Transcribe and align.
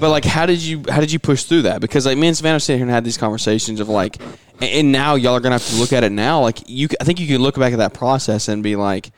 But 0.00 0.10
like, 0.10 0.24
how 0.24 0.46
did 0.46 0.60
you 0.60 0.82
how 0.88 1.00
did 1.00 1.12
you 1.12 1.18
push 1.18 1.44
through 1.44 1.62
that? 1.62 1.80
Because 1.80 2.06
like 2.06 2.18
me 2.18 2.28
and 2.28 2.36
Savannah 2.36 2.58
sitting 2.60 2.78
here 2.78 2.86
and 2.86 2.92
had 2.94 3.04
these 3.04 3.18
conversations 3.18 3.80
of 3.80 3.88
like, 3.88 4.16
and- 4.60 4.64
and 4.64 4.92
now 4.92 5.14
y'all 5.14 5.34
are 5.34 5.40
gonna 5.40 5.54
have 5.56 5.66
to 5.68 5.76
look 5.76 5.92
at 5.92 6.04
it 6.04 6.12
now. 6.12 6.40
Like 6.40 6.60
you, 6.66 6.88
I 7.00 7.04
think 7.04 7.20
you 7.20 7.26
can 7.26 7.42
look 7.42 7.56
back 7.56 7.72
at 7.72 7.78
that 7.78 7.94
process 7.94 8.48
and 8.48 8.62
be 8.62 8.76
like, 8.76 9.10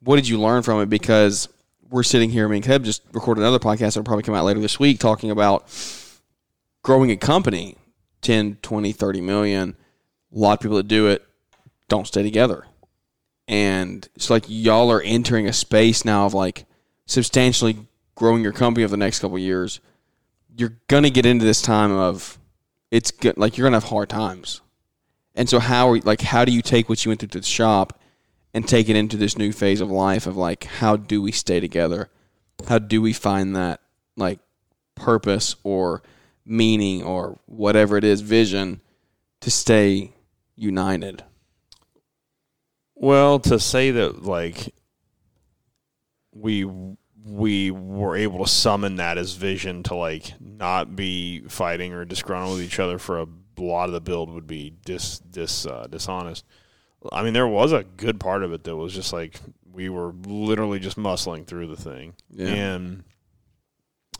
what 0.00 0.16
did 0.16 0.28
you 0.28 0.38
learn 0.40 0.62
from 0.62 0.80
it? 0.80 0.86
Because 0.90 1.48
we're 1.90 2.02
sitting 2.02 2.30
here. 2.30 2.44
I 2.46 2.48
mean, 2.50 2.62
Keb 2.62 2.84
just 2.84 3.02
recorded 3.12 3.40
another 3.40 3.58
podcast 3.58 3.94
that'll 3.94 4.04
probably 4.04 4.22
come 4.22 4.34
out 4.34 4.44
later 4.44 4.60
this 4.60 4.78
week 4.78 4.98
talking 5.00 5.30
about 5.30 5.64
growing 6.82 7.10
a 7.10 7.16
company 7.16 7.76
10 8.22 8.56
20 8.62 8.92
30 8.92 9.20
million 9.20 9.76
a 10.34 10.38
lot 10.38 10.52
of 10.54 10.60
people 10.60 10.76
that 10.76 10.88
do 10.88 11.06
it 11.08 11.24
don't 11.88 12.06
stay 12.06 12.22
together 12.22 12.66
and 13.46 14.08
it's 14.14 14.28
like 14.30 14.44
y'all 14.48 14.90
are 14.90 15.00
entering 15.02 15.46
a 15.46 15.52
space 15.52 16.04
now 16.04 16.26
of 16.26 16.34
like 16.34 16.64
substantially 17.06 17.86
growing 18.14 18.42
your 18.42 18.52
company 18.52 18.84
over 18.84 18.90
the 18.90 18.96
next 18.96 19.18
couple 19.20 19.38
years 19.38 19.80
you're 20.58 20.76
gonna 20.88 21.08
get 21.08 21.24
into 21.24 21.44
this 21.44 21.62
time 21.62 21.92
of 21.92 22.38
it's 22.90 23.12
good 23.12 23.38
like 23.38 23.56
you're 23.56 23.66
gonna 23.66 23.76
have 23.76 23.90
hard 23.90 24.08
times. 24.08 24.60
And 25.34 25.48
so 25.48 25.60
how 25.60 25.90
are 25.90 26.00
like 26.00 26.20
how 26.20 26.44
do 26.44 26.52
you 26.52 26.62
take 26.62 26.88
what 26.88 27.04
you 27.04 27.10
went 27.10 27.20
through 27.20 27.28
to 27.28 27.40
the 27.40 27.46
shop 27.46 28.00
and 28.52 28.66
take 28.66 28.88
it 28.88 28.96
into 28.96 29.16
this 29.16 29.38
new 29.38 29.52
phase 29.52 29.80
of 29.80 29.90
life 29.90 30.26
of 30.26 30.36
like 30.36 30.64
how 30.64 30.96
do 30.96 31.22
we 31.22 31.30
stay 31.30 31.60
together? 31.60 32.10
How 32.66 32.80
do 32.80 33.00
we 33.00 33.12
find 33.12 33.54
that 33.54 33.80
like 34.16 34.40
purpose 34.96 35.54
or 35.62 36.02
meaning 36.44 37.04
or 37.04 37.38
whatever 37.46 37.96
it 37.96 38.02
is 38.02 38.20
vision 38.20 38.80
to 39.42 39.52
stay 39.52 40.12
united? 40.56 41.22
Well, 42.96 43.38
to 43.40 43.60
say 43.60 43.92
that 43.92 44.24
like 44.24 44.74
we 46.32 46.68
we 47.28 47.70
were 47.70 48.16
able 48.16 48.44
to 48.44 48.50
summon 48.50 48.96
that 48.96 49.18
as 49.18 49.34
vision 49.34 49.82
to 49.84 49.94
like 49.94 50.32
not 50.40 50.96
be 50.96 51.40
fighting 51.48 51.92
or 51.92 52.04
disgruntled 52.04 52.56
with 52.56 52.64
each 52.66 52.78
other 52.80 52.98
for 52.98 53.18
a 53.20 53.26
lot 53.58 53.88
of 53.88 53.92
the 53.92 54.00
build 54.00 54.30
would 54.32 54.46
be 54.46 54.70
dis 54.84 55.18
dis 55.18 55.66
uh, 55.66 55.86
dishonest. 55.90 56.44
I 57.12 57.22
mean, 57.22 57.32
there 57.34 57.46
was 57.46 57.72
a 57.72 57.84
good 57.84 58.18
part 58.18 58.42
of 58.42 58.52
it 58.52 58.64
that 58.64 58.74
was 58.76 58.92
just 58.94 59.12
like 59.12 59.40
we 59.70 59.88
were 59.88 60.12
literally 60.26 60.78
just 60.78 60.96
muscling 60.96 61.46
through 61.46 61.66
the 61.68 61.76
thing, 61.76 62.14
Yeah. 62.30 62.46
and 62.48 63.04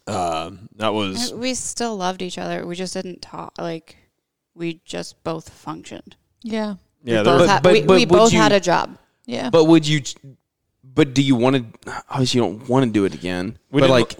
uh, 0.06 0.50
that 0.76 0.94
was 0.94 1.32
We 1.34 1.54
still 1.54 1.96
loved 1.96 2.22
each 2.22 2.38
other. 2.38 2.66
We 2.66 2.74
just 2.74 2.94
didn't 2.94 3.22
talk. 3.22 3.54
Like 3.58 3.96
we 4.54 4.80
just 4.84 5.22
both 5.24 5.48
functioned. 5.50 6.16
Yeah. 6.42 6.74
yeah. 7.04 7.18
we 7.20 7.24
both, 7.24 7.40
was, 7.40 7.50
had, 7.50 7.62
but- 7.62 7.72
we, 7.72 7.82
but 7.82 7.94
we 7.96 8.04
both 8.06 8.32
you- 8.32 8.38
had 8.38 8.52
a 8.52 8.60
job. 8.60 8.96
Yeah. 9.26 9.50
but 9.50 9.66
would 9.66 9.86
you 9.86 10.00
but 10.94 11.14
do 11.14 11.22
you 11.22 11.34
want 11.36 11.56
to 11.84 11.92
obviously 12.10 12.40
you 12.40 12.46
don't 12.46 12.68
want 12.68 12.84
to 12.86 12.90
do 12.90 13.04
it 13.04 13.14
again 13.14 13.58
We 13.70 13.80
but 13.80 13.90
like 13.90 14.16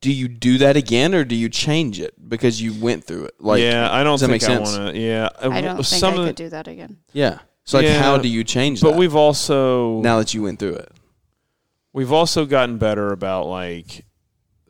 do 0.00 0.12
you 0.12 0.28
do 0.28 0.58
that 0.58 0.76
again 0.76 1.14
or 1.14 1.24
do 1.24 1.34
you 1.34 1.48
change 1.48 2.00
it 2.00 2.14
because 2.28 2.60
you 2.60 2.74
went 2.74 3.04
through 3.04 3.24
it 3.26 3.34
like 3.40 3.60
yeah, 3.62 3.90
I 3.92 4.04
don't 4.04 4.14
does 4.14 4.20
that 4.20 4.28
think 4.28 4.42
make 4.42 4.50
I 4.50 4.54
sense? 4.64 4.76
want 4.78 4.94
to. 4.94 5.00
Yeah, 5.00 5.28
I 5.40 5.60
don't 5.60 5.76
think 5.76 5.86
some 5.86 6.14
I 6.14 6.16
of 6.18 6.26
could 6.26 6.36
the, 6.36 6.42
do 6.44 6.48
that 6.50 6.68
again. 6.68 6.98
yeah 7.12 7.38
so 7.64 7.78
like 7.78 7.86
Yeah, 7.86 8.00
how 8.02 8.18
do 8.18 8.28
you 8.28 8.44
change 8.44 8.78
it? 8.78 8.82
But 8.82 8.92
that 8.92 8.98
we've 8.98 9.16
also 9.16 10.00
now 10.00 10.18
that 10.18 10.34
you 10.34 10.42
went 10.42 10.58
through 10.58 10.74
it 10.76 10.92
We've 11.92 12.12
also 12.12 12.44
gotten 12.44 12.76
better 12.76 13.10
about 13.10 13.46
like 13.46 14.04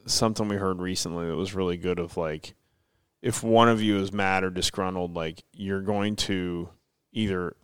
something 0.06 0.46
we 0.46 0.56
heard 0.56 0.78
recently 0.78 1.26
that 1.26 1.34
was 1.34 1.54
really 1.54 1.76
good 1.76 1.98
of 1.98 2.16
like 2.16 2.54
if 3.20 3.42
one 3.42 3.68
of 3.68 3.82
you 3.82 3.98
is 3.98 4.12
mad 4.12 4.44
or 4.44 4.50
disgruntled, 4.50 5.14
like 5.14 5.42
you're 5.52 5.80
going 5.80 6.14
to 6.14 6.68
either 7.10 7.56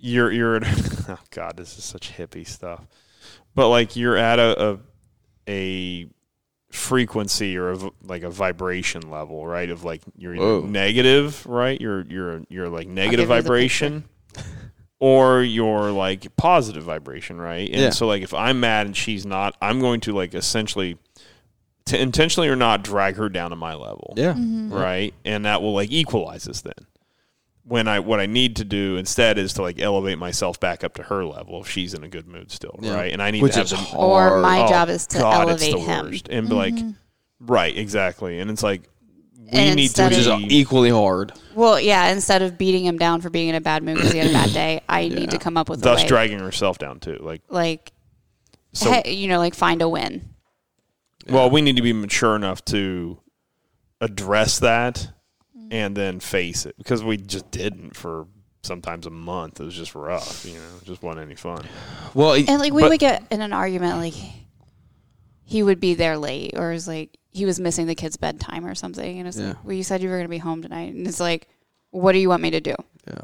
you're 0.00 0.30
you're 0.32 0.56
at, 0.56 0.64
oh 1.08 1.18
god, 1.30 1.56
this 1.56 1.76
is 1.78 1.84
such 1.84 2.12
hippie 2.16 2.46
stuff. 2.46 2.86
But 3.54 3.68
like 3.68 3.96
you're 3.96 4.16
at 4.16 4.38
a 4.38 4.70
a, 4.70 4.78
a 5.48 6.08
frequency 6.70 7.56
or 7.56 7.70
a, 7.70 7.76
v- 7.76 7.90
like 8.02 8.22
a 8.22 8.30
vibration 8.30 9.10
level, 9.10 9.46
right? 9.46 9.68
Of 9.70 9.84
like 9.84 10.02
you're 10.16 10.34
either 10.34 10.66
negative, 10.66 11.44
right? 11.46 11.80
You're 11.80 12.02
you're 12.06 12.42
you're 12.48 12.68
like 12.68 12.86
negative 12.88 13.28
give 13.28 13.36
you 13.36 13.36
the 13.36 13.42
vibration 13.42 14.04
or 14.98 15.42
your 15.42 15.90
like 15.90 16.34
positive 16.36 16.84
vibration, 16.84 17.40
right? 17.40 17.68
And 17.68 17.80
Yeah. 17.80 17.90
so 17.90 18.06
like 18.06 18.22
if 18.22 18.34
I'm 18.34 18.60
mad 18.60 18.86
and 18.86 18.96
she's 18.96 19.26
not, 19.26 19.56
I'm 19.60 19.80
going 19.80 20.00
to 20.02 20.12
like 20.12 20.34
essentially 20.34 20.98
to 21.86 22.00
intentionally 22.00 22.48
or 22.48 22.56
not 22.56 22.84
drag 22.84 23.16
her 23.16 23.28
down 23.28 23.50
to 23.50 23.56
my 23.56 23.74
level. 23.74 24.14
yeah 24.16 24.34
mm-hmm. 24.34 24.72
Right? 24.72 25.14
And 25.24 25.44
that 25.46 25.62
will 25.62 25.74
like 25.74 25.90
equalize 25.90 26.46
us 26.46 26.60
then. 26.60 26.74
When 27.70 27.86
I 27.86 28.00
what 28.00 28.18
I 28.18 28.26
need 28.26 28.56
to 28.56 28.64
do 28.64 28.96
instead 28.96 29.38
is 29.38 29.52
to 29.54 29.62
like 29.62 29.78
elevate 29.80 30.18
myself 30.18 30.58
back 30.58 30.82
up 30.82 30.94
to 30.94 31.04
her 31.04 31.24
level 31.24 31.60
if 31.60 31.70
she's 31.70 31.94
in 31.94 32.02
a 32.02 32.08
good 32.08 32.26
mood 32.26 32.50
still, 32.50 32.76
Yeah. 32.82 32.94
right? 32.94 33.12
And 33.12 33.22
I 33.22 33.30
need 33.30 33.42
which 33.42 33.52
to 33.52 33.58
have 33.60 33.66
is 33.66 33.70
the 33.70 33.76
hard 33.76 34.32
Or 34.32 34.40
my 34.40 34.64
Oh, 34.64 34.68
job 34.68 34.88
is 34.88 35.06
to 35.06 35.18
God, 35.20 35.48
it's 35.50 35.62
elevate 35.62 35.74
the 35.74 35.92
him. 35.92 36.04
worst. 36.06 36.28
and 36.28 36.48
be 36.48 36.54
like 36.56 36.74
mm-hmm. 36.74 36.90
right, 37.46 37.76
exactly. 37.76 38.40
And 38.40 38.50
it's 38.50 38.64
like 38.64 38.88
we 39.38 39.50
And 39.58 39.76
need 39.76 39.90
to 39.94 40.02
instead 40.04 40.10
which 40.10 40.18
is 40.48 40.52
equally 40.52 40.90
hard 40.90 41.32
Well, 41.54 41.78
yeah. 41.80 42.08
Instead 42.10 42.42
of 42.42 42.58
beating 42.58 42.84
him 42.84 42.98
down 42.98 43.20
for 43.20 43.30
being 43.30 43.48
in 43.50 43.54
a 43.54 43.60
bad 43.60 43.84
mood 43.84 43.98
because 43.98 44.10
he 44.12 44.18
had 44.18 44.30
a 44.30 44.32
bad 44.32 44.52
day, 44.52 44.80
I 44.88 45.02
Yeah. 45.02 45.20
need 45.20 45.30
to 45.30 45.38
come 45.38 45.56
up 45.56 45.68
with 45.68 45.78
a 45.78 45.82
thus 45.82 46.02
way, 46.02 46.08
dragging 46.08 46.40
herself 46.40 46.78
down 46.78 46.98
too. 46.98 47.18
Like 47.20 47.42
like, 47.48 47.92
so 48.72 48.90
hey, 48.90 49.12
you 49.14 49.28
know, 49.28 49.38
like 49.38 49.54
find 49.54 49.80
a 49.80 49.88
win. 49.88 50.28
Well, 51.28 51.48
we 51.50 51.62
need 51.62 51.76
to 51.76 51.82
be 51.82 51.92
mature 51.92 52.34
enough 52.34 52.64
to 52.64 53.20
address 54.00 54.58
that 54.58 55.10
and 55.70 55.96
then 55.96 56.20
face 56.20 56.66
it 56.66 56.76
because 56.78 57.02
we 57.04 57.16
just 57.16 57.50
didn't 57.50 57.96
for 57.96 58.26
sometimes 58.62 59.06
a 59.06 59.10
month. 59.10 59.60
It 59.60 59.64
was 59.64 59.74
just 59.74 59.94
rough, 59.94 60.44
you 60.44 60.54
know, 60.54 60.60
just 60.84 61.02
wasn't 61.02 61.24
any 61.24 61.34
fun. 61.36 61.64
well 62.14 62.34
And 62.34 62.58
like 62.58 62.72
we 62.72 62.82
But- 62.82 62.90
would 62.90 63.00
get 63.00 63.24
in 63.30 63.40
an 63.40 63.52
argument, 63.52 63.96
like 63.98 64.14
he 65.44 65.62
would 65.62 65.80
be 65.80 65.94
there 65.94 66.16
late, 66.18 66.52
or 66.56 66.70
it 66.70 66.74
was 66.74 66.86
like 66.88 67.16
he 67.32 67.44
was 67.44 67.58
missing 67.60 67.86
the 67.86 67.94
kid's 67.94 68.16
bedtime 68.16 68.66
or 68.66 68.74
something, 68.74 69.18
and 69.18 69.28
it's 69.28 69.38
Yeah. 69.38 69.48
like, 69.48 69.64
well, 69.64 69.72
you 69.74 69.82
said 69.84 70.02
you 70.02 70.08
were 70.08 70.16
going 70.16 70.24
to 70.26 70.30
be 70.30 70.38
home 70.38 70.62
tonight, 70.62 70.92
and 70.94 71.06
it's 71.06 71.20
like, 71.20 71.48
what 71.90 72.12
do 72.12 72.18
you 72.18 72.28
want 72.28 72.42
me 72.42 72.50
to 72.50 72.60
do? 72.60 72.74
Yeah. 73.08 73.20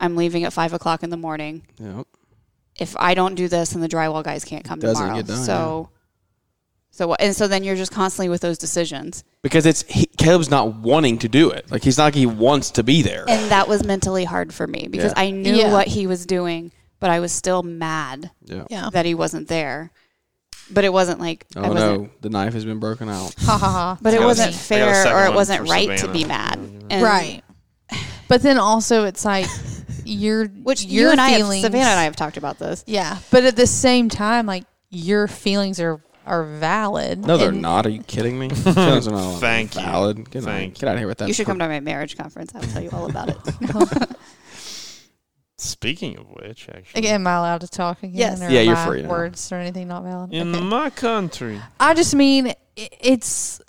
I'm 0.00 0.16
leaving 0.16 0.44
at 0.44 0.52
five 0.52 0.72
o'clock 0.72 1.02
in 1.02 1.10
the 1.10 1.16
morning. 1.16 1.62
yeah. 1.78 2.02
If 2.76 2.96
I 2.98 3.14
don't 3.14 3.36
do 3.36 3.46
this, 3.46 3.70
then 3.70 3.80
the 3.80 3.88
drywall 3.88 4.24
guys 4.24 4.44
can't 4.44 4.64
come 4.64 4.80
Doesn't 4.80 5.00
tomorrow. 5.00 5.20
get 5.22 5.28
done, 5.28 5.44
so, 5.44 5.90
so? 6.94 7.14
And 7.14 7.34
so 7.34 7.48
then 7.48 7.64
you're 7.64 7.76
just 7.76 7.92
constantly 7.92 8.28
with 8.28 8.40
those 8.40 8.56
decisions, 8.58 9.24
because 9.42 9.66
it's 9.66 9.82
he, 9.88 10.06
Caleb's 10.18 10.50
not 10.50 10.76
wanting 10.76 11.18
to 11.18 11.28
do 11.28 11.50
it 11.50 11.70
like 11.70 11.82
he's 11.82 11.98
not 11.98 12.04
like 12.04 12.14
he 12.14 12.26
wants 12.26 12.70
to 12.72 12.82
be 12.82 13.02
there 13.02 13.24
and 13.28 13.50
that 13.50 13.68
was 13.68 13.84
mentally 13.84 14.24
hard 14.24 14.54
for 14.54 14.66
me 14.66 14.88
because 14.90 15.12
Yeah. 15.16 15.22
I 15.22 15.30
knew 15.30 15.54
Yeah. 15.54 15.72
what 15.72 15.86
he 15.88 16.06
was 16.06 16.24
doing, 16.26 16.72
but 17.00 17.10
I 17.10 17.20
was 17.20 17.32
still 17.32 17.62
mad 17.62 18.30
yeah 18.44 18.64
Yeah. 18.70 18.90
that 18.92 19.04
he 19.06 19.14
wasn't 19.14 19.48
there. 19.48 19.90
But 20.70 20.84
it 20.84 20.92
wasn't 20.94 21.20
like 21.20 21.44
oh, 21.56 21.60
I 21.62 21.66
oh 21.66 21.72
wasn't 21.74 22.02
no 22.04 22.10
the 22.22 22.30
knife 22.30 22.54
has 22.54 22.64
been 22.64 22.78
broken 22.78 23.08
out 23.10 23.34
Ha 23.40 23.58
ha 23.58 23.68
ha. 23.68 23.98
But 24.02 24.14
it 24.14 24.16
I 24.16 24.18
got 24.20 24.24
a 24.24 24.26
wasn't 24.28 24.54
sec- 24.54 24.78
I 24.80 24.84
got 24.86 24.90
a 24.90 25.04
fair 25.10 25.16
or 25.18 25.26
it 25.30 25.34
wasn't 25.34 25.66
for 25.66 25.72
right 25.72 25.98
to 25.98 26.08
be 26.08 26.24
mad. 26.24 26.58
And- 26.90 27.02
right. 27.02 27.42
But 28.28 28.40
then 28.40 28.56
also 28.56 29.04
it's 29.04 29.24
like 29.26 29.46
you're 30.06 30.46
Which 30.46 30.84
your 30.84 31.02
you 31.06 31.10
and 31.10 31.20
I 31.20 31.28
have, 31.30 31.46
Savannah 31.46 31.90
and 31.90 32.00
I 32.00 32.04
have 32.04 32.16
talked 32.16 32.38
about 32.38 32.58
this. 32.58 32.82
Yeah. 32.86 33.18
But 33.30 33.44
at 33.44 33.56
the 33.56 33.66
same 33.66 34.08
time, 34.08 34.46
like 34.46 34.64
your 34.90 35.28
feelings 35.28 35.80
are 35.80 36.00
are 36.26 36.44
valid. 36.44 37.26
no 37.26 37.36
they're 37.36 37.50
and- 37.50 37.62
not 37.62 37.86
are 37.86 37.90
you 37.90 38.02
kidding 38.02 38.38
me 38.38 38.48
Feelings 38.54 39.06
are 39.08 39.12
not 39.12 39.40
Thank 39.40 39.74
you. 39.74 39.80
valid 39.82 40.30
get, 40.30 40.42
Thank 40.44 40.78
get 40.78 40.88
out 40.88 40.94
of 40.94 40.98
here 40.98 41.08
with 41.08 41.18
that 41.18 41.28
You 41.28 41.34
should 41.34 41.46
come 41.46 41.58
to 41.58 41.68
my 41.68 41.80
marriage 41.80 42.16
conference. 42.16 42.52
I'll 42.54 42.62
tell 42.62 42.82
you 42.82 42.90
all 42.90 43.08
about 43.10 43.28
it. 43.30 44.08
Speaking 45.56 46.18
of 46.18 46.26
which, 46.30 46.68
actually, 46.68 46.98
Again, 46.98 47.14
am 47.14 47.26
I 47.26 47.34
allowed 47.36 47.60
to 47.60 47.68
talk 47.68 48.02
again? 48.02 48.16
Yes. 48.18 48.42
Or 48.42 48.50
Yeah, 48.50 48.60
you're 48.62 48.76
I 48.76 48.86
free 48.86 49.02
now. 49.02 49.08
Words 49.08 49.52
or 49.52 49.56
anything 49.56 49.86
not 49.88 50.02
valid? 50.02 50.32
in 50.32 50.54
Okay. 50.54 50.64
my 50.64 50.90
country, 50.90 51.60
I 51.78 51.94
just 51.94 52.14
mean 52.14 52.48
i- 52.48 52.54
it's 52.76 53.60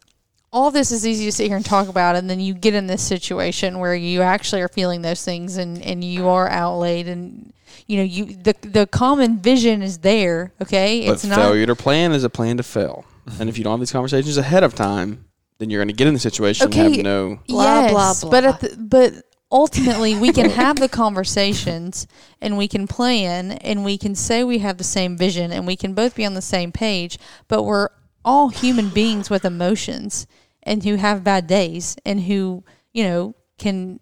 all 0.56 0.72
this 0.72 0.92
is 0.92 1.06
easy 1.06 1.26
to 1.26 1.32
sit 1.32 1.48
here 1.48 1.58
and 1.58 1.66
talk 1.66 1.90
about, 1.90 2.16
and 2.16 2.30
then 2.30 2.40
you 2.40 2.54
get 2.54 2.74
in 2.74 2.88
this 2.88 3.04
situation 3.04 3.80
where 3.80 3.94
you 3.94 4.22
actually 4.22 4.62
are 4.62 4.70
feeling 4.70 5.02
those 5.02 5.24
things, 5.24 5.58
and 5.58 5.82
and 5.84 6.04
you 6.04 6.28
are 6.30 6.50
outlaid, 6.50 7.08
and 7.08 7.54
you 7.88 7.98
know 7.98 8.04
you 8.04 8.26
the 8.26 8.56
the 8.62 8.88
common 8.88 9.38
vision 9.40 9.82
is 9.84 10.00
there. 10.00 10.54
Okay, 10.62 11.06
but 11.06 11.14
it's 11.14 11.26
not. 11.26 11.38
failure 11.38 11.66
to 11.66 11.76
plan 11.76 12.12
is 12.14 12.24
a 12.24 12.30
plan 12.30 12.58
to 12.58 12.64
fail 12.64 13.06
and 13.40 13.50
if 13.50 13.58
you 13.58 13.64
don't 13.64 13.74
have 13.74 13.80
these 13.80 13.92
conversations 13.92 14.38
ahead 14.38 14.64
of 14.64 14.76
time 14.76 15.26
then 15.58 15.70
you're 15.70 15.80
going 15.80 15.88
to 15.88 15.94
get 15.94 16.08
in 16.08 16.14
the 16.14 16.20
situation 16.20 16.66
and 16.66 16.74
Okay. 16.74 16.96
have 16.96 17.04
no 17.04 17.40
Blah, 17.48 17.64
yes, 17.64 18.22
blah, 18.24 18.30
but 18.30 18.44
at 18.44 18.60
the, 18.60 18.76
but 18.78 19.14
ultimately 19.52 20.16
we 20.16 20.32
can 20.32 20.50
have 20.50 20.78
the 20.78 20.90
conversations 20.90 22.08
and 22.42 22.58
we 22.58 22.68
can 22.68 22.88
plan 22.88 23.54
and 23.54 23.84
we 23.86 23.98
can 23.98 24.16
say 24.16 24.44
we 24.44 24.60
have 24.60 24.78
the 24.78 24.84
same 24.84 25.18
vision 25.18 25.52
and 25.52 25.66
we 25.66 25.76
can 25.76 25.94
both 25.94 26.16
be 26.16 26.26
on 26.26 26.34
the 26.34 26.42
same 26.42 26.72
page 26.72 27.18
but 27.48 27.64
we're 27.64 27.90
all 28.24 28.50
human 28.50 28.90
beings 28.90 29.30
with 29.30 29.46
emotions 29.46 30.28
and 30.66 30.84
who 30.84 30.96
have 30.96 31.24
bad 31.24 31.48
days 31.48 31.96
and 32.06 32.22
who 32.22 32.64
you 32.94 33.04
know, 33.04 33.36
can 33.58 34.00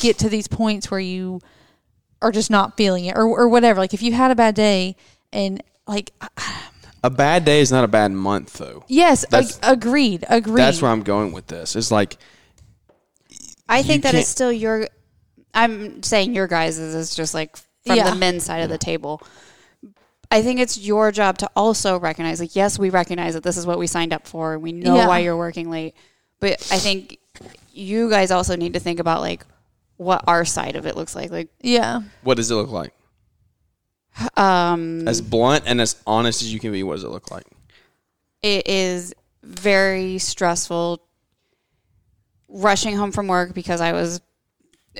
get 0.00 0.18
to 0.18 0.28
these 0.30 0.48
points 0.48 0.90
where 0.90 0.98
you 1.00 1.38
are 2.22 2.32
just 2.32 2.50
not 2.50 2.76
feeling 2.78 3.04
it 3.04 3.14
or, 3.16 3.26
or 3.26 3.46
whatever. 3.48 3.78
Like 3.80 3.92
if 3.92 4.02
you 4.02 4.12
had 4.12 4.30
a 4.30 4.34
bad 4.34 4.54
day 4.54 4.96
and 5.32 5.62
like, 5.86 6.10
A 7.02 7.10
bad 7.10 7.44
day 7.44 7.60
is 7.60 7.70
not 7.70 7.84
a 7.84 7.88
bad 7.88 8.10
month, 8.12 8.54
though. 8.54 8.84
yes, 8.88 9.26
ag- 9.34 9.52
agreed, 9.62 10.24
agreed. 10.30 10.56
That's 10.56 10.80
where 10.80 10.90
I'm 10.90 11.02
going 11.02 11.32
with 11.32 11.46
this. 11.48 11.76
It's 11.76 11.90
like 11.90 12.16
I 13.68 13.82
think 13.82 14.02
that 14.04 14.12
can't- 14.12 14.22
it's 14.22 14.30
still 14.30 14.52
your. 14.52 14.88
I'm 15.52 16.02
saying 16.02 16.34
your 16.34 16.46
guys' 16.46 16.78
is 16.78 17.14
just 17.14 17.34
like 17.34 17.56
from 17.86 17.96
Yeah. 17.96 18.10
the 18.10 18.16
men's 18.16 18.44
side 18.44 18.62
of 18.62 18.70
the 18.70 18.78
table. 18.78 19.20
I 20.34 20.42
think 20.42 20.58
it's 20.58 20.76
your 20.76 21.12
job 21.12 21.38
to 21.38 21.50
also 21.54 21.98
recognize, 22.00 22.40
like, 22.40 22.56
yes, 22.56 22.76
we 22.76 22.90
recognize 22.90 23.34
that 23.34 23.44
this 23.44 23.56
is 23.56 23.66
what 23.66 23.78
we 23.78 23.86
signed 23.86 24.12
up 24.12 24.26
for, 24.26 24.54
and 24.54 24.62
we 24.62 24.72
know 24.72 24.96
Yeah. 24.96 25.06
why 25.06 25.20
you're 25.20 25.36
working 25.36 25.70
late. 25.70 25.94
But 26.40 26.54
I 26.72 26.78
think 26.78 27.18
you 27.72 28.10
guys 28.10 28.32
also 28.32 28.56
need 28.56 28.72
to 28.74 28.80
think 28.80 28.98
about 28.98 29.20
like 29.20 29.46
what 29.96 30.24
our 30.26 30.44
side 30.44 30.74
of 30.74 30.86
it 30.86 30.96
looks 30.96 31.14
like. 31.14 31.30
Like, 31.30 31.48
yeah. 31.60 32.00
what 32.22 32.36
does 32.36 32.50
it 32.50 32.54
look 32.56 32.70
like? 32.70 32.92
um, 34.36 35.06
As 35.06 35.20
blunt 35.20 35.64
and 35.66 35.80
as 35.80 35.96
honest 36.06 36.42
as 36.42 36.52
you 36.52 36.58
can 36.60 36.72
be, 36.72 36.82
what 36.82 36.94
does 36.96 37.04
it 37.04 37.10
look 37.10 37.30
like? 37.30 37.46
it 38.42 38.68
is 38.68 39.14
very 39.42 40.18
stressful 40.18 41.00
rushing 42.48 42.94
home 42.94 43.10
from 43.10 43.26
work 43.26 43.54
because 43.54 43.80
I 43.80 43.92
was 43.92 44.20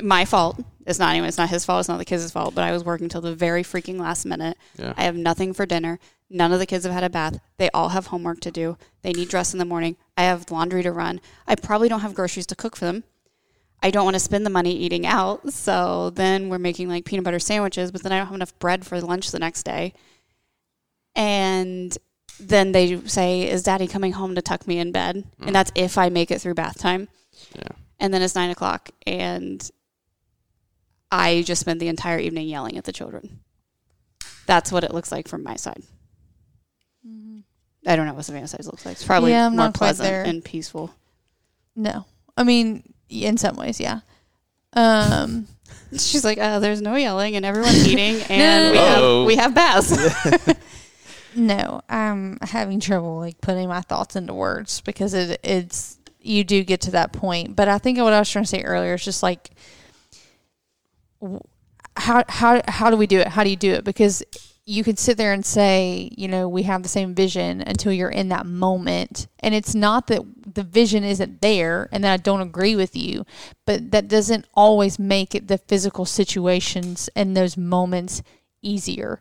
my 0.03 0.25
fault. 0.25 0.59
It's 0.87 0.99
not 0.99 1.11
anyone. 1.11 1.29
It's 1.29 1.39
not 1.39 1.49
his 1.49 1.65
fault. 1.65 1.81
It's 1.81 1.89
not 1.89 1.99
the 1.99 2.05
kids' 2.05 2.31
fault. 2.31 2.55
But 2.55 2.65
I 2.65 2.73
was 2.73 2.85
working 2.85 3.09
till 3.09 3.21
the 3.21 3.35
very 3.35 3.63
freaking 3.63 3.99
last 3.99 4.27
minute. 4.27 4.59
Yeah. 4.77 4.95
I 4.97 5.05
have 5.05 5.17
nothing 5.17 5.53
for 5.53 5.67
dinner. 5.67 5.99
None 6.31 6.53
of 6.53 6.59
the 6.59 6.67
kids 6.67 6.85
have 6.85 6.93
had 6.93 7.05
a 7.05 7.11
bath. 7.11 7.39
They 7.59 7.71
all 7.71 7.91
have 7.91 8.09
homework 8.09 8.41
to 8.41 8.51
do. 8.51 8.77
They 9.03 9.13
need 9.13 9.29
dress 9.29 9.53
in 9.53 9.59
the 9.59 9.65
morning. 9.65 9.97
I 10.17 10.25
have 10.25 10.51
laundry 10.51 10.83
to 10.83 10.93
run. 10.93 11.21
I 11.47 11.55
probably 11.55 11.89
don't 11.89 12.01
have 12.01 12.15
groceries 12.15 12.47
to 12.47 12.57
cook 12.57 12.77
for 12.77 12.87
them. 12.87 13.05
I 13.83 13.91
don't 13.91 14.05
want 14.05 14.15
to 14.15 14.21
spend 14.21 14.47
the 14.47 14.51
money 14.51 14.75
eating 14.75 15.07
out. 15.07 15.53
So 15.53 16.11
then 16.11 16.49
we're 16.49 16.59
making 16.59 16.89
like 16.89 17.05
peanut 17.05 17.25
butter 17.25 17.39
sandwiches, 17.39 17.93
but 17.93 18.03
then 18.03 18.13
I 18.13 18.19
don't 18.19 18.27
have 18.27 18.35
enough 18.35 18.59
bread 18.59 18.87
for 18.87 19.01
lunch 19.01 19.31
the 19.31 19.39
next 19.39 19.65
day. 19.65 19.93
And 21.15 21.97
then 22.41 22.73
they 22.73 23.01
say, 23.07 23.49
Is 23.49 23.63
daddy 23.63 23.87
coming 23.87 24.13
home 24.13 24.35
to 24.35 24.43
tuck 24.43 24.67
me 24.67 24.79
in 24.79 24.91
bed? 24.91 25.25
And 25.39 25.51
mm. 25.51 25.53
that's 25.53 25.73
if 25.75 25.99
I 25.99 26.09
make 26.09 26.31
it 26.31 26.41
through 26.41 26.55
bath 26.55 26.79
time. 26.79 27.09
Yeah. 27.55 27.69
And 28.01 28.13
then 28.13 28.23
it's 28.23 28.35
nine 28.35 28.51
o'clock, 28.51 28.91
and 29.07 29.71
I 31.19 31.43
just 31.43 31.61
spent 31.61 31.81
the 31.81 31.89
entire 31.89 32.19
evening 32.19 32.49
yelling 32.49 32.77
at 32.77 32.85
the 32.85 32.93
children. 32.93 33.41
That's 34.47 34.71
what 34.73 34.85
it 34.85 34.93
looks 34.93 35.11
like 35.13 35.29
from 35.29 35.43
my 35.43 35.57
side. 35.57 35.83
I 37.87 37.97
don't 37.97 38.07
know 38.07 38.15
what 38.15 38.25
Savannah's 38.25 38.51
side 38.51 38.65
looks 38.65 38.87
like. 38.87 38.93
It's 38.95 39.05
probably 39.05 39.33
Yeah, 39.33 39.47
I'm 39.47 39.53
more 39.57 39.67
not 39.67 39.75
pleasant 39.75 40.09
there. 40.09 40.23
and 40.25 40.43
peaceful. 40.45 40.91
No. 41.77 42.07
I 42.37 42.43
mean, 42.45 42.95
in 43.11 43.37
some 43.37 43.57
ways, 43.57 43.79
yeah. 43.79 44.01
Um, 44.73 45.47
She's 45.93 46.25
like, 46.25 46.39
uh, 46.39 46.59
"There's 46.61 46.81
no 46.81 46.97
yelling, 46.97 47.37
and 47.37 47.45
everyone's 47.45 47.87
eating, 47.87 48.21
and 48.29 48.73
we 48.73 48.79
have 48.79 49.27
we 49.27 49.37
have 49.37 49.55
baths." 49.55 49.93
no, 51.37 51.83
I'm 51.89 52.39
having 52.43 52.81
trouble 52.81 53.19
like 53.19 53.41
putting 53.41 53.69
my 53.69 53.81
thoughts 53.83 54.17
into 54.17 54.35
words 54.35 54.81
because 54.81 55.15
it 55.15 55.39
it's 55.45 55.99
you 56.21 56.43
do 56.43 56.65
get 56.65 56.81
to 56.83 56.91
that 56.93 57.13
point. 57.13 57.55
But 57.55 57.69
I 57.69 57.79
think 57.79 57.99
what 57.99 58.13
I 58.13 58.19
was 58.19 58.31
trying 58.31 58.45
to 58.45 58.49
say 58.49 58.63
earlier 58.63 58.95
is 58.95 59.05
just 59.05 59.23
like 59.23 59.51
w- 59.51 59.61
how 61.97 62.25
how 62.29 62.63
how 62.67 62.91
do 62.91 62.97
we 62.97 63.07
do 63.07 63.21
it? 63.21 63.29
How 63.29 63.45
do 63.45 63.51
you 63.51 63.57
do 63.57 63.73
it? 63.73 63.85
Because 63.85 64.23
you 64.67 64.83
could 64.83 64.99
sit 64.99 65.19
there 65.19 65.33
and 65.33 65.45
say, 65.45 66.11
you 66.17 66.27
know, 66.27 66.49
we 66.49 66.63
have 66.63 66.83
the 66.83 66.89
same 66.89 67.15
vision 67.15 67.61
until 67.61 67.93
you're 67.93 68.09
in 68.09 68.31
that 68.31 68.47
moment. 68.47 69.27
And 69.41 69.55
it's 69.55 69.75
not 69.75 70.07
that 70.07 70.23
the 70.55 70.63
vision 70.63 71.05
isn't 71.05 71.43
there 71.43 71.89
and 71.93 72.03
that 72.03 72.13
I 72.13 72.17
don't 72.17 72.41
agree 72.41 72.75
with 72.75 72.97
you, 72.97 73.27
but 73.67 73.91
that 73.91 74.09
doesn't 74.09 74.47
always 74.55 74.99
make 74.99 75.35
it 75.35 75.49
the 75.49 75.59
physical 75.59 76.07
situations 76.07 77.11
and 77.15 77.37
those 77.37 77.59
moments 77.59 78.23
easier. 78.63 79.19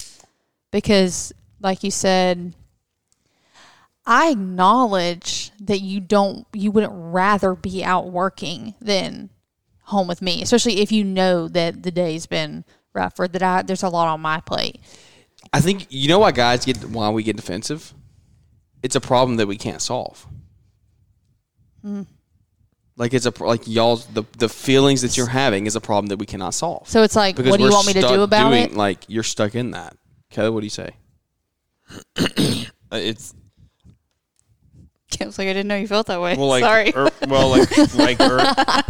Because, 0.72 1.34
like 1.60 1.84
you 1.84 1.92
said, 1.92 2.54
I 4.06 4.30
acknowledge 4.30 5.52
that 5.60 5.80
you 5.82 6.00
don't, 6.00 6.48
you 6.54 6.72
wouldn't 6.72 6.94
rather 6.96 7.54
be 7.54 7.84
out 7.84 8.10
working 8.10 8.76
than 8.80 9.30
home 9.84 10.08
with 10.08 10.22
me, 10.22 10.42
especially 10.42 10.80
if 10.82 10.92
you 10.92 11.04
know 11.04 11.48
that 11.48 11.84
the 11.84 11.92
day's 11.92 12.26
been 12.26 12.66
rough 12.94 13.20
or 13.20 13.28
that 13.28 13.44
I, 13.44 13.62
there's 13.62 13.84
a 13.84 13.90
lot 13.90 14.08
on 14.08 14.22
my 14.22 14.40
plate. 14.40 14.80
I 15.52 15.60
think 15.60 15.88
you 15.90 16.08
know 16.08 16.20
why 16.20 16.32
guys 16.32 16.66
get 16.66 16.78
why 16.86 17.10
we 17.10 17.24
get 17.24 17.36
defensive. 17.36 17.94
It's 18.82 18.96
a 18.96 19.02
problem 19.02 19.38
that 19.38 19.48
we 19.48 19.58
can't 19.58 19.82
solve. 19.82 20.26
Like 22.96 23.14
it's 23.14 23.26
a 23.26 23.34
like 23.44 23.68
y'all 23.68 23.98
the 23.98 24.24
the 24.38 24.48
feelings 24.48 25.02
that 25.02 25.18
you're 25.18 25.28
having 25.28 25.66
is 25.66 25.76
a 25.76 25.82
problem 25.82 26.08
that 26.08 26.18
we 26.18 26.26
cannot 26.26 26.54
solve. 26.54 26.88
So 26.88 27.04
it's 27.04 27.16
like, 27.16 27.38
what 27.38 27.58
do 27.58 27.64
you 27.64 27.72
want 27.72 27.88
me 27.88 27.94
to 27.94 28.02
do 28.02 28.22
about 28.22 28.50
doing, 28.50 28.64
it? 28.64 28.74
Like 28.74 29.00
you're 29.08 29.24
stuck 29.24 29.56
in 29.56 29.72
that. 29.72 29.98
Kelly, 30.30 30.50
what 30.50 30.62
do 30.62 30.66
you 30.66 30.70
say? 30.70 30.96
Uh, 32.92 32.98
It's 32.98 33.34
Kim's 35.14 35.38
like, 35.38 35.48
"I 35.48 35.54
didn't 35.54 35.68
know 35.68 35.78
you 35.78 35.88
felt 35.88 36.08
that 36.08 36.22
way." 36.22 36.36
well, 36.36 36.48
like 36.48 36.64
Sorry. 36.64 36.94
er- 36.96 37.12
well, 37.28 37.50
like 37.50 37.96
like 37.96 38.20
er- 38.20 38.84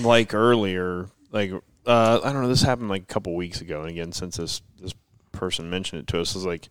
like 0.00 0.34
earlier, 0.34 1.08
like 1.32 1.52
uh, 1.86 2.20
I 2.22 2.32
don't 2.32 2.42
know. 2.42 2.48
This 2.48 2.62
happened 2.62 2.88
like 2.88 3.02
a 3.02 3.06
couple 3.06 3.34
weeks 3.34 3.60
ago, 3.60 3.80
and 3.80 3.90
again, 3.90 4.12
since 4.12 4.36
this 4.36 4.62
this 4.80 4.94
person 5.32 5.70
mentioned 5.70 6.02
it 6.02 6.06
to 6.08 6.20
us, 6.20 6.36
is 6.36 6.44
like, 6.44 6.68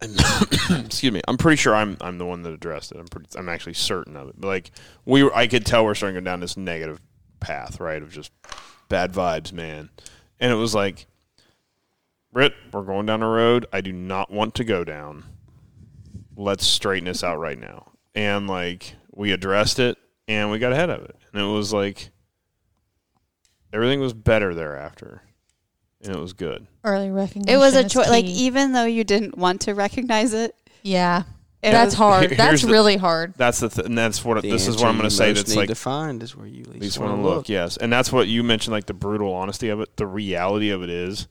excuse 0.02 1.12
me. 1.12 1.20
I'm 1.28 1.36
pretty 1.36 1.56
sure 1.56 1.74
I'm 1.74 1.96
I'm 2.00 2.18
the 2.18 2.26
one 2.26 2.42
that 2.42 2.52
addressed 2.52 2.92
it. 2.92 2.98
I'm 2.98 3.06
pretty. 3.06 3.28
I'm 3.38 3.48
actually 3.48 3.74
certain 3.74 4.16
of 4.16 4.28
it. 4.28 4.34
But 4.38 4.48
like 4.48 4.70
we, 5.04 5.22
were, 5.22 5.34
I 5.34 5.46
could 5.46 5.64
tell 5.64 5.84
we're 5.84 5.94
starting 5.94 6.16
to 6.16 6.20
go 6.20 6.24
down 6.24 6.40
this 6.40 6.56
negative 6.56 7.00
path, 7.40 7.80
right? 7.80 8.02
Of 8.02 8.10
just 8.12 8.32
bad 8.88 9.12
vibes, 9.12 9.52
man. 9.52 9.90
And 10.38 10.52
it 10.52 10.56
was 10.56 10.74
like, 10.74 11.06
Britt, 12.32 12.52
we're 12.72 12.82
going 12.82 13.06
down 13.06 13.22
a 13.22 13.28
road 13.28 13.66
I 13.72 13.80
do 13.80 13.92
not 13.92 14.30
want 14.30 14.54
to 14.56 14.64
go 14.64 14.84
down 14.84 15.24
let's 16.36 16.66
straighten 16.66 17.06
this 17.06 17.24
out 17.24 17.38
right 17.38 17.58
now. 17.58 17.92
And 18.14 18.46
like 18.48 18.94
we 19.12 19.32
addressed 19.32 19.78
it 19.78 19.96
and 20.28 20.50
we 20.50 20.58
got 20.58 20.72
ahead 20.72 20.90
of 20.90 21.02
it. 21.02 21.16
And 21.32 21.42
it 21.42 21.46
was 21.46 21.72
like 21.72 22.10
everything 23.72 24.00
was 24.00 24.12
better 24.12 24.54
thereafter. 24.54 25.22
And 26.02 26.14
it 26.14 26.18
was 26.20 26.34
good. 26.34 26.66
Early 26.84 27.10
recognition. 27.10 27.48
it 27.48 27.56
was 27.58 27.74
a 27.74 27.88
choice. 27.88 28.08
Like 28.08 28.26
even 28.26 28.72
though 28.72 28.84
you 28.84 29.02
didn't 29.02 29.36
want 29.36 29.62
to 29.62 29.74
recognize 29.74 30.34
it, 30.34 30.54
yeah, 30.82 31.22
it 31.62 31.72
that's 31.72 31.86
was- 31.86 31.94
hard. 31.94 32.24
Here's 32.30 32.36
That's 32.36 32.62
the- 32.62 32.68
really 32.70 32.96
hard. 32.96 33.34
That's 33.36 33.58
the 33.60 33.68
th- 33.70 33.86
and 33.86 33.96
that's 33.98 34.24
what 34.24 34.40
The 34.42 34.50
this 34.50 34.68
is 34.68 34.76
what 34.76 34.86
I'm 34.86 34.96
going 34.98 35.08
to 35.08 35.14
say 35.14 35.32
that's 35.32 35.56
like 35.56 35.68
to 35.68 35.74
find 35.74 36.22
is 36.22 36.36
where 36.36 36.46
you 36.46 36.64
least, 36.64 36.80
least 36.80 36.98
want 36.98 37.12
want 37.12 37.22
to 37.24 37.28
to 37.28 37.34
look. 37.36 37.48
Yes. 37.48 37.76
And 37.76 37.92
that's 37.92 38.12
what 38.12 38.28
you 38.28 38.44
mentioned 38.44 38.72
like 38.72 38.86
the 38.86 38.94
brutal 38.94 39.32
honesty 39.34 39.68
of 39.70 39.80
it. 39.80 39.96
The 39.96 40.06
reality 40.06 40.70
of 40.70 40.82
it 40.82 40.90
is 40.90 41.26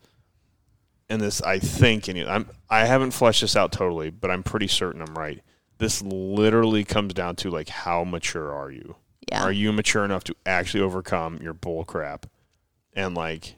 and 1.10 1.22
this 1.22 1.42
I 1.42 1.60
think 1.60 2.08
and 2.08 2.20
I'm 2.20 2.50
I 2.70 2.86
haven't 2.86 3.12
fleshed 3.12 3.42
this 3.42 3.56
out 3.56 3.72
totally, 3.72 4.10
but 4.10 4.32
I'm 4.32 4.44
pretty 4.44 4.68
certain 4.68 5.02
I'm 5.02 5.16
right. 5.16 5.42
This 5.78 6.02
literally 6.02 6.84
comes 6.84 7.14
down 7.14 7.36
to 7.38 7.50
like 7.50 7.70
how 7.70 8.04
mature 8.04 8.54
are 8.54 8.72
you? 8.72 8.96
Yeah. 9.30 9.44
Are 9.44 9.52
you 9.52 9.72
mature 9.72 10.06
enough 10.06 10.24
to 10.26 10.36
actually 10.46 10.82
overcome 10.82 11.40
your 11.42 11.54
bull 11.54 11.84
crap 11.84 12.28
and 12.94 13.16
like 13.16 13.56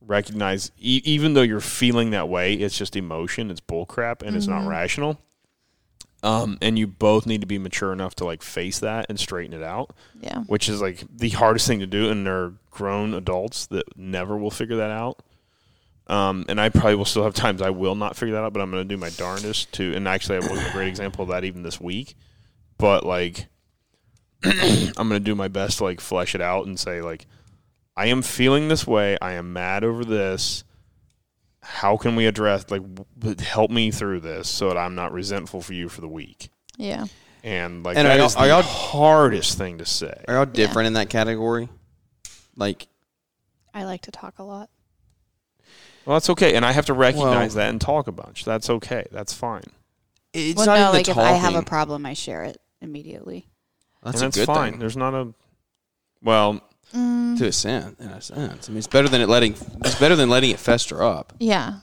recognize 0.00 0.72
e- 0.78 1.02
even 1.04 1.34
though 1.34 1.42
you're 1.42 1.60
feeling 1.60 2.10
that 2.10 2.28
way, 2.28 2.54
it's 2.54 2.76
just 2.76 2.96
emotion, 2.96 3.50
it's 3.50 3.60
bull 3.60 3.86
crap 3.86 4.22
and 4.22 4.36
it's 4.36 4.46
not 4.46 4.66
rational. 4.66 5.20
Um, 6.22 6.58
and 6.60 6.78
you 6.78 6.86
both 6.86 7.26
need 7.26 7.40
to 7.40 7.46
be 7.46 7.58
mature 7.58 7.92
enough 7.92 8.14
to 8.16 8.24
like 8.24 8.42
face 8.42 8.78
that 8.80 9.06
and 9.08 9.18
straighten 9.18 9.58
it 9.58 9.62
out, 9.62 9.94
yeah. 10.20 10.40
which 10.44 10.68
is 10.68 10.80
like 10.80 11.04
the 11.10 11.30
hardest 11.30 11.66
thing 11.66 11.80
to 11.80 11.86
do. 11.86 12.10
And 12.10 12.26
they're 12.26 12.52
grown 12.70 13.14
adults 13.14 13.66
that 13.66 13.96
never 13.96 14.36
will 14.36 14.50
figure 14.50 14.76
that 14.76 14.90
out. 14.90 15.18
Um, 16.10 16.44
and 16.48 16.60
I 16.60 16.68
probably 16.70 16.96
will 16.96 17.04
still 17.04 17.22
have 17.22 17.34
times 17.34 17.62
I 17.62 17.70
will 17.70 17.94
not 17.94 18.16
figure 18.16 18.34
that 18.34 18.42
out, 18.42 18.52
but 18.52 18.60
I'm 18.60 18.70
going 18.72 18.82
to 18.82 18.94
do 18.94 18.98
my 18.98 19.10
darndest 19.10 19.72
to. 19.74 19.94
And 19.94 20.08
actually, 20.08 20.36
I 20.36 20.50
was 20.50 20.60
a 20.66 20.72
great 20.72 20.88
example 20.88 21.22
of 21.22 21.28
that 21.28 21.44
even 21.44 21.62
this 21.62 21.80
week. 21.80 22.16
But 22.78 23.06
like, 23.06 23.46
I'm 24.42 24.92
going 25.08 25.10
to 25.10 25.20
do 25.20 25.34
my 25.36 25.48
best 25.48 25.78
to 25.78 25.84
like 25.84 26.00
flesh 26.00 26.34
it 26.34 26.40
out 26.40 26.66
and 26.66 26.78
say 26.80 27.00
like, 27.00 27.26
I 27.96 28.06
am 28.06 28.22
feeling 28.22 28.68
this 28.68 28.86
way. 28.86 29.16
I 29.22 29.34
am 29.34 29.52
mad 29.52 29.84
over 29.84 30.04
this. 30.04 30.64
How 31.62 31.96
can 31.96 32.16
we 32.16 32.26
address 32.26 32.70
like 32.70 32.82
w- 32.82 33.36
help 33.38 33.70
me 33.70 33.90
through 33.90 34.20
this 34.20 34.48
so 34.48 34.68
that 34.68 34.78
I'm 34.78 34.94
not 34.94 35.12
resentful 35.12 35.60
for 35.60 35.74
you 35.74 35.88
for 35.88 36.00
the 36.00 36.08
week? 36.08 36.48
Yeah. 36.76 37.04
And 37.44 37.84
like 37.84 37.96
And 37.96 38.06
that 38.06 38.14
are 38.14 38.16
y'all- 38.16 38.26
is 38.26 38.36
are 38.36 38.42
the 38.44 38.48
y'all- 38.48 38.62
hardest 38.62 39.58
thing 39.58 39.78
to 39.78 39.86
say. 39.86 40.24
Are 40.26 40.34
y'all 40.34 40.46
different 40.46 40.88
in 40.88 40.92
that 40.94 41.08
category? 41.10 41.68
Like 42.56 42.88
I 43.72 43.84
like 43.84 44.00
to 44.02 44.10
talk 44.10 44.38
a 44.38 44.42
lot. 44.42 44.70
Well, 46.10 46.16
that's 46.16 46.30
okay, 46.30 46.54
and 46.56 46.66
I 46.66 46.72
have 46.72 46.86
to 46.86 46.92
recognize 46.92 47.54
Well- 47.54 47.62
that 47.64 47.70
and 47.70 47.80
talk 47.80 48.08
a 48.08 48.12
bunch. 48.12 48.44
That's 48.44 48.68
okay. 48.68 49.06
That's 49.12 49.32
fine. 49.32 49.62
it's 50.32 50.56
well, 50.56 50.66
not 50.66 50.74
no, 50.74 50.80
even 50.88 50.92
like 50.94 51.04
the 51.04 51.12
if 51.12 51.18
I 51.18 51.30
have 51.34 51.54
a 51.54 51.62
problem, 51.62 52.04
I 52.04 52.14
share 52.14 52.42
it 52.42 52.60
immediately. 52.80 53.46
That's 54.02 54.16
and 54.16 54.24
a 54.24 54.26
that's 54.26 54.36
good 54.38 54.46
fine. 54.46 54.72
thing 54.72 54.80
There's 54.80 54.96
not 54.96 55.14
a 55.14 55.32
well, 56.20 56.62
Mm, 56.92 57.38
to 57.38 57.46
a 57.46 57.52
sense. 57.52 57.96
In 58.00 58.08
a 58.08 58.20
sense, 58.20 58.68
I 58.68 58.72
mean, 58.72 58.78
it's 58.78 58.88
better 58.88 59.08
than 59.08 59.20
it 59.20 59.28
letting. 59.28 59.54
It's 59.84 60.00
better 60.00 60.16
than 60.16 60.28
letting 60.28 60.50
it 60.50 60.58
fester 60.58 61.00
up. 61.00 61.32
yeah. 61.38 61.74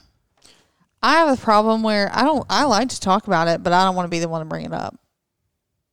I 1.02 1.14
have 1.20 1.40
a 1.40 1.42
problem 1.42 1.82
where 1.82 2.10
I 2.14 2.24
don't. 2.24 2.46
I 2.50 2.66
like 2.66 2.90
to 2.90 3.00
talk 3.00 3.28
about 3.28 3.48
it, 3.48 3.64
but 3.64 3.72
I 3.72 3.86
don't 3.86 3.96
want 3.96 4.08
to 4.08 4.10
be 4.10 4.20
the 4.20 4.28
one 4.28 4.42
to 4.42 4.46
bring 4.46 4.66
it 4.66 4.74
up. 4.74 5.00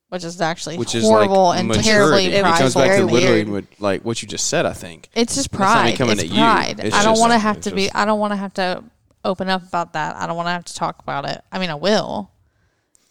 Which 0.09 0.23
is 0.23 0.39
actually 0.39 0.77
which 0.77 0.95
is 0.95 1.03
horrible 1.03 1.45
like 1.45 1.59
and 1.59 1.67
maturity. 1.67 1.89
terribly 1.89 2.25
It 2.27 2.41
prideful. 2.41 2.59
comes 2.63 2.75
back 2.75 2.97
to 2.97 3.05
literally 3.05 3.43
what, 3.45 3.65
like 3.79 4.01
what 4.05 4.21
you 4.21 4.27
just 4.27 4.47
said. 4.47 4.65
I 4.65 4.73
think 4.73 5.09
It's 5.15 5.35
just 5.35 5.51
That's 5.51 5.59
not 5.59 5.73
pride. 5.81 5.97
coming 5.97 6.13
It's 6.13 6.23
at 6.23 6.29
you. 6.29 6.35
pride. 6.35 6.79
It's 6.79 6.95
I 6.95 7.03
don't 7.03 7.19
want 7.19 7.33
to 7.33 7.39
have 7.39 7.59
to 7.61 7.71
be. 7.75 7.83
just- 7.85 7.95
I 7.95 8.05
don't 8.05 8.19
want 8.19 8.31
to 8.31 8.37
have 8.37 8.53
to 8.55 8.83
open 9.23 9.49
up 9.49 9.67
about 9.67 9.93
that. 9.93 10.15
I 10.15 10.27
don't 10.27 10.35
want 10.35 10.47
to 10.47 10.51
have 10.51 10.65
to 10.65 10.75
talk 10.75 10.99
about 11.01 11.27
it. 11.29 11.41
I 11.51 11.57
mean, 11.59 11.69
I 11.71 11.75
will, 11.75 12.29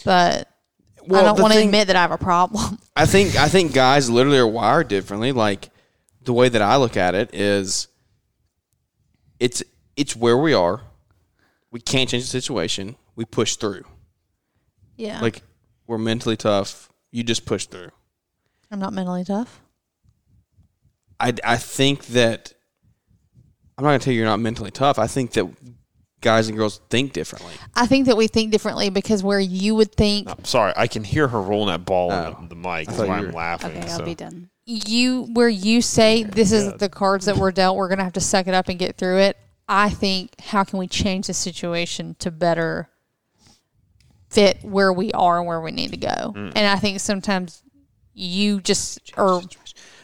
but 0.04 0.48
I 1.04 1.22
don't 1.22 1.40
want 1.40 1.52
to 1.52 1.58
admit 1.60 1.88
that 1.88 1.96
I 1.96 2.00
have 2.02 2.12
a 2.12 2.18
problem. 2.18 2.78
I 2.96 3.06
think 3.06 3.36
I 3.36 3.48
think 3.48 3.72
guys 3.74 4.08
literally 4.08 4.38
are 4.38 4.46
wired 4.46 4.88
differently. 4.88 5.32
Like 5.32 5.70
the 6.22 6.32
way 6.32 6.48
that 6.48 6.62
I 6.62 6.76
look 6.76 6.96
at 6.96 7.14
it 7.16 7.34
is, 7.34 7.88
it's 9.40 9.62
it's 9.96 10.14
where 10.16 10.36
we 10.38 10.54
are. 10.54 10.80
We 11.70 11.80
can't 11.80 12.08
change 12.08 12.22
the 12.22 12.28
situation. 12.28 12.94
We 13.16 13.24
push 13.24 13.56
through. 13.56 13.84
Yeah, 14.96 15.20
Like 15.20 15.42
we're 15.86 15.98
mentally 15.98 16.36
tough. 16.36 16.88
You 17.10 17.22
just 17.22 17.44
push 17.46 17.66
through. 17.66 17.90
I'm 18.70 18.78
not 18.78 18.92
mentally 18.92 19.24
tough. 19.24 19.60
I, 21.20 21.32
I 21.44 21.56
think 21.56 22.06
that 22.06 22.52
I'm 23.78 23.84
not 23.84 23.90
gonna 23.90 23.98
tell 24.00 24.12
you 24.12 24.18
you're 24.18 24.28
not 24.28 24.40
mentally 24.40 24.70
tough. 24.70 24.98
I 24.98 25.06
think 25.06 25.32
that 25.32 25.46
guys 26.20 26.48
and 26.48 26.56
girls 26.58 26.80
think 26.90 27.12
differently. 27.12 27.52
I 27.74 27.86
think 27.86 28.06
that 28.06 28.16
we 28.16 28.26
think 28.26 28.50
differently 28.50 28.90
because 28.90 29.22
where 29.22 29.38
you 29.40 29.74
would 29.74 29.94
think 29.94 30.28
I'm 30.28 30.44
sorry, 30.44 30.72
I 30.76 30.86
can 30.86 31.04
hear 31.04 31.28
her 31.28 31.40
rolling 31.40 31.68
that 31.68 31.84
ball 31.84 32.10
Oh. 32.12 32.36
in 32.40 32.48
the, 32.48 32.54
the 32.54 32.60
mic. 32.60 32.88
That's 32.88 32.98
why 33.00 33.18
I'm 33.18 33.32
laughing. 33.32 33.72
Okay, 33.76 33.86
so. 33.88 33.98
I'll 33.98 34.04
be 34.04 34.14
done. 34.14 34.50
you 34.64 35.24
where 35.34 35.48
you 35.48 35.82
say 35.82 36.22
this 36.24 36.50
is 36.50 36.70
God. 36.70 36.78
the 36.80 36.88
cards 36.88 37.26
that 37.26 37.36
we're 37.36 37.52
dealt 37.52 37.76
we're 37.76 37.88
going 37.88 37.98
to 37.98 38.04
have 38.04 38.14
to 38.14 38.20
suck 38.20 38.46
it 38.46 38.54
up 38.54 38.68
and 38.68 38.78
get 38.78 38.96
through 38.96 39.18
it 39.18 39.36
i 39.68 39.90
think 39.90 40.30
how 40.40 40.64
can 40.64 40.78
we 40.78 40.86
change 40.88 41.26
the 41.26 41.34
situation 41.34 42.16
to 42.18 42.30
better 42.30 42.88
fit 44.34 44.58
where 44.62 44.92
we 44.92 45.10
are 45.12 45.38
and 45.38 45.46
where 45.46 45.60
we 45.60 45.70
need 45.70 45.90
to 45.92 45.96
go 45.96 46.32
Mm. 46.36 46.52
and 46.56 46.66
i 46.66 46.76
think 46.76 47.00
sometimes 47.00 47.62
you 48.12 48.60
just 48.60 48.98
are 49.16 49.40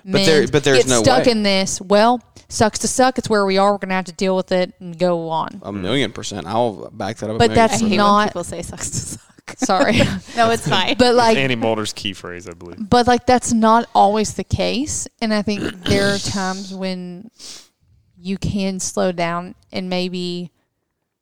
But 0.05 0.25
there- 0.25 0.49
but 0.49 0.65
there's 0.65 0.79
get 0.79 0.89
no 0.89 1.03
stuck 1.03 1.27
way. 1.27 1.33
in 1.33 1.43
this 1.43 1.81
well 1.81 2.21
sucks 2.49 2.79
to 2.81 2.89
suck 2.89 3.19
it's 3.19 3.29
where 3.29 3.45
we 3.47 3.59
are 3.59 3.73
we're 3.73 3.79
going 3.79 3.91
to 3.91 3.95
have 3.95 4.05
to 4.07 4.13
deal 4.13 4.35
with 4.35 4.51
it 4.53 4.73
and 4.81 4.99
go 4.99 5.29
on 5.29 5.61
A 5.63 5.73
million 5.73 6.11
percent. 6.13 6.47
I'll 6.49 6.91
back 6.91 7.19
that 7.19 7.31
up. 7.31 7.39
But 7.39 7.51
million 7.51 7.55
that's 7.55 7.75
percent. 7.83 7.95
not- 7.97 8.29
people 8.29 8.43
say 8.45 8.63
sucks 8.63 8.91
to 8.91 8.97
suck. 8.97 9.21
sorry 9.59 9.99
No, 10.37 10.51
it's 10.51 10.67
fine. 10.77 10.97
but 10.99 11.15
like 11.15 11.37
Andy 11.37 11.55
Mulder's 11.57 11.93
key 11.93 12.13
phrase, 12.13 12.49
I 12.49 12.53
believe. 12.55 12.89
but 12.91 13.07
like 13.07 13.27
that's 13.27 13.53
not 13.53 13.89
always 13.95 14.35
the 14.35 14.45
case 14.45 15.07
and 15.21 15.33
i 15.35 15.43
think 15.43 15.61
there 15.85 16.09
are 16.15 16.19
times 16.19 16.73
when 16.75 17.31
you 18.17 18.37
can 18.39 18.81
slow 18.81 19.13
down 19.13 19.55
and 19.73 19.89
maybe 19.89 20.51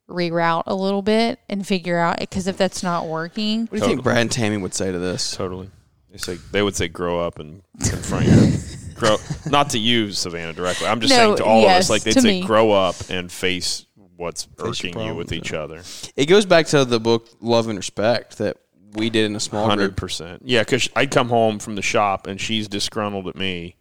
reroute 0.08 0.62
a 0.66 0.74
little 0.74 1.02
bit 1.02 1.38
and 1.48 1.66
figure 1.66 1.98
out 1.98 2.18
because 2.18 2.46
if 2.46 2.56
that's 2.56 2.82
not 2.82 3.06
working 3.06 3.62
What 3.66 3.70
do 3.72 3.76
you 3.78 3.84
think 3.84 4.02
Brad 4.02 4.18
and 4.18 4.30
Tammy 4.32 4.56
would 4.56 4.74
say 4.74 4.90
to 4.90 4.98
this? 4.98 5.36
Totally. 5.36 5.70
They 6.10 6.18
say 6.18 6.38
they 6.50 6.62
would 6.62 6.74
say 6.74 6.88
grow 6.88 7.20
up 7.20 7.38
and 7.38 7.62
confront 7.84 8.26
you. 8.26 8.52
grow 8.94 9.16
not 9.50 9.70
to 9.70 9.78
you, 9.78 10.10
Savannah, 10.12 10.54
directly. 10.54 10.86
I'm 10.88 11.00
just 11.00 11.12
No, 11.12 11.16
saying 11.16 11.36
to 11.36 11.44
all 11.44 11.58
of 11.58 11.62
yes, 11.64 11.84
us. 11.84 11.90
Like 11.90 12.02
they'd 12.02 12.12
to 12.14 12.20
say 12.22 12.40
me. 12.40 12.46
grow 12.46 12.70
up 12.72 12.96
and 13.10 13.30
face 13.30 13.84
what's 14.16 14.48
your 14.58 14.68
irking 14.68 14.98
you 14.98 15.14
with 15.14 15.28
problems, 15.28 15.32
each 15.32 15.52
other. 15.52 15.82
It 16.16 16.26
goes 16.26 16.46
back 16.46 16.66
to 16.68 16.84
the 16.84 16.98
book 16.98 17.28
Love 17.40 17.68
and 17.68 17.76
Respect 17.76 18.38
that 18.38 18.56
we 18.94 19.10
did 19.10 19.26
in 19.26 19.36
a 19.36 19.40
small 19.40 19.66
Hundred 19.68 19.88
group. 19.88 19.96
percent. 19.96 20.42
Yeah, 20.44 20.62
because 20.62 20.88
I'd 20.96 21.10
come 21.10 21.28
home 21.28 21.58
from 21.58 21.74
the 21.76 21.82
shop 21.82 22.26
and 22.26 22.40
she's 22.40 22.66
disgruntled 22.68 23.28
at 23.28 23.36
me. 23.36 23.76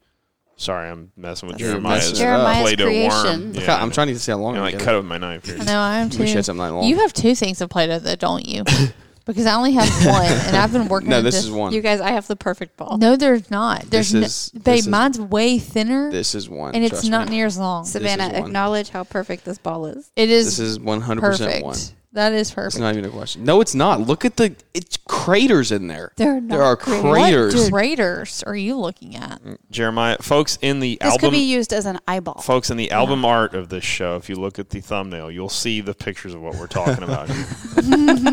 Sorry, 0.60 0.90
I'm 0.90 1.12
messing 1.16 1.48
with 1.50 1.60
You're 1.60 1.70
Jeremiah's, 1.70 2.12
messing 2.12 2.26
it 2.26 2.30
up. 2.30 2.36
Jeremiah's 2.36 2.62
Play-Doh 2.64 2.86
creation. 2.86 3.12
worm. 3.12 3.54
Look 3.54 3.64
Yeah, 3.64 3.78
how- 3.78 3.84
I'm 3.84 3.92
trying 3.92 4.08
to 4.08 4.20
see 4.20 4.32
how 4.32 4.40
long 4.40 4.56
and 4.56 4.62
I 4.64 4.66
like 4.68 4.76
can 4.78 4.84
cut 4.86 4.94
it 4.96 4.98
with 4.98 5.06
my 5.06 5.18
knife 5.20 5.46
here. 5.46 5.58
i 5.60 5.64
know 5.64 5.80
i 5.80 6.00
am 6.00 6.10
too 6.12 6.20
Wish 6.20 6.32
I 6.32 6.36
had 6.36 6.46
something 6.46 6.66
that 6.66 6.74
long. 6.74 6.84
you 6.84 6.98
have 7.00 7.14
two 7.14 7.36
things 7.36 7.62
of 7.62 7.70
play-doh 7.70 8.00
that 8.00 8.20
don't 8.20 8.46
you 8.48 8.64
because 9.26 9.46
i 9.46 9.54
only 9.54 9.74
have 9.74 9.88
one 10.08 10.26
and 10.26 10.56
i've 10.58 10.72
been 10.74 10.88
working 10.88 11.10
no, 11.10 11.18
at 11.20 11.24
this 11.24 11.36
is 11.36 11.52
one. 11.52 11.74
you 11.74 11.82
guys, 11.82 12.02
I 12.02 12.10
have 12.12 12.26
the 12.28 12.36
perfect 12.36 12.76
ball. 12.76 12.98
no 12.98 13.16
there's 13.16 13.52
not 13.52 13.84
there's 13.92 14.10
This 14.12 14.52
no, 14.54 14.60
babe 14.62 14.64
this 14.78 14.80
is- 14.82 14.88
mine's 14.88 15.20
way 15.20 15.60
thinner 15.60 16.10
this 16.12 16.34
is 16.34 16.50
one, 16.50 16.74
and 16.74 16.84
it's 16.84 16.92
trust 17.02 17.10
not 17.12 17.30
me. 17.30 17.36
near 17.38 17.46
as 17.46 17.58
long 17.60 17.86
Savannah, 17.86 18.30
one. 18.30 18.36
acknowledge 18.36 18.90
how 18.90 19.04
perfect 19.04 19.46
this 19.46 19.60
ball 19.60 19.86
is. 19.86 20.12
it 20.16 20.30
is 20.30 20.46
This 20.46 20.60
is 20.60 20.80
100 20.80 21.22
percent 21.22 21.50
perfect 21.50 21.66
one. 21.66 21.78
That 22.18 22.34
is 22.34 22.52
perfect. 22.52 22.76
It's 22.76 22.82
not 22.82 22.94
even 22.96 23.06
a 23.06 23.10
question. 23.10 23.44
No, 23.46 23.62
it's 23.62 23.74
not. 23.74 24.02
Look 24.02 24.26
at 24.26 24.36
the 24.38 24.56
it's 24.74 24.98
craters 25.08 25.72
in 25.72 25.88
there. 25.88 26.12
They're 26.18 26.42
There 26.42 26.62
are 26.64 26.76
craters. 26.76 27.02
craters. 27.04 27.56
what 27.56 27.72
craters 27.74 28.44
are 28.44 28.56
you 28.56 28.78
looking 28.78 29.16
at 29.16 29.42
mm, 29.44 29.58
Jeremiah, 29.72 30.18
folks 30.20 30.58
in 30.62 30.80
the 30.80 31.00
album. 31.02 31.08
This 31.08 31.14
album, 31.24 31.30
could 31.32 31.38
be 31.38 31.44
used 31.52 31.74
as 31.74 31.86
an 31.86 32.00
eyeball. 32.08 32.42
folks 32.42 32.70
in 32.70 32.78
the 32.78 32.92
album 32.92 33.24
art 33.26 33.54
of 33.56 33.70
this 33.70 33.84
show. 33.84 34.16
If 34.18 34.30
you 34.30 34.36
look 34.36 34.60
at 34.60 34.70
the 34.70 34.82
thumbnail, 34.82 35.32
you'll 35.32 35.50
see 35.50 35.82
the 35.82 35.94
pictures 35.94 36.34
of 36.34 36.42
what 36.42 36.56
we're 36.56 36.68
talking 36.68 37.04
about. 37.04 37.30
here. 37.30 37.46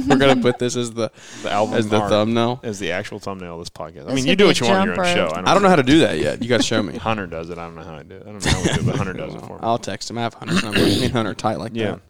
We're 0.09 0.17
gonna 0.19 0.37
put 0.41 0.59
this 0.59 0.77
as 0.77 0.93
the 0.93 1.11
The 1.43 1.51
album 1.51 1.75
as 1.77 1.89
the 1.89 2.01
art 2.01 2.11
thumbnail. 2.11 2.61
as 2.63 2.79
the 2.79 2.91
actual 2.93 3.19
thumbnail 3.19 3.55
of 3.55 3.61
this 3.61 3.71
podcast. 3.71 4.11
I 4.11 4.15
mean, 4.15 4.27
you 4.27 4.37
do 4.37 4.47
what 4.47 4.61
a 4.61 4.65
you 4.65 4.71
want 4.71 4.81
on 4.81 4.87
your 4.97 5.01
own 5.01 5.15
jump 5.15 5.31
show. 5.31 5.37
rope. 5.37 5.47
I 5.49 5.55
don't 5.55 5.63
know 5.63 5.69
how 5.69 5.77
to 5.77 5.83
do 5.83 6.01
that 6.01 6.19
yet. 6.19 6.43
You 6.43 6.49
got 6.49 6.59
to 6.59 6.63
show 6.63 6.83
me. 6.83 6.97
Hunter 6.97 7.27
does 7.27 7.51
it. 7.51 7.59
I 7.59 7.65
don't 7.67 7.75
know 7.77 7.83
how 7.83 7.97
I 7.97 8.03
do 8.03 8.17
it. 8.17 8.23
I 8.23 8.31
don't 8.33 8.45
know 8.45 8.51
how 8.51 8.59
we 8.63 8.65
do 8.69 8.81
it, 8.81 8.87
but 8.87 8.97
Hunter 8.97 9.13
does 9.13 9.35
it 9.35 9.41
for 9.43 9.53
me. 9.55 9.59
I'll 9.63 9.79
text 9.79 10.11
him. 10.11 10.19
I 10.19 10.23
have 10.23 10.35
Hunter's 10.35 10.63
number. 10.63 10.79
Me 10.81 11.05
and 11.05 11.13
Hunter 11.13 11.35
tight 11.35 11.59
like 11.59 11.73
Yeah, 11.75 11.93
that. 11.93 12.01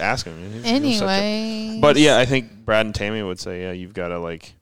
Ask 0.00 0.26
him. 0.26 0.36
He's- 0.38 0.52
he'll 0.52 0.62
set 0.64 0.82
you 0.82 1.04
up. 1.04 1.10
Anyway, 1.10 1.78
But 1.80 1.96
yeah, 1.96 2.18
I 2.18 2.24
think 2.26 2.64
Brad 2.64 2.86
and 2.86 2.94
Tammy 2.94 3.22
would 3.22 3.38
say, 3.40 3.62
yeah, 3.62 3.72
you've 3.72 3.94
got 3.94 4.08
to 4.08 4.18
like 4.18 4.52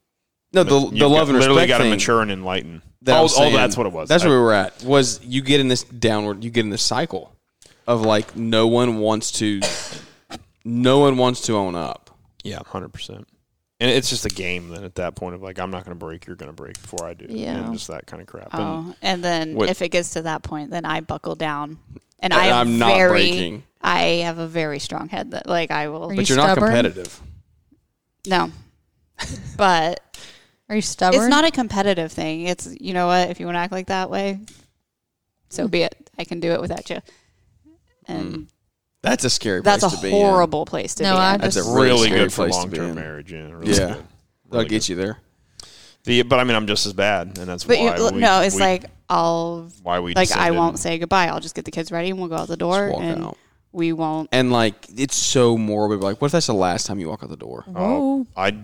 No, 0.53 0.63
the 0.65 0.79
you've 0.81 0.91
the 0.93 0.99
got- 1.01 1.09
love 1.11 1.29
and 1.31 1.39
literally 1.39 1.63
respect 1.63 1.69
got 1.69 1.79
to 1.79 1.85
thing. 1.85 1.91
mature 1.91 2.21
and 2.23 2.31
enlighten. 2.31 2.83
that 3.03 3.17
I 3.17 3.19
oh, 3.21 3.23
was 3.23 3.39
oh, 3.39 3.51
that's 3.51 3.77
what 3.77 3.87
it 3.87 3.93
was. 3.93 4.09
That's 4.09 4.25
I- 4.25 4.29
where 4.29 4.37
we 4.39 4.43
were 4.45 4.53
at. 4.55 4.83
Was 4.83 5.21
you 5.25 5.41
get 5.43 5.61
in 5.61 5.69
this 5.69 5.85
downward? 5.85 6.45
You 6.45 6.51
get 6.51 6.65
in 6.65 6.71
this 6.71 6.83
cycle 6.83 7.33
of 7.87 8.03
like 8.03 8.37
no 8.37 8.67
one 8.67 8.99
wants 8.99 9.33
to, 9.33 9.61
no 10.65 10.99
one 10.99 11.17
wants 11.17 11.41
to 11.43 11.55
own 11.55 11.75
up. 11.75 12.11
Yeah, 12.45 12.59
hundred 12.67 12.93
percent. 12.93 13.27
And 13.81 13.89
it's 13.91 14.11
just 14.11 14.27
a 14.27 14.29
game 14.29 14.71
then 14.71 14.83
at 14.83 14.97
that 14.97 15.15
point 15.15 15.35
of 15.37 15.43
like 15.43 15.59
I'm 15.61 15.71
not 15.71 15.85
going 15.85 15.97
to 15.97 16.05
break, 16.05 16.27
you're 16.27 16.35
going 16.37 16.49
to 16.51 16.53
break 16.53 16.81
before 16.81 17.07
I 17.07 17.15
do. 17.15 17.27
Yeah. 17.29 17.57
and 17.59 17.73
just 17.73 17.87
that 17.89 18.07
kind 18.07 18.21
of 18.21 18.27
crap. 18.27 18.53
And 18.53 18.63
Oh, 18.63 18.95
and 19.03 19.23
then 19.23 19.55
What- 19.55 19.69
if 19.71 19.83
it 19.83 19.91
gets 19.91 20.11
to 20.15 20.23
that 20.23 20.43
point, 20.43 20.71
then 20.71 20.85
I 20.85 21.01
buckle 21.01 21.35
down, 21.37 21.79
and 22.21 22.33
And 22.33 22.35
I 22.35 22.47
am 22.47 22.57
I'm 22.57 22.79
not 22.79 22.97
very, 22.97 23.09
breaking. 23.11 23.63
I 23.81 24.01
have 24.25 24.39
a 24.39 24.47
very 24.47 24.79
strong 24.79 25.09
head 25.09 25.31
that 25.33 25.47
like 25.47 25.71
I 25.71 25.89
will. 25.89 26.11
Are 26.11 26.17
But 26.17 26.29
you're 26.29 26.37
not 26.37 26.53
stubborn? 26.53 26.73
competitive. 26.73 27.21
No, 28.27 28.51
but 29.57 30.01
are 30.69 30.77
you 30.77 30.83
stubborn? 30.83 31.23
it's 31.23 31.31
not 31.31 31.45
a 31.45 31.51
competitive 31.51 32.13
thing. 32.13 32.43
It's 32.43 32.69
you 32.81 32.93
know 32.93 33.07
what? 33.07 33.31
If 33.31 33.41
you 33.41 33.47
want 33.47 33.57
to 33.57 33.61
act 33.61 33.73
like 33.73 33.87
that 33.87 34.11
way, 34.11 34.41
so 35.49 35.65
hmm. 35.65 35.71
be 35.71 35.83
it. 35.83 36.11
I 36.19 36.25
can 36.25 36.41
do 36.41 36.51
it 36.53 36.61
without 36.61 36.91
you, 36.91 36.99
and 38.07 38.35
hmm. 38.35 38.43
That's 39.01 39.25
a 39.25 39.31
scary 39.31 39.63
that's 39.63 39.85
a 39.85 39.89
place 39.89 40.01
to 40.01 40.07
be. 40.07 40.11
horrible 40.11 40.67
place 40.67 40.97
to 40.97 41.05
No, 41.05 41.15
be. 41.15 41.19
I 41.19 41.35
in. 41.35 41.41
That's 41.41 41.57
a 41.57 41.61
just- 41.61 41.71
really, 41.71 42.09
really 42.09 42.11
good 42.11 42.33
for 42.33 42.49
long 42.49 42.71
term 42.71 42.97
marriage. 42.97 43.33
Yeah, 43.33 43.51
really 43.53 43.71
Yeah. 43.71 43.77
good. 43.77 43.79
Really 43.79 44.05
That'll 44.51 44.63
get 44.65 44.69
good. 44.69 44.89
you 44.89 44.97
there. 44.97 45.19
The, 46.05 46.23
but 46.23 46.41
I 46.41 46.45
mean, 46.45 46.57
I'm 46.57 46.67
just 46.67 46.87
as 46.87 46.95
bad, 46.95 47.39
and 47.39 47.49
that's 47.49 47.65
but 47.65 47.79
why. 47.79 47.97
you, 47.97 48.11
we, 48.13 48.21
no, 48.21 48.41
it's 48.41 48.57
we- 48.57 48.61
like 48.61 48.85
I'll 49.09 49.71
why 49.83 50.01
we 50.01 50.15
like 50.15 50.33
I 50.33 50.51
won't 50.51 50.79
say 50.79 50.99
goodbye. 50.99 51.29
I'll 51.29 51.41
just 51.41 51.55
get 51.55 51.65
the 51.65 51.71
kids 51.71 51.93
ready 51.93 52.11
and 52.11 52.19
we'll 52.19 52.29
go 52.29 52.37
out 52.37 52.49
the 52.49 52.57
door 52.57 52.89
Just 52.89 52.95
walk 52.95 53.03
and 53.03 53.25
out. 53.25 53.39
We 53.73 53.93
won't. 53.93 54.29
And 54.33 54.51
like 54.53 54.87
it's 54.97 55.17
so 55.17 55.57
morbid. 55.59 56.01
Like, 56.01 56.21
what 56.21 56.27
if 56.27 56.33
that's 56.33 56.47
the 56.47 56.55
last 56.55 56.87
time 56.87 56.99
you 56.99 57.09
walk 57.09 57.23
out 57.23 57.31
the 57.31 57.37
door? 57.37 57.65
Oh, 57.75 58.25
Whoa. 58.25 58.27
I 58.37 58.63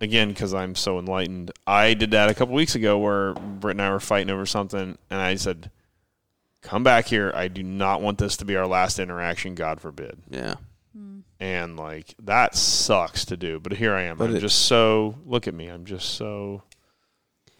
again 0.00 0.28
because 0.28 0.54
I'm 0.54 0.74
so 0.74 0.98
enlightened. 0.98 1.50
I 1.66 1.94
did 1.94 2.10
that 2.12 2.28
a 2.30 2.34
couple 2.34 2.54
weeks 2.54 2.74
ago 2.74 2.98
where 2.98 3.34
Britt 3.34 3.74
and 3.76 3.82
I 3.82 3.90
were 3.90 4.00
fighting 4.00 4.30
over 4.30 4.46
something, 4.46 4.96
and 5.10 5.20
I 5.20 5.34
said, 5.36 5.70
"Come 6.62 6.82
back 6.84 7.06
here. 7.06 7.32
I 7.34 7.48
do 7.48 7.62
not 7.62 8.00
want 8.02 8.18
this 8.18 8.36
to 8.38 8.44
be 8.44 8.56
our 8.56 8.66
last 8.66 8.98
interaction. 8.98 9.54
God 9.54 9.80
forbid." 9.80 10.18
Yeah. 10.30 10.54
Hmm. 10.96 11.20
And 11.40 11.76
like 11.76 12.14
that 12.22 12.54
sucks 12.54 13.24
to 13.26 13.36
do, 13.36 13.58
but 13.60 13.72
here 13.72 13.94
I 13.94 14.02
am. 14.02 14.16
But 14.16 14.30
I'm 14.30 14.36
it- 14.36 14.40
just 14.40 14.66
so 14.66 15.16
look 15.26 15.48
at 15.48 15.54
me. 15.54 15.68
I'm 15.68 15.84
just 15.84 16.10
so. 16.14 16.62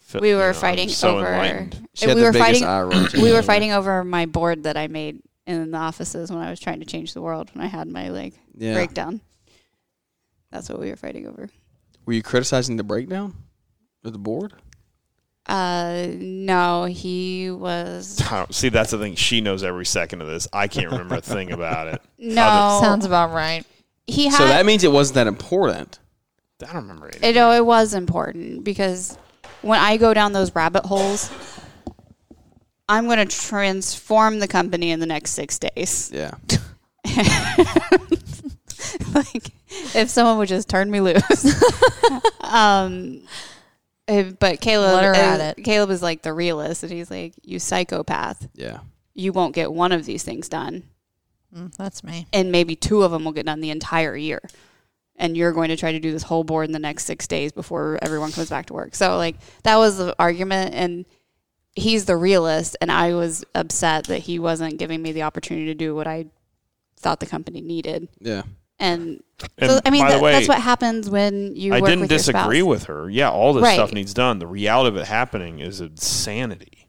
fi- 0.01 0.21
We 0.21 0.29
you 0.31 0.37
were 0.37 0.43
know, 0.43 0.49
I'm 0.49 0.55
fighting 0.55 0.89
so 0.89 1.17
over. 1.19 1.27
enlightened. 1.27 1.89
She 1.95 2.07
had 2.07 2.15
we 2.15 2.21
the 2.21 2.27
were 2.27 2.33
biggest 2.33 2.49
fighting. 2.63 2.65
eye 2.65 2.81
roll, 2.83 3.07
too. 3.07 3.23
we 3.23 3.33
were 3.33 3.43
fighting 3.43 3.73
over 3.73 4.05
my 4.05 4.27
board 4.27 4.63
that 4.65 4.77
I 4.77 4.87
made 4.87 5.21
in 5.47 5.71
the 5.71 5.79
offices 5.79 6.31
when 6.31 6.41
I 6.41 6.51
was 6.51 6.61
trying 6.61 6.81
to 6.81 6.87
change 6.87 7.13
the 7.15 7.21
world 7.23 7.51
when 7.55 7.65
I 7.65 7.69
had 7.69 7.89
my 7.89 8.09
like 8.09 8.35
Yeah. 8.57 8.75
breakdown. 8.75 9.21
That's 10.51 10.69
what 10.69 10.81
we 10.81 10.89
were 10.91 10.97
fighting 10.97 11.27
over. 11.27 11.49
Were 12.07 12.13
you 12.13 12.23
criticizing 12.23 12.77
the 12.77 12.85
breakdown 12.85 13.35
of 14.05 14.13
the 14.13 14.19
board? 14.19 14.55
Uh, 15.47 16.07
no, 16.17 16.85
he 16.85 17.51
was 17.51 18.23
See, 18.51 18.71
that's 18.71 18.93
the 18.93 18.99
thing. 18.99 19.15
She 19.15 19.41
knows 19.43 19.63
every 19.63 19.85
second 19.85 20.23
of 20.23 20.29
this. 20.29 20.49
I 20.53 20.69
can't 20.69 20.91
remember 20.91 21.17
a 21.17 21.21
thing 21.21 21.53
about 21.53 21.89
it. 21.89 22.03
no. 22.19 22.79
Sounds 22.81 23.05
about 23.05 23.33
right. 23.33 23.65
he 24.07 24.27
had. 24.29 24.39
so 24.39 24.47
that 24.47 24.65
means 24.65 24.85
it 24.85 24.93
wasn't 24.93 25.17
that 25.17 25.27
important. 25.27 25.99
I 26.67 26.73
don't 26.73 26.83
remember 26.83 27.09
it. 27.09 27.35
No, 27.35 27.51
it 27.53 27.67
was 27.67 27.93
important 27.93 28.65
because 28.65 29.19
when 29.61 29.79
I 29.81 29.99
go 29.99 30.15
down 30.15 30.33
those 30.33 30.55
rabbit 30.55 30.87
holes, 30.87 31.31
I'm 32.89 33.07
going 33.07 33.27
to 33.27 33.37
transform 33.37 34.39
the 34.41 34.49
company 34.49 34.91
in 34.91 35.01
the 35.01 35.07
next 35.07 35.31
six 35.33 35.59
days. 35.59 36.11
Yeah. 36.13 36.33
like, 39.15 39.51
if 39.95 40.09
someone 40.11 40.39
would 40.39 40.49
just 40.49 40.69
turn 40.69 40.91
me 40.91 41.01
loose. 41.01 41.63
um, 42.41 43.23
but 44.07 44.61
Caleb, 44.61 44.95
Let 44.95 45.05
her 45.05 45.15
at 45.15 45.59
it. 45.59 45.65
Caleb 45.65 45.91
is 45.91 46.03
like 46.03 46.23
the 46.23 46.33
realist, 46.33 46.83
and 46.83 46.93
he's 46.93 47.11
like, 47.11 47.33
"You 47.43 47.59
psychopath! 47.59 48.49
Yeah. 48.55 48.81
You 49.15 49.33
won't 49.33 49.55
get 49.55 49.73
one 49.73 49.93
of 49.93 50.05
these 50.05 50.23
things 50.23 50.49
done, 50.49 50.83
Mm, 51.57 51.75
that's 51.77 52.03
me. 52.03 52.27
and 52.33 52.51
maybe 52.51 52.75
two 52.77 53.03
of 53.03 53.13
them 53.13 53.25
will 53.25 53.33
get 53.33 53.47
done 53.47 53.61
the 53.61 53.71
entire 53.71 54.17
year." 54.17 54.41
and 55.17 55.37
you're 55.37 55.53
going 55.53 55.69
to 55.69 55.77
try 55.77 55.93
to 55.93 56.01
do 56.01 56.11
this 56.11 56.25
whole 56.25 56.43
board 56.43 56.67
in 56.67 56.73
the 56.73 56.79
next 56.81 57.05
six 57.05 57.29
days 57.29 57.53
before 57.53 58.01
everyone 58.03 58.33
comes 58.33 58.51
back 58.51 58.67
to 58.67 58.73
work. 58.73 58.97
So 58.97 59.17
like 59.17 59.37
that 59.63 59.77
was 59.77 59.97
the 59.97 60.13
argument, 60.19 60.75
and 60.75 61.05
he's 61.77 62.05
the 62.07 62.17
realist, 62.17 62.77
and 62.81 62.91
I 62.93 63.15
was 63.15 63.45
upset 63.55 64.05
that 64.05 64.21
he 64.21 64.39
wasn't 64.39 64.79
giving 64.79 65.03
me 65.03 65.13
the 65.13 65.23
opportunity 65.23 65.67
to 65.67 65.75
do 65.75 65.95
what 65.95 66.07
I 66.07 66.27
thought 66.97 67.21
the 67.21 67.27
company 67.27 67.61
needed. 67.61 68.09
Yeah. 68.21 68.43
And, 68.79 69.23
And 69.59 69.71
so 69.71 69.81
I 69.85 69.91
mean 69.91 70.05
by 70.05 70.17
the 70.17 70.21
way, 70.23 70.33
that's 70.33 70.49
what 70.49 70.61
happens 70.61 71.09
when 71.09 71.55
you. 71.55 71.73
I 71.75 71.81
work 71.81 71.89
didn't 71.89 72.01
with 72.03 72.09
disagree 72.11 72.59
spouse. 72.61 72.69
with 72.69 72.85
her. 72.85 73.09
Yeah, 73.09 73.31
all 73.31 73.53
this 73.53 73.63
Right. 73.63 73.75
stuff 73.75 73.93
needs 73.93 74.13
done. 74.15 74.39
The 74.41 74.47
reality 74.49 74.89
of 74.89 74.97
it 75.03 75.07
happening 75.07 75.61
is 75.61 75.81
insanity. 75.81 76.89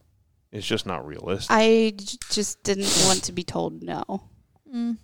It's 0.51 0.65
just 0.65 0.85
not 0.85 1.05
realistic. 1.05 1.51
I 1.51 1.93
j- 1.97 2.17
just 2.31 2.63
didn't 2.63 2.89
want 3.05 3.23
to 3.25 3.31
be 3.33 3.43
told 3.43 3.83
no 3.83 4.03
Mm. 4.73 4.97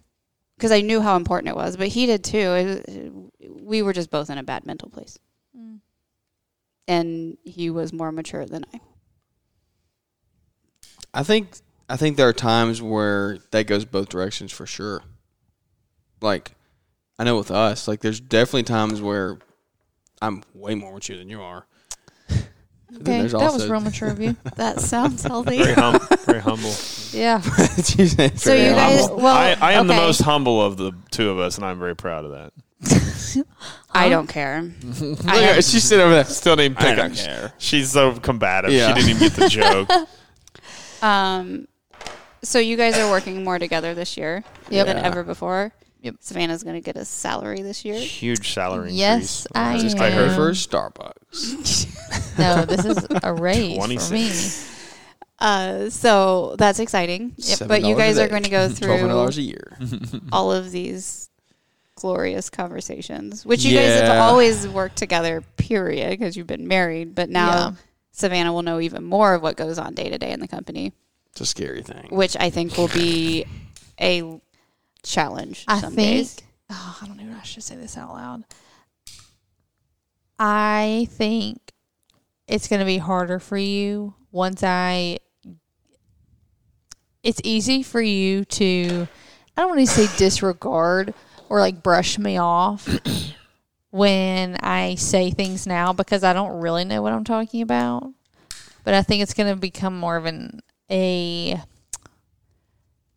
because 0.57 0.71
I 0.71 0.81
knew 0.81 1.01
how 1.01 1.15
important 1.17 1.50
it 1.50 1.55
was, 1.55 1.77
but 1.77 1.89
he 1.89 2.05
did 2.07 2.23
too. 2.23 2.38
It, 2.88 3.61
we 3.61 3.81
were 3.81 3.93
just 3.93 4.09
both 4.09 4.29
in 4.29 4.38
a 4.38 4.43
bad 4.43 4.65
mental 4.65 4.89
place, 4.89 5.19
Mm. 5.57 5.79
and 6.88 7.38
he 7.43 7.69
was 7.69 7.93
more 7.93 8.11
mature 8.11 8.45
than 8.45 8.65
I. 8.73 8.79
I 11.13 11.24
think 11.24 11.50
I 11.89 11.98
think 11.98 12.18
there 12.18 12.27
are 12.27 12.34
times 12.34 12.82
where 12.82 13.38
that 13.51 13.68
goes 13.68 13.86
both 13.86 14.10
directions 14.10 14.51
for 14.51 14.65
sure. 14.65 15.03
Like 16.22 16.51
I 17.20 17.24
know 17.24 17.38
with 17.38 17.51
us, 17.51 17.88
like 17.88 18.00
there's 18.01 18.20
definitely 18.20 18.63
times 18.63 19.01
where 19.01 19.38
I'm 20.22 20.44
way 20.53 20.75
more 20.75 20.94
mature 20.94 21.18
than 21.18 21.30
you 21.30 21.41
are. 21.41 21.65
Okay, 22.94 23.20
there's 23.20 23.32
that 23.32 23.38
was 23.38 23.53
also- 23.53 23.72
real 23.72 23.80
mature 23.80 24.10
of 24.10 24.20
you. 24.20 24.36
That 24.58 24.82
sounds 24.82 25.24
healthy. 25.24 25.60
very, 25.63 25.75
hum- 25.75 26.01
very 26.25 26.39
humble. 26.41 26.74
Yeah. 27.13 27.39
So 27.39 28.53
you 28.53 28.72
guys, 28.72 29.08
well, 29.10 29.27
I, 29.27 29.56
I 29.62 29.72
am 29.74 29.88
the 29.88 29.94
most 29.94 30.20
humble 30.22 30.62
of 30.62 30.75
the 30.75 30.91
two 31.10 31.30
of 31.30 31.39
us, 31.39 31.56
and 31.56 31.65
I'm 31.65 31.80
very 31.80 31.96
proud 31.96 32.25
of 32.25 32.32
that. 32.32 33.46
I 33.91 34.10
don't 34.10 34.27
care. 34.27 34.70
Look 35.00 35.24
at 35.25 35.56
her, 35.56 35.62
she's 35.62 35.86
sitting 35.86 36.03
over 36.03 36.15
there. 36.15 36.25
Still 36.25 36.58
didn't 36.58 36.80
I 36.80 36.82
pick 36.84 36.96
don't 36.98 37.12
up. 37.12 37.18
care. 37.18 37.53
She's 37.60 37.91
so 37.91 38.13
combative. 38.20 38.74
Yeah. 38.74 38.89
She 38.89 38.94
didn't 39.06 39.10
even 39.12 39.30
get 39.30 39.34
the 39.39 39.48
joke. 39.48 40.10
Um, 41.01 41.67
so 42.43 42.60
you 42.60 42.75
guys 42.77 42.98
are 42.98 43.10
working 43.10 43.43
more 43.43 43.60
together 43.60 43.93
this 43.93 44.17
year 44.17 44.43
Yep. 44.70 44.88
than 44.88 44.98
Yeah. 44.98 45.03
ever 45.03 45.24
before. 45.24 45.74
Yep. 46.01 46.15
Savannah's 46.20 46.63
going 46.63 46.75
to 46.75 46.81
get 46.81 46.96
a 46.96 47.05
salary 47.05 47.62
this 47.62 47.86
year. 47.86 48.00
Huge 48.00 48.53
salary 48.53 48.91
Yes, 48.93 49.46
increase. 49.46 49.48
I 49.55 49.77
Just 49.79 49.96
am. 49.98 50.01
like 50.01 50.13
her 50.13 50.25
Um, 50.29 50.36
for 50.36 50.51
Starbucks. 50.51 51.88
No, 52.39 52.65
this 52.65 52.86
is 52.86 53.05
a 53.24 53.34
raise 53.34 53.74
for 53.74 53.86
26. 53.86 54.12
me. 54.12 54.67
Uh, 55.38 55.89
so 55.89 56.55
that's 56.58 56.79
exciting. 56.79 57.36
But 57.67 57.81
you 57.84 57.96
$7 57.96 57.98
guys 57.98 58.17
a 58.17 58.22
are 58.24 58.25
day. 58.25 58.29
going 58.31 58.43
to 58.43 58.50
go 58.50 58.67
Twelve 58.70 58.79
hundred 58.79 58.98
through 59.00 59.08
dollars 59.10 59.38
a 59.38 59.41
year. 59.41 59.77
all 60.31 60.51
of 60.51 60.72
these 60.72 61.29
glorious 61.96 62.50
conversations, 62.50 63.46
which 63.46 63.63
you 63.63 63.75
guys 63.77 64.00
have 64.00 64.05
Yeah. 64.15 64.24
always 64.24 64.67
worked 64.67 64.96
together, 64.98 65.41
period, 65.58 66.12
because 66.12 66.36
you've 66.38 66.48
been 66.48 66.67
married. 66.67 67.13
But 67.15 67.29
now 67.29 67.50
Yeah. 67.50 67.72
Savannah 68.12 68.51
will 68.53 68.62
know 68.63 68.80
even 68.80 69.03
more 69.03 69.34
of 69.36 69.41
what 69.41 69.56
goes 69.58 69.77
on 69.80 69.94
day 69.94 70.10
to 70.10 70.18
day 70.18 70.32
in 70.32 70.39
the 70.39 70.48
company, 70.48 70.91
It's 71.32 71.41
a 71.41 71.46
scary 71.46 71.82
thing. 71.82 72.08
which 72.12 72.36
I 72.39 72.50
think 72.50 72.77
will 72.77 72.89
be 72.89 73.46
a 74.00 74.39
challenge. 75.03 75.63
I 75.68 75.80
some 75.82 75.94
think. 75.96 76.08
days. 76.18 76.38
Oh, 76.70 77.00
I 77.01 77.06
don't 77.08 77.18
know 77.18 77.32
if 77.32 77.39
I 77.39 77.44
should 77.44 77.63
say 77.63 77.75
this 77.75 77.98
out 77.98 78.13
loud. 78.13 78.44
I 80.39 81.08
think 81.12 81.60
it's 82.48 82.68
going 82.68 82.80
to 82.80 82.86
be 82.86 82.98
harder 82.98 83.39
for 83.39 83.58
you 83.58 84.13
once 84.32 84.63
I. 84.63 85.20
It's 87.24 87.39
easy 87.44 87.84
for 87.84 88.01
you 88.01 88.46
to, 88.46 89.08
I 89.56 89.62
don't 89.62 89.70
want 89.70 89.82
to 89.82 89.86
say 89.88 90.08
disregard 90.18 91.13
or 91.50 91.60
like 91.60 91.84
brush 91.84 92.18
me 92.18 92.38
off 92.38 92.89
when 93.91 94.57
I 94.57 94.95
say 94.95 95.31
things 95.31 95.67
now 95.67 95.93
because 95.93 96.24
I 96.24 96.33
don't 96.33 96.60
really 96.60 96.86
know 96.86 97.01
what 97.01 97.13
I'm 97.13 97.24
talking 97.24 97.62
about. 97.62 98.12
But 98.83 98.95
I 98.95 99.03
think 99.03 99.21
it's 99.21 99.36
going 99.36 99.53
to 99.53 99.55
become 99.55 99.98
more 99.98 100.17
of 100.17 100.25
an 100.25 100.62
a 100.89 101.62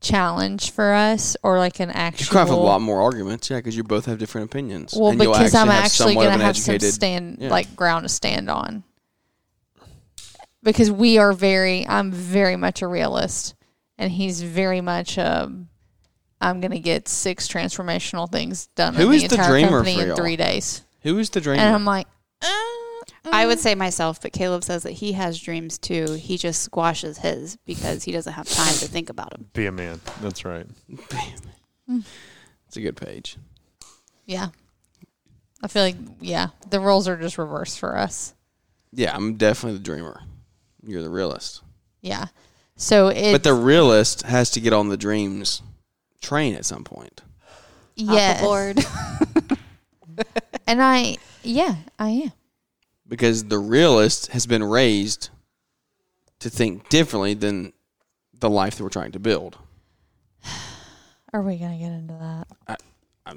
challenge 0.01 0.71
for 0.73 0.93
us 0.93 1.37
or 1.43 1.59
like 1.59 1.81
an 1.81 1.91
actual. 1.91 2.25
You 2.25 2.31
could 2.31 2.39
have 2.39 2.51
a 2.51 2.57
lot 2.57 2.83
more 2.83 3.01
arguments, 3.01 3.49
yeah, 3.49 3.57
because 3.57 3.77
you 3.77 3.83
both 3.83 4.05
have 4.05 4.19
different 4.19 4.51
opinions. 4.51 4.95
Well, 4.95 5.11
And 5.11 5.19
because 5.19 5.55
I'm 5.55 5.71
actually 5.71 6.13
somewhat 6.15 6.27
of 6.27 6.31
going 6.33 6.39
to 6.41 6.45
have 6.45 6.57
some 6.57 6.79
stand 6.81 7.39
yeah. 7.41 7.49
like 7.49 7.75
ground 7.75 8.05
to 8.05 8.09
stand 8.11 8.51
on. 8.51 8.85
Because 10.63 10.91
we 10.91 11.19
are 11.19 11.33
very, 11.33 11.87
I'm 11.87 12.11
very 12.11 12.57
much 12.57 12.83
a 12.83 12.87
realist, 12.87 13.55
and 13.97 14.13
he's 14.13 14.43
very 14.43 14.81
much 14.81 15.19
um. 15.19 15.69
I'm 16.45 16.61
going 16.61 16.71
to 16.73 16.79
get 16.79 17.09
six 17.09 17.49
transformational 17.49 18.31
things 18.31 18.67
done 18.75 18.95
Who 18.95 19.09
in 19.11 19.15
is 19.15 19.23
the 19.23 19.29
the 19.29 19.35
entire 19.37 19.51
dreamer 19.51 19.71
company 19.79 19.97
for 19.97 20.11
in 20.11 20.17
three 20.17 20.37
days, 20.37 20.83
Who 21.03 21.19
is 21.19 21.31
the 21.31 21.41
dreamer? 21.41 21.63
and 21.63 21.75
I'm 21.75 21.85
like, 21.85 22.07
uh, 22.43 22.49
I 23.33 23.47
would 23.47 23.59
say 23.59 23.75
myself, 23.75 24.21
but 24.21 24.33
Caleb 24.33 24.63
says 24.65 24.83
that 24.83 24.93
he 24.93 25.13
has 25.13 25.41
dreams 25.41 25.79
too. 25.79 26.13
He 26.13 26.37
just 26.37 26.63
squashes 26.63 27.19
his 27.19 27.57
because 27.65 28.05
he 28.05 28.13
doesn't 28.13 28.33
have 28.35 28.47
time 28.49 28.75
to 28.75 28.87
think 28.87 29.09
about 29.09 29.31
them. 29.31 29.49
Be 29.55 29.67
a 29.67 29.73
man. 29.73 30.01
That's 30.21 30.45
right. 30.45 30.67
it's 31.89 32.77
a 32.77 32.81
good 32.81 32.97
page. 32.97 33.37
yeah. 34.27 34.49
I 35.63 35.67
feel 35.69 35.83
like 35.83 35.97
yeah, 36.21 36.49
the 36.69 36.79
roles 36.79 37.09
are 37.09 37.17
just 37.17 37.39
reversed 37.39 37.79
for 37.79 37.97
us. 37.97 38.35
Yeah, 38.93 39.17
I'm 39.17 39.37
definitely 39.37 39.79
the 39.79 39.85
dreamer. 39.85 40.21
You're 40.87 41.03
the 41.03 41.09
realist. 41.09 41.63
Yeah, 42.03 42.27
so 42.77 43.09
it. 43.09 43.33
but 43.33 43.45
the 43.45 43.55
realist 43.55 44.23
has 44.23 44.51
to 44.51 44.61
get 44.61 44.75
on 44.75 44.91
the 44.91 44.99
dreams 44.99 45.63
train 46.25 46.55
at 46.55 46.65
some 46.65 46.85
point. 46.85 47.23
yes, 47.95 48.41
board. 48.41 48.79
and 50.67 50.83
I 50.83 51.17
yeah 51.43 51.77
I 51.99 52.09
am. 52.11 52.33
Because 53.07 53.45
the 53.45 53.59
realist 53.59 54.29
has 54.29 54.47
been 54.47 54.63
raised 54.65 55.31
to 56.41 56.51
think 56.51 56.89
differently 56.89 57.35
than 57.35 57.73
the 58.41 58.51
life 58.51 58.77
that 58.77 58.83
we're 58.83 58.91
trying 58.91 59.13
to 59.13 59.19
build. 59.19 59.59
Are 61.33 61.43
we 61.43 61.57
gonna 61.57 61.79
get 61.79 61.93
into 61.93 62.15
that? 62.67 62.81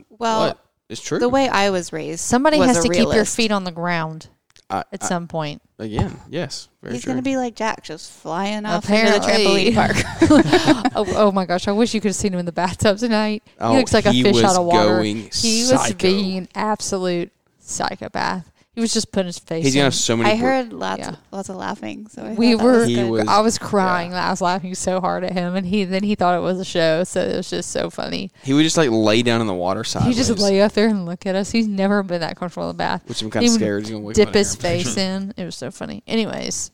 Well, 0.10 0.48
what? 0.48 0.66
It's 0.90 1.02
true. 1.02 1.20
the 1.20 1.30
way 1.30 1.50
I 1.50 1.70
was 1.70 1.92
raised, 1.92 2.22
Somebody 2.22 2.60
was 2.60 2.68
has 2.68 2.78
a 2.78 2.82
to 2.84 2.90
keep 2.90 2.98
your 3.00 3.12
realist. 3.12 3.36
feet 3.36 3.52
on 3.52 3.64
the 3.64 3.72
ground 3.72 4.30
I, 4.70 4.84
at 4.92 5.04
I- 5.04 5.08
some 5.08 5.28
point. 5.28 5.62
again, 5.80 6.20
yes. 6.30 6.68
Very 6.82 6.96
He's 6.96 7.06
going 7.06 7.18
to 7.18 7.24
be 7.24 7.38
like 7.38 7.56
Jack, 7.56 7.84
just 7.84 8.12
flying 8.12 8.66
off 8.66 8.84
Apparently. 8.84 9.68
into 9.68 9.76
the 9.76 9.82
trampoline 9.82 10.84
park. 10.84 10.92
oh, 10.96 11.06
oh 11.16 11.32
my 11.32 11.46
gosh! 11.46 11.68
I 11.68 11.72
wish 11.72 11.94
you 11.94 12.02
could 12.02 12.10
have 12.10 12.16
seen 12.16 12.34
him 12.34 12.40
in 12.40 12.46
the 12.46 12.52
bathtub 12.52 12.98
tonight. 12.98 13.44
Oh, 13.60 13.72
he 13.72 13.78
looks 13.78 13.94
like 13.94 14.06
a 14.06 14.12
fish 14.12 14.44
out 14.44 14.58
of 14.58 14.66
water. 14.66 14.96
going 14.98 15.30
he 15.34 15.66
was 15.70 15.94
being 15.94 16.38
an 16.38 16.48
absolute 16.56 17.32
psychopath. 17.60 18.52
He 18.78 18.82
was 18.82 18.94
just 18.94 19.12
putting 19.12 19.26
his 19.26 19.40
face. 19.40 19.64
He's 19.66 19.74
gonna 19.74 19.86
have 19.86 19.96
so 19.96 20.16
many. 20.16 20.30
I 20.30 20.36
br- 20.38 20.44
heard 20.46 20.72
lots, 20.72 21.00
Yeah. 21.00 21.10
of, 21.10 21.18
lots 21.32 21.50
of 21.50 21.56
laughing. 21.56 22.06
So 22.12 22.22
I 22.24 22.34
we 22.34 22.54
were. 22.54 22.86
was 22.86 22.96
was- 22.96 23.28
I 23.28 23.40
was 23.40 23.58
crying. 23.58 24.12
yeah. 24.12 24.28
I 24.28 24.30
was 24.30 24.40
laughing 24.40 24.76
so 24.76 25.02
hard 25.02 25.24
at 25.24 25.34
him, 25.34 25.56
and 25.56 25.66
he 25.66 25.84
then 25.84 26.04
he 26.04 26.14
thought 26.14 26.38
it 26.38 26.42
was 26.44 26.60
a 26.60 26.64
show. 26.64 27.04
So 27.04 27.22
it 27.22 27.36
was 27.36 27.50
just 27.50 27.72
so 27.72 27.90
funny. 27.90 28.30
He 28.44 28.54
would 28.54 28.62
just 28.62 28.78
like 28.78 28.92
lay 28.92 29.24
down 29.24 29.42
in 29.42 29.48
the 29.48 29.54
water 29.56 29.84
side. 29.84 30.04
He 30.04 30.14
just 30.14 30.30
lay 30.38 30.62
up 30.62 30.74
there 30.74 30.90
and 30.90 31.08
look 31.08 31.26
at 31.26 31.34
us. 31.34 31.50
He's 31.50 31.68
never 31.68 32.04
been 32.04 32.22
that 32.22 32.38
comfortable 32.38 32.70
in 32.70 32.76
the 32.76 32.78
bath. 32.78 33.02
which 33.08 33.20
I'm 33.24 33.32
kind 33.32 33.48
of 33.48 33.52
scared. 33.52 33.82
He's 33.82 33.90
gonna 33.90 34.04
wake 34.04 34.16
dip 34.16 34.32
his 34.32 34.56
face 34.56 34.96
in. 34.98 35.34
It 35.38 35.44
was 35.46 35.56
so 35.56 35.72
funny. 35.72 36.04
Anyways, 36.06 36.70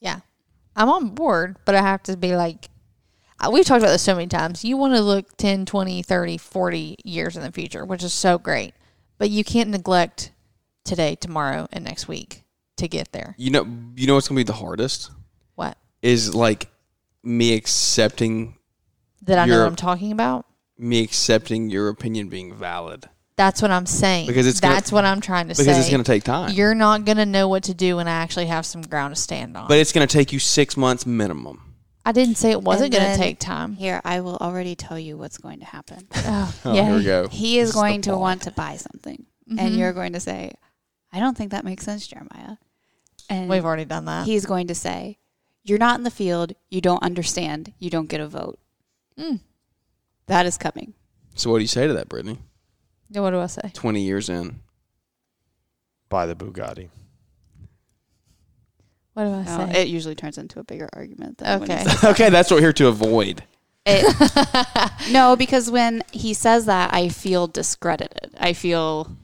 yeah, 0.00 0.20
I'm 0.76 0.90
on 0.90 1.14
board, 1.14 1.56
but 1.64 1.74
I 1.74 1.80
have 1.80 2.02
to 2.02 2.16
be 2.18 2.36
like, 2.36 2.68
we've 3.50 3.64
talked 3.64 3.82
about 3.82 3.92
this 3.92 4.02
so 4.02 4.14
many 4.14 4.26
times. 4.26 4.66
You 4.66 4.76
want 4.76 4.94
to 4.96 5.00
look 5.00 5.34
10, 5.38 5.64
20, 5.64 6.02
30, 6.02 6.36
40 6.36 6.96
years 7.04 7.38
in 7.38 7.42
the 7.42 7.52
future, 7.52 7.86
which 7.86 8.02
is 8.02 8.12
so 8.12 8.36
great, 8.38 8.74
but 9.16 9.30
you 9.30 9.44
can't 9.44 9.70
neglect 9.70 10.30
today, 10.84 11.14
tomorrow, 11.16 11.68
and 11.72 11.84
next 11.84 12.08
week 12.08 12.42
to 12.76 12.88
get 12.88 13.12
there. 13.12 13.34
You 13.38 13.50
know, 13.50 13.66
you 13.96 14.06
know 14.06 14.14
what's 14.14 14.28
gonna 14.28 14.38
be 14.38 14.42
the 14.44 14.52
hardest 14.52 15.10
What? 15.54 15.76
is 16.02 16.34
like 16.34 16.68
me 17.22 17.54
accepting 17.54 18.56
That 19.22 19.38
I 19.38 19.44
know 19.44 19.52
You're- 19.54 19.64
what 19.64 19.70
I'm 19.70 19.76
talking 19.76 20.12
about? 20.12 20.46
me 20.78 21.00
accepting 21.02 21.70
your 21.70 21.88
opinion 21.88 22.28
being 22.28 22.52
valid 22.54 23.08
That's 23.36 23.62
what 23.62 23.70
I'm 23.70 23.86
saying. 23.86 24.26
Because 24.26 24.46
it's 24.46 24.58
gonna- 24.60 24.74
That's 24.74 24.90
what 24.92 25.04
I'm 25.04 25.20
trying 25.20 25.48
to 25.48 25.54
say. 25.54 25.62
because 25.62 25.76
say. 25.76 25.80
it's 25.82 25.90
gonna 25.90 26.02
take 26.04 26.24
time. 26.24 26.52
You're 26.52 26.74
not 26.74 27.04
going 27.04 27.16
to 27.18 27.24
know 27.26 27.46
what 27.48 27.62
to 27.64 27.74
do 27.74 27.96
when 27.96 28.06
I 28.08 28.12
actually 28.12 28.46
have 28.46 28.66
some 28.66 28.82
ground 28.82 29.14
to 29.14 29.20
stand 29.20 29.56
on. 29.56 29.68
but 29.68 29.78
it's 29.78 29.92
gonna 29.92 30.06
take 30.06 30.32
you 30.32 30.38
six 30.38 30.76
months 30.76 31.06
minimum. 31.06 31.74
I 32.04 32.10
didn't 32.12 32.34
say 32.36 32.50
it 32.50 32.60
wasn't 32.62 32.92
And 32.94 33.00
going 33.00 33.12
to 33.12 33.18
then- 33.18 33.18
take 33.18 33.38
time. 33.38 33.74
Here, 33.74 34.00
I 34.04 34.20
will 34.20 34.36
already 34.38 34.74
tell 34.74 34.98
you 34.98 35.16
what's 35.16 35.38
going 35.38 35.60
to 35.60 35.64
happen. 35.66 36.08
Oh, 36.16 36.54
Oh, 36.64 36.74
yeah. 36.74 36.86
here 36.86 36.96
we 36.96 37.04
go. 37.04 37.28
He 37.28 37.58
is 37.60 37.68
This 37.68 37.74
the 37.76 37.80
going 37.80 38.02
to 38.02 38.10
ball. 38.10 38.20
want 38.20 38.42
to 38.42 38.50
buy 38.50 38.76
something, 38.76 39.24
and 39.48 39.58
mm-hmm. 39.60 39.78
you're 39.78 39.92
going 39.92 40.12
to 40.14 40.20
say, 40.20 40.50
"I 41.12 41.20
don't 41.20 41.36
think 41.36 41.50
that 41.50 41.64
makes 41.64 41.84
sense, 41.84 42.06
Jeremiah." 42.06 42.56
And 43.30 43.48
We've 43.48 43.64
already 43.64 43.84
done 43.84 44.04
that. 44.06 44.26
he's 44.26 44.46
going 44.46 44.66
to 44.68 44.74
say, 44.74 45.18
"You're 45.64 45.78
not 45.78 45.96
in 45.98 46.04
the 46.04 46.10
field. 46.10 46.52
You 46.70 46.80
don't 46.80 47.02
understand. 47.02 47.72
You 47.78 47.90
don't 47.90 48.08
get 48.08 48.20
a 48.20 48.26
vote." 48.28 48.58
Mm. 49.18 49.40
That 50.26 50.46
is 50.46 50.56
coming. 50.58 50.94
So 51.34 51.50
what 51.50 51.58
do 51.58 51.62
you 51.62 51.68
say 51.68 51.86
to 51.86 51.92
that, 51.94 52.08
Brittany? 52.08 52.38
Yeah, 53.10 53.20
what 53.20 53.30
do 53.30 53.38
I 53.40 53.46
say? 53.46 53.70
Twenty 53.74 54.02
years 54.02 54.28
in, 54.28 54.60
Buy 56.08 56.26
the 56.26 56.34
Bugatti. 56.34 56.88
What 59.14 59.24
do 59.24 59.30
I 59.30 59.42
No, 59.44 59.72
say? 59.72 59.82
it 59.82 59.88
usually 59.88 60.14
turns 60.14 60.38
into 60.38 60.58
a 60.58 60.64
bigger 60.64 60.88
argument. 60.94 61.38
Than 61.38 61.60
when 61.60 61.68
he 61.70 61.74
Okay. 61.76 61.84
says- 61.84 62.04
okay, 62.12 62.30
that's 62.30 62.50
what 62.50 62.56
we're 62.56 62.62
here 62.62 62.72
to 62.74 62.86
avoid. 62.88 63.44
It, 63.84 64.06
no, 65.12 65.36
because 65.36 65.70
when 65.70 66.02
he 66.12 66.32
says 66.34 66.66
that, 66.66 66.94
I 66.94 67.08
feel 67.08 67.46
discredited. 67.46 68.34
I 68.38 68.52
feel 68.54 69.14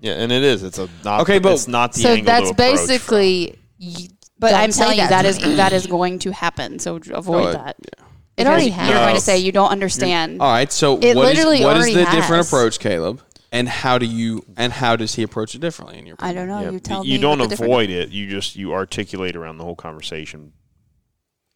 Yeah, 0.00 0.12
and 0.14 0.30
it 0.30 0.42
is. 0.42 0.62
It's 0.62 0.78
a 0.78 0.88
not. 1.04 1.22
Okay, 1.22 1.38
but- 1.38 1.52
it's 1.54 1.68
not 1.68 1.92
the 1.92 2.00
so 2.00 2.08
angle 2.10 2.24
that's 2.26 2.48
to 2.50 2.54
basically. 2.54 3.58
y- 3.80 4.08
but 4.38 4.50
don't 4.50 4.60
I'm 4.60 4.72
say 4.72 4.78
telling 4.82 4.96
you 4.98 5.02
that, 5.08 5.22
that 5.22 5.24
is 5.24 5.38
that 5.56 5.72
is 5.72 5.86
going 5.88 6.20
to 6.20 6.32
happen. 6.32 6.78
So 6.78 7.00
avoid 7.12 7.54
that. 7.54 7.76
It 7.80 8.44
Because 8.44 8.46
already 8.46 8.66
You're 8.66 8.74
has. 8.74 8.94
going 9.00 9.14
to 9.16 9.20
say 9.20 9.38
you 9.38 9.50
don't 9.50 9.70
understand. 9.70 10.40
All 10.40 10.48
right. 10.52 10.70
So 10.72 10.98
It 11.00 11.16
what 11.16 11.30
is- 11.32 11.36
literally 11.36 11.64
what 11.64 11.76
is 11.76 11.82
already 11.86 11.94
the 11.94 12.04
different 12.12 12.46
approach, 12.46 12.78
Caleb? 12.78 13.20
And 13.50 13.68
how 13.68 13.98
do 13.98 14.06
you 14.06 14.44
and 14.56 14.72
how 14.72 14.94
does 14.94 15.14
he 15.16 15.22
approach 15.24 15.54
it 15.56 15.60
differently 15.60 15.98
in 15.98 16.06
your 16.06 16.14
I 16.20 16.32
don't 16.34 16.46
know. 16.46 16.60
Yeah, 16.60 16.70
you 16.70 16.78
tell 16.80 17.04
you 17.04 17.14
me. 17.14 17.18
don't 17.20 17.38
what 17.40 17.44
the 17.46 17.56
different- 17.56 17.72
avoid 17.72 17.90
it. 17.90 18.10
You 18.10 18.28
just 18.28 18.54
you 18.54 18.74
articulate 18.74 19.34
around 19.34 19.58
the 19.58 19.64
whole 19.64 19.74
conversation. 19.74 20.52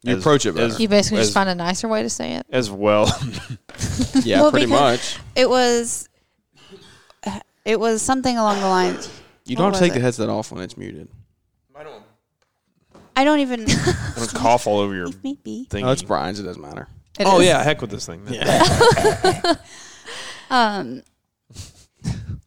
You 0.02 0.14
as- 0.16 0.18
approach 0.18 0.44
it 0.46 0.54
better. 0.56 0.66
as- 0.74 0.80
You 0.80 0.88
basically 0.88 1.18
as- 1.20 1.26
just 1.26 1.34
find 1.34 1.48
a 1.48 1.54
nicer 1.54 1.86
way 1.86 2.02
to 2.02 2.10
say 2.10 2.32
it. 2.32 2.46
as 2.50 2.68
well. 2.70 3.06
yeah, 4.24 4.40
Well, 4.40 4.50
pretty 4.50 4.66
much. 4.66 5.18
It 5.36 5.48
was. 5.48 6.08
It 7.64 7.78
was 7.78 8.02
something 8.02 8.36
along 8.36 8.60
the 8.60 8.68
lines. 8.68 9.08
You 9.44 9.56
what 9.56 9.62
don't 9.62 9.72
have 9.72 9.80
to 9.80 9.80
was 9.80 9.80
take 9.80 9.92
the 9.92 9.98
it? 9.98 10.02
headset 10.02 10.28
off 10.28 10.52
when 10.52 10.62
it's 10.62 10.76
muted. 10.76 11.08
I 11.74 13.24
don't 13.24 13.38
I 13.38 13.42
even. 13.42 13.60
I'm 13.70 14.14
gonna 14.14 14.26
cough 14.34 14.66
all 14.66 14.78
over 14.78 14.94
your 14.94 15.06
Leave 15.06 15.22
me 15.22 15.38
be. 15.42 15.64
thing. 15.64 15.84
Oh, 15.84 15.90
it's 15.90 16.02
Brian's. 16.02 16.40
It 16.40 16.44
doesn't 16.44 16.62
matter. 16.62 16.88
It 17.18 17.26
oh 17.26 17.40
is. 17.40 17.46
yeah, 17.46 17.62
heck 17.62 17.80
with 17.80 17.90
this 17.90 18.06
thing. 18.06 18.22
Yeah. 18.28 19.54
Um, 20.50 21.02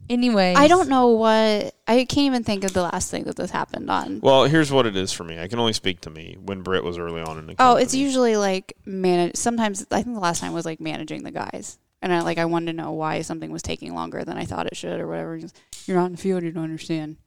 Anyway, 0.07 0.53
I 0.55 0.67
don't 0.67 0.87
know 0.87 1.07
what. 1.07 1.73
I 1.87 2.05
can't 2.05 2.17
even 2.27 2.43
think 2.43 2.63
of 2.63 2.73
the 2.73 2.83
last 2.83 3.09
thing 3.09 3.23
that 3.23 3.35
this 3.37 3.49
happened 3.49 3.89
on. 3.89 4.19
Well, 4.21 4.43
here's 4.43 4.71
what 4.71 4.85
it 4.85 4.95
is 4.95 5.11
for 5.11 5.23
me. 5.23 5.39
I 5.39 5.47
can 5.47 5.57
only 5.57 5.73
speak 5.73 6.01
to 6.01 6.11
me 6.11 6.37
when 6.39 6.61
Britt 6.61 6.83
was 6.83 6.99
early 6.99 7.21
on 7.21 7.39
in 7.39 7.47
the. 7.47 7.55
Oh, 7.57 7.75
it's 7.75 7.95
usually 7.95 8.37
like 8.37 8.77
manage. 8.85 9.35
Sometimes 9.35 9.83
I 9.89 10.03
think 10.03 10.15
the 10.15 10.21
last 10.21 10.41
time 10.41 10.53
was 10.53 10.63
like 10.65 10.79
managing 10.79 11.23
the 11.23 11.31
guys, 11.31 11.79
and 12.05 12.13
I 12.13 12.21
like 12.21 12.37
I 12.37 12.45
wanted 12.45 12.67
to 12.67 12.73
know 12.73 12.91
why 12.91 13.23
something 13.23 13.51
was 13.51 13.63
taking 13.63 13.95
longer 13.95 14.23
than 14.23 14.37
I 14.37 14.45
thought 14.45 14.67
it 14.67 14.77
should 14.77 14.99
or 14.99 15.07
whatever. 15.07 15.39
Just, 15.39 15.59
You're 15.87 15.97
not 15.97 16.05
in 16.05 16.11
the 16.11 16.17
field. 16.19 16.43
You 16.43 16.51
don't 16.51 16.63
understand. 16.63 17.17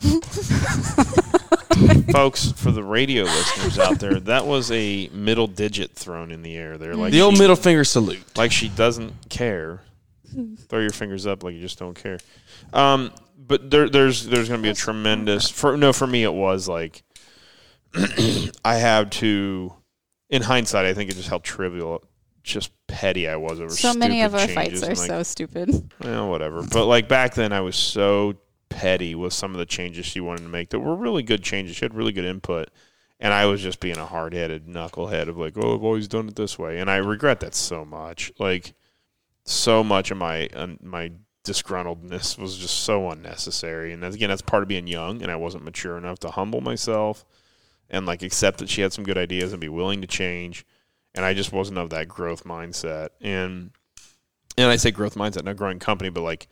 folks 2.10 2.52
for 2.52 2.70
the 2.70 2.82
radio 2.82 3.24
listeners 3.24 3.78
out 3.78 4.00
there. 4.00 4.18
That 4.18 4.46
was 4.46 4.70
a 4.70 5.08
middle 5.12 5.46
digit 5.46 5.92
thrown 5.92 6.30
in 6.30 6.40
the 6.40 6.56
air 6.56 6.78
there, 6.78 6.94
like 6.94 7.12
the 7.12 7.20
old 7.20 7.34
she- 7.34 7.42
middle 7.42 7.56
finger 7.56 7.84
salute. 7.84 8.24
like 8.36 8.50
she 8.50 8.70
doesn't 8.70 9.28
care. 9.28 9.82
Throw 10.68 10.80
your 10.80 10.90
fingers 10.90 11.26
up 11.26 11.42
like 11.42 11.54
you 11.54 11.60
just 11.60 11.78
don't 11.78 11.94
care. 11.94 12.18
Um, 12.72 13.12
but 13.36 13.70
there, 13.70 13.90
there's 13.90 14.26
there's 14.26 14.48
going 14.48 14.60
to 14.60 14.62
be 14.62 14.70
a 14.70 14.74
tremendous. 14.74 15.50
For 15.50 15.76
no, 15.76 15.92
for 15.92 16.06
me 16.06 16.22
it 16.22 16.32
was 16.32 16.66
like 16.66 17.02
I 18.64 18.76
have 18.76 19.10
to. 19.10 19.74
In 20.30 20.42
hindsight, 20.42 20.84
I 20.84 20.92
think 20.92 21.10
it 21.10 21.14
just 21.14 21.30
how 21.30 21.38
trivial, 21.38 22.04
just 22.52 22.70
petty 22.86 23.28
I 23.28 23.36
was 23.36 23.60
over. 23.60 23.70
So 23.70 23.94
many 23.94 24.22
of 24.22 24.34
our 24.34 24.48
fights 24.48 24.82
are 24.82 24.88
like, 24.88 24.96
so 24.96 25.22
stupid. 25.22 25.90
well, 26.02 26.28
whatever. 26.28 26.62
But 26.62 26.86
like 26.86 27.08
back 27.08 27.34
then, 27.34 27.52
I 27.52 27.60
was 27.60 27.76
so 27.76 28.34
petty 28.68 29.14
with 29.14 29.32
some 29.32 29.52
of 29.52 29.58
the 29.58 29.66
changes 29.66 30.06
she 30.06 30.20
wanted 30.20 30.42
to 30.42 30.48
make 30.48 30.70
that 30.70 30.80
were 30.80 30.96
really 30.96 31.22
good 31.22 31.42
changes. 31.42 31.76
She 31.76 31.84
had 31.84 31.94
really 31.94 32.12
good 32.12 32.24
input, 32.24 32.70
and 33.20 33.32
I 33.32 33.46
was 33.46 33.62
just 33.62 33.80
being 33.80 33.98
a 33.98 34.06
hard 34.06 34.32
headed 34.32 34.66
knucklehead 34.66 35.28
of 35.28 35.38
like, 35.38 35.54
oh, 35.56 35.74
I've 35.74 35.84
always 35.84 36.08
done 36.08 36.28
it 36.28 36.36
this 36.36 36.58
way, 36.58 36.78
and 36.78 36.90
I 36.90 36.96
regret 36.96 37.40
that 37.40 37.54
so 37.54 37.84
much. 37.84 38.32
Like, 38.38 38.74
so 39.44 39.82
much 39.82 40.10
of 40.10 40.18
my 40.18 40.48
uh, 40.48 40.68
my 40.82 41.12
disgruntledness 41.44 42.38
was 42.38 42.56
just 42.56 42.80
so 42.80 43.10
unnecessary. 43.10 43.92
And 43.92 44.02
that's, 44.02 44.14
again, 44.14 44.28
that's 44.28 44.42
part 44.42 44.62
of 44.62 44.68
being 44.68 44.86
young, 44.86 45.22
and 45.22 45.30
I 45.32 45.36
wasn't 45.36 45.64
mature 45.64 45.96
enough 45.96 46.18
to 46.20 46.30
humble 46.30 46.60
myself 46.60 47.24
and 47.90 48.06
like 48.06 48.22
accept 48.22 48.58
that 48.58 48.68
she 48.68 48.82
had 48.82 48.92
some 48.92 49.04
good 49.04 49.18
ideas 49.18 49.52
and 49.52 49.60
be 49.60 49.68
willing 49.68 50.00
to 50.02 50.06
change. 50.06 50.66
And 51.18 51.24
I 51.24 51.34
just 51.34 51.52
wasn't 51.52 51.78
of 51.78 51.90
that 51.90 52.06
growth 52.06 52.44
mindset. 52.44 53.08
And 53.20 53.72
and 54.56 54.70
I 54.70 54.76
say 54.76 54.92
growth 54.92 55.16
mindset, 55.16 55.42
not 55.42 55.56
growing 55.56 55.80
company, 55.80 56.10
but 56.10 56.22
like 56.22 56.46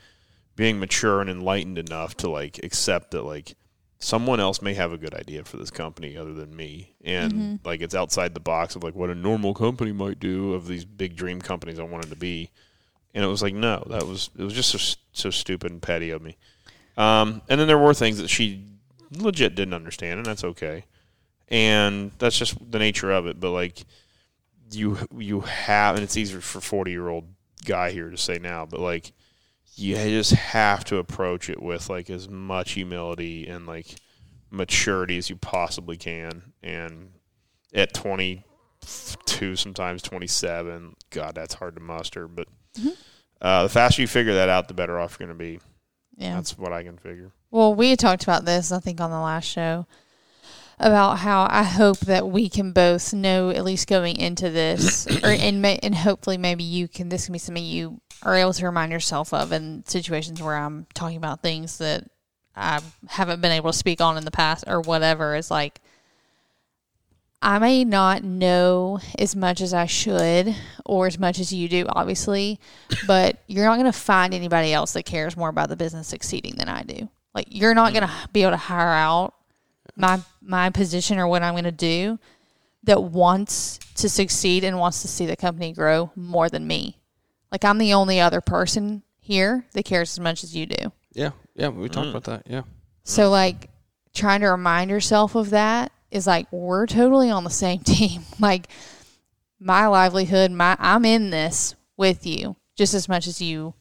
being 0.56 0.80
mature 0.80 1.20
and 1.20 1.30
enlightened 1.30 1.78
enough 1.78 2.16
to 2.16 2.28
like 2.28 2.58
accept 2.64 3.12
that 3.12 3.22
like 3.22 3.54
someone 4.00 4.40
else 4.40 4.60
may 4.60 4.74
have 4.74 4.92
a 4.92 4.98
good 4.98 5.14
idea 5.14 5.44
for 5.44 5.56
this 5.56 5.70
company 5.70 6.16
other 6.16 6.32
than 6.32 6.56
me. 6.56 6.96
And 7.04 7.60
like 7.64 7.80
it's 7.80 7.94
outside 7.94 8.34
the 8.34 8.40
box 8.40 8.74
of 8.74 8.82
like 8.82 8.96
what 8.96 9.08
a 9.08 9.14
normal 9.14 9.54
company 9.54 9.92
might 9.92 10.18
do 10.18 10.54
of 10.54 10.66
these 10.66 10.84
big 10.84 11.14
dream 11.14 11.40
companies 11.40 11.78
I 11.78 11.84
wanted 11.84 12.10
to 12.10 12.16
be. 12.16 12.50
And 13.14 13.22
it 13.22 13.28
was 13.28 13.44
like, 13.44 13.54
no, 13.54 13.86
that 13.88 14.04
was 14.04 14.30
it 14.36 14.42
was 14.42 14.52
just 14.52 14.70
so, 14.70 14.96
so 15.12 15.30
stupid 15.30 15.70
and 15.70 15.80
petty 15.80 16.10
of 16.10 16.22
me. 16.22 16.38
Um, 16.96 17.40
and 17.48 17.60
then 17.60 17.68
there 17.68 17.78
were 17.78 17.94
things 17.94 18.18
that 18.18 18.30
she 18.30 18.64
legit 19.12 19.54
didn't 19.54 19.74
understand, 19.74 20.18
and 20.18 20.26
that's 20.26 20.42
okay. 20.42 20.86
And 21.46 22.10
that's 22.18 22.36
just 22.36 22.58
the 22.72 22.80
nature 22.80 23.12
of 23.12 23.28
it. 23.28 23.38
But 23.38 23.52
like 23.52 23.84
you 24.70 24.98
you 25.16 25.40
have, 25.40 25.96
and 25.96 26.04
it's 26.04 26.16
easier 26.16 26.40
for 26.40 26.60
forty 26.60 26.90
year 26.90 27.08
old 27.08 27.26
guy 27.64 27.90
here 27.90 28.10
to 28.10 28.16
say 28.16 28.38
now, 28.38 28.66
but 28.66 28.80
like 28.80 29.12
you 29.74 29.96
just 29.96 30.32
have 30.32 30.84
to 30.84 30.96
approach 30.96 31.50
it 31.50 31.62
with 31.62 31.90
like 31.90 32.08
as 32.08 32.28
much 32.28 32.72
humility 32.72 33.46
and 33.46 33.66
like 33.66 33.96
maturity 34.50 35.18
as 35.18 35.28
you 35.28 35.36
possibly 35.36 35.96
can. 35.96 36.52
And 36.62 37.10
at 37.74 37.92
twenty 37.92 38.44
two, 39.26 39.56
sometimes 39.56 40.02
twenty 40.02 40.26
seven, 40.26 40.94
God, 41.10 41.34
that's 41.34 41.54
hard 41.54 41.74
to 41.76 41.82
muster. 41.82 42.26
But 42.26 42.48
uh, 43.40 43.64
the 43.64 43.68
faster 43.68 44.02
you 44.02 44.08
figure 44.08 44.34
that 44.34 44.48
out, 44.48 44.68
the 44.68 44.74
better 44.74 44.98
off 44.98 45.18
you're 45.18 45.26
going 45.26 45.38
to 45.38 45.44
be. 45.44 45.60
Yeah. 46.16 46.34
That's 46.36 46.56
what 46.56 46.72
I 46.72 46.82
can 46.82 46.96
figure. 46.96 47.32
Well, 47.50 47.74
we 47.74 47.94
talked 47.96 48.22
about 48.22 48.46
this, 48.46 48.72
I 48.72 48.80
think, 48.80 49.00
on 49.00 49.10
the 49.10 49.20
last 49.20 49.44
show 49.44 49.86
about 50.78 51.18
how 51.18 51.46
I 51.50 51.62
hope 51.62 51.98
that 52.00 52.28
we 52.28 52.48
can 52.48 52.72
both 52.72 53.12
know, 53.14 53.50
at 53.50 53.64
least 53.64 53.88
going 53.88 54.16
into 54.16 54.50
this, 54.50 55.06
or 55.24 55.30
and 55.30 55.62
may, 55.62 55.78
and 55.82 55.94
hopefully 55.94 56.38
maybe 56.38 56.64
you 56.64 56.88
can. 56.88 57.08
This 57.08 57.26
can 57.26 57.32
be 57.32 57.38
something 57.38 57.64
you 57.64 58.00
are 58.22 58.34
able 58.34 58.52
to 58.54 58.66
remind 58.66 58.92
yourself 58.92 59.32
of 59.32 59.52
in 59.52 59.84
situations 59.86 60.42
where 60.42 60.56
I'm 60.56 60.86
talking 60.94 61.16
about 61.16 61.42
things 61.42 61.78
that 61.78 62.08
I 62.54 62.80
haven't 63.08 63.40
been 63.40 63.52
able 63.52 63.72
to 63.72 63.78
speak 63.78 64.00
on 64.00 64.16
in 64.16 64.24
the 64.24 64.30
past 64.30 64.64
or 64.66 64.80
whatever. 64.80 65.34
Is 65.34 65.50
like 65.50 65.80
I 67.40 67.58
may 67.58 67.84
not 67.84 68.24
know 68.24 69.00
as 69.18 69.36
much 69.36 69.60
as 69.60 69.72
I 69.74 69.86
should 69.86 70.54
or 70.84 71.06
as 71.06 71.18
much 71.18 71.38
as 71.38 71.52
you 71.52 71.68
do, 71.68 71.86
obviously, 71.88 72.58
but 73.06 73.38
you're 73.46 73.66
not 73.66 73.76
going 73.76 73.86
to 73.86 73.98
find 73.98 74.34
anybody 74.34 74.72
else 74.72 74.94
that 74.94 75.04
cares 75.04 75.36
more 75.36 75.48
about 75.48 75.68
the 75.68 75.76
business 75.76 76.08
succeeding 76.08 76.56
than 76.56 76.68
I 76.68 76.82
do. 76.82 77.08
Like 77.34 77.46
you're 77.50 77.74
not 77.74 77.92
mm. 77.92 78.00
going 78.00 78.08
to 78.08 78.28
be 78.32 78.42
able 78.42 78.52
to 78.52 78.56
hire 78.56 78.88
out 78.88 79.34
my 79.96 80.20
my 80.40 80.70
position 80.70 81.18
or 81.18 81.26
what 81.26 81.42
I'm 81.42 81.54
going 81.54 81.64
to 81.64 81.72
do 81.72 82.18
that 82.84 83.02
wants 83.02 83.78
to 83.96 84.08
succeed 84.08 84.62
and 84.62 84.78
wants 84.78 85.02
to 85.02 85.08
see 85.08 85.26
the 85.26 85.36
company 85.36 85.72
grow 85.72 86.12
more 86.14 86.48
than 86.48 86.66
me. 86.66 86.98
Like 87.50 87.64
I'm 87.64 87.78
the 87.78 87.94
only 87.94 88.20
other 88.20 88.40
person 88.40 89.02
here 89.18 89.66
that 89.72 89.84
cares 89.84 90.12
as 90.12 90.20
much 90.20 90.44
as 90.44 90.54
you 90.54 90.66
do. 90.66 90.92
Yeah, 91.12 91.30
yeah, 91.54 91.68
we 91.68 91.88
talked 91.88 92.08
mm. 92.08 92.10
about 92.10 92.24
that. 92.24 92.42
Yeah, 92.46 92.62
So 93.04 93.30
like 93.30 93.70
trying 94.14 94.40
to 94.40 94.48
remind 94.48 94.90
yourself 94.90 95.34
of 95.34 95.50
that 95.50 95.90
is 96.10 96.26
like 96.26 96.50
we're 96.52 96.86
totally 96.86 97.30
on 97.30 97.44
the 97.44 97.50
same 97.50 97.78
team. 97.84 98.22
like 98.38 98.68
my 99.58 99.86
livelihood, 99.86 100.50
my 100.50 100.76
I'm 100.78 101.04
in 101.04 101.30
this 101.30 101.74
with 101.96 102.26
you 102.26 102.56
just 102.76 102.94
as 102.94 103.08
much 103.08 103.26
as 103.26 103.40
you. 103.40 103.74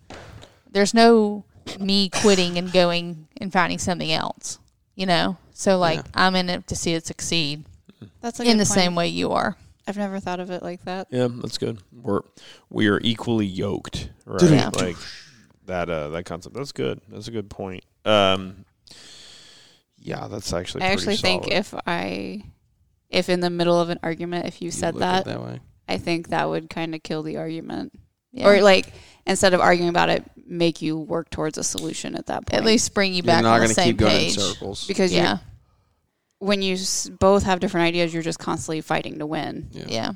There's 0.72 0.94
no 0.94 1.46
me 1.80 2.10
quitting 2.10 2.58
and 2.58 2.72
going 2.72 3.28
and 3.38 3.52
finding 3.52 3.78
something 3.78 4.12
else, 4.12 4.60
you 4.96 5.06
know. 5.06 5.38
So 5.58 5.78
like 5.78 6.02
I'm 6.14 6.36
in 6.36 6.50
it 6.50 6.68
to 6.68 6.76
see 6.76 6.94
it 6.94 7.06
succeed 7.08 7.64
That's 8.20 8.42
a 8.42 8.44
in 8.44 8.58
the 8.58 8.66
point. 8.66 8.68
same 8.68 8.94
way 8.94 9.08
you 9.08 9.32
are. 9.32 9.56
I've 9.88 9.98
never 9.98 10.20
thought 10.20 10.42
of 10.42 10.52
it 10.52 10.62
like 10.62 10.84
that. 10.84 11.08
Yeah, 11.12 11.30
that's 11.32 11.58
good. 11.58 11.80
We're 11.94 12.22
we 12.70 12.88
are 12.90 13.00
equally 13.02 13.46
yoked, 13.46 14.10
right? 14.26 14.42
Yeah. 14.42 14.70
Like 14.74 14.98
that 15.66 15.90
uh 15.90 16.10
that 16.10 16.26
concept. 16.26 16.56
That's 16.56 16.74
good. 16.74 17.00
That's 17.08 17.30
a 17.30 17.32
good 17.32 17.50
point. 17.50 17.86
Um 18.04 18.66
yeah, 19.98 20.28
that's 20.28 20.52
actually 20.54 20.84
I 20.84 20.96
pretty 20.96 21.14
actually 21.14 21.16
think 21.18 21.48
if 21.52 21.74
I, 21.88 22.44
if 23.10 23.28
in 23.28 23.40
the 23.40 23.50
middle 23.50 23.80
of 23.80 23.90
an 23.90 23.98
argument, 24.04 24.46
if 24.46 24.62
you, 24.62 24.68
You 24.68 24.72
said 24.72 24.96
that, 24.98 25.26
that 25.26 25.42
way. 25.42 25.62
I 25.88 25.98
think 25.98 26.28
that 26.30 26.48
would 26.48 26.70
kind 26.70 26.94
of 26.94 27.02
kill 27.02 27.24
the 27.24 27.38
argument. 27.38 27.92
Yeah. 28.36 28.48
Or 28.50 28.62
like 28.62 28.94
instead 29.26 29.54
of 29.56 29.62
arguing 29.62 29.90
about 29.90 30.10
it, 30.10 30.24
make 30.46 30.82
you 30.84 30.98
work 31.00 31.30
towards 31.32 31.58
a 31.58 31.64
solution 31.64 32.16
at 32.16 32.28
that 32.28 32.46
point. 32.46 32.60
at 32.60 32.64
least 32.66 32.94
bring 32.94 33.12
you 33.14 33.18
You're 33.24 33.24
back 33.26 33.42
not 33.44 33.54
on 33.54 33.60
the 33.62 33.66
going 33.66 33.70
to 33.70 33.74
same 33.76 33.88
keep 33.88 33.98
going 33.98 34.12
in 34.14 34.20
page. 34.20 34.38
circles. 34.38 34.86
because 34.88 35.12
Yeah. 35.12 35.38
when 36.40 36.62
you 36.62 36.74
s- 36.76 37.10
both 37.20 37.44
have 37.44 37.60
different 37.60 37.88
ideas, 37.88 38.14
you're 38.14 38.22
just 38.22 38.38
constantly 38.38 38.82
fighting 38.82 39.18
to 39.20 39.26
win. 39.26 39.70
Yeah. 39.72 39.86
Yeah. 39.88 40.12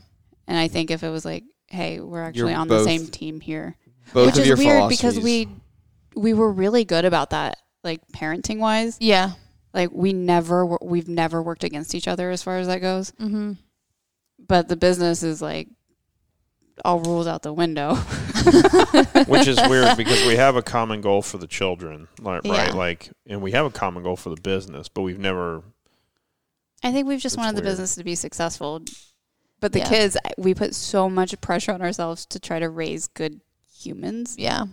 And 0.47 0.57
I 0.57 0.67
think 0.67 0.91
if 0.91 1.01
it 1.03 1.09
was 1.09 1.25
like, 1.25 1.43
hey, 1.67 1.99
we're 1.99 2.21
actually 2.21 2.51
You're 2.51 2.59
on 2.59 2.67
both- 2.67 2.85
the 2.85 2.97
same 2.97 3.07
team 3.07 3.39
here, 3.39 3.75
Both 4.13 4.25
which 4.27 4.35
of 4.35 4.41
is 4.41 4.47
your 4.47 4.57
weird 4.57 4.89
because 4.89 5.15
philosophies. 5.15 5.47
we 5.47 6.21
we 6.21 6.33
were 6.33 6.51
really 6.51 6.83
good 6.85 7.05
about 7.05 7.29
that, 7.29 7.57
like 7.83 8.01
parenting 8.13 8.57
wise. 8.59 8.97
Yeah. 8.99 9.31
Like 9.73 9.89
we 9.93 10.11
never 10.13 10.65
wor- 10.65 10.79
we've 10.81 11.07
never 11.07 11.41
worked 11.41 11.63
against 11.63 11.95
each 11.95 12.07
other 12.07 12.29
as 12.31 12.43
far 12.43 12.57
as 12.57 12.67
that 12.67 12.81
goes. 12.81 13.11
Mm-hmm. 13.19 13.53
But 14.47 14.67
the 14.67 14.75
business 14.75 15.21
is 15.23 15.41
like 15.41 15.67
all 16.85 16.99
rules 17.01 17.27
out 17.27 17.41
the 17.41 17.53
window. 17.53 17.95
which 19.27 19.47
is 19.47 19.59
weird 19.69 19.97
because 19.97 20.25
we 20.25 20.35
have 20.35 20.55
a 20.55 20.61
common 20.61 21.01
goal 21.01 21.21
for 21.21 21.37
the 21.37 21.47
children, 21.47 22.07
like, 22.21 22.41
Yeah. 22.43 22.51
right? 22.65 22.73
Like 22.73 23.09
and 23.27 23.41
we 23.41 23.51
have 23.51 23.65
a 23.65 23.69
common 23.71 24.03
goal 24.03 24.15
for 24.15 24.29
the 24.29 24.39
business, 24.41 24.87
but 24.89 25.01
we've 25.01 25.19
never 25.19 25.63
I 26.83 26.91
think 26.91 27.07
we've 27.07 27.19
just 27.19 27.35
That's 27.35 27.45
wanted 27.45 27.57
the 27.57 27.63
business 27.63 27.95
to 27.95 28.03
be 28.03 28.15
successful. 28.15 28.81
But 29.59 29.73
the 29.73 29.79
Yeah. 29.79 29.89
kids, 29.89 30.17
we 30.37 30.53
put 30.53 30.73
so 30.73 31.09
much 31.09 31.39
pressure 31.41 31.73
on 31.73 31.81
ourselves 31.81 32.25
to 32.27 32.39
try 32.39 32.59
to 32.59 32.69
raise 32.69 33.07
good 33.07 33.41
humans. 33.69 34.35
Yeah. 34.37 34.65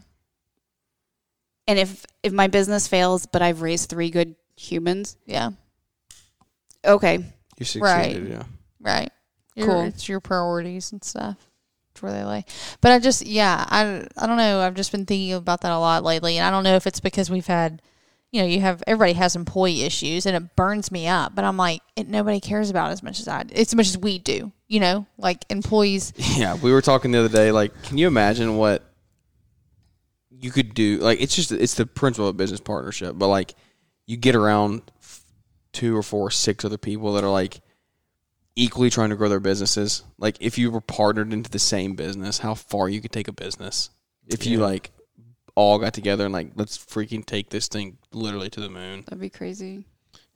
And 1.66 1.78
if 1.78 2.06
if 2.22 2.32
my 2.32 2.46
business 2.46 2.86
fails, 2.86 3.26
but 3.26 3.42
I've 3.42 3.60
raised 3.62 3.88
three 3.90 4.10
good 4.10 4.36
humans, 4.56 5.16
Yeah. 5.26 5.50
okay, 6.84 7.16
You 7.58 7.64
succeeded, 7.64 7.82
Right. 7.82 8.22
yeah. 8.30 8.42
Right. 8.80 9.12
Your, 9.56 9.66
Cool. 9.66 9.80
It's 9.82 10.08
your 10.08 10.20
priorities 10.20 10.92
and 10.92 11.02
stuff. 11.02 11.36
Where 12.02 12.12
they 12.12 12.24
lay. 12.24 12.44
But 12.80 12.92
I 12.92 12.98
just, 12.98 13.24
yeah, 13.26 13.64
I, 13.68 14.06
I 14.16 14.26
don't 14.26 14.36
know. 14.36 14.60
I've 14.60 14.74
just 14.74 14.92
been 14.92 15.06
thinking 15.06 15.32
about 15.34 15.60
that 15.62 15.72
a 15.72 15.78
lot 15.78 16.04
lately. 16.04 16.38
And 16.38 16.46
I 16.46 16.50
don't 16.50 16.64
know 16.64 16.76
if 16.76 16.86
it's 16.86 17.00
because 17.00 17.30
we've 17.30 17.46
had, 17.46 17.82
you 18.30 18.40
know, 18.40 18.46
you 18.46 18.60
have, 18.60 18.82
everybody 18.86 19.14
has 19.14 19.36
employee 19.36 19.82
issues 19.82 20.26
and 20.26 20.36
it 20.36 20.56
burns 20.56 20.90
me 20.90 21.06
up. 21.06 21.34
But 21.34 21.44
I'm 21.44 21.56
like, 21.56 21.82
it, 21.96 22.08
nobody 22.08 22.40
cares 22.40 22.70
about 22.70 22.90
as 22.90 23.02
much 23.02 23.20
as 23.20 23.28
I, 23.28 23.44
as 23.54 23.74
much 23.74 23.88
as 23.88 23.98
we 23.98 24.18
do, 24.18 24.52
you 24.68 24.80
know, 24.80 25.06
like 25.18 25.44
employees. 25.50 26.12
Yeah, 26.36 26.54
we 26.54 26.72
were 26.72 26.82
talking 26.82 27.12
the 27.12 27.20
other 27.20 27.28
day. 27.28 27.52
Like, 27.52 27.82
can 27.84 27.98
you 27.98 28.06
imagine 28.06 28.56
what 28.56 28.82
you 30.30 30.50
could 30.50 30.74
do? 30.74 30.98
Like, 30.98 31.20
it's 31.20 31.34
just 31.34 31.50
it's 31.50 31.74
the 31.74 31.86
principle 31.86 32.28
of 32.28 32.36
business 32.36 32.60
partnership, 32.60 33.14
but 33.16 33.28
like, 33.28 33.54
you 34.06 34.16
get 34.16 34.34
around 34.34 34.82
two 35.72 35.96
or 35.96 36.02
four, 36.02 36.28
or 36.28 36.30
six 36.30 36.64
other 36.64 36.78
people 36.78 37.12
that 37.12 37.24
are 37.24 37.30
like 37.30 37.60
equally 38.56 38.90
trying 38.90 39.10
to 39.10 39.16
grow 39.16 39.28
their 39.28 39.40
businesses. 39.40 40.02
Like, 40.18 40.38
if 40.40 40.58
you 40.58 40.70
were 40.70 40.80
partnered 40.80 41.32
into 41.32 41.50
the 41.50 41.58
same 41.58 41.94
business, 41.94 42.38
how 42.38 42.54
far 42.54 42.88
you 42.88 43.00
could 43.00 43.12
take 43.12 43.28
a 43.28 43.32
business 43.32 43.90
if 44.26 44.46
you 44.46 44.58
like 44.58 44.90
all 45.54 45.78
got 45.78 45.94
together 45.94 46.24
and 46.24 46.34
like 46.34 46.50
let's 46.56 46.76
freaking 46.76 47.24
take 47.24 47.48
this 47.50 47.68
thing 47.68 47.96
literally 48.12 48.50
to 48.50 48.60
the 48.60 48.68
moon. 48.68 49.04
that'd 49.06 49.20
be 49.20 49.30
crazy. 49.30 49.84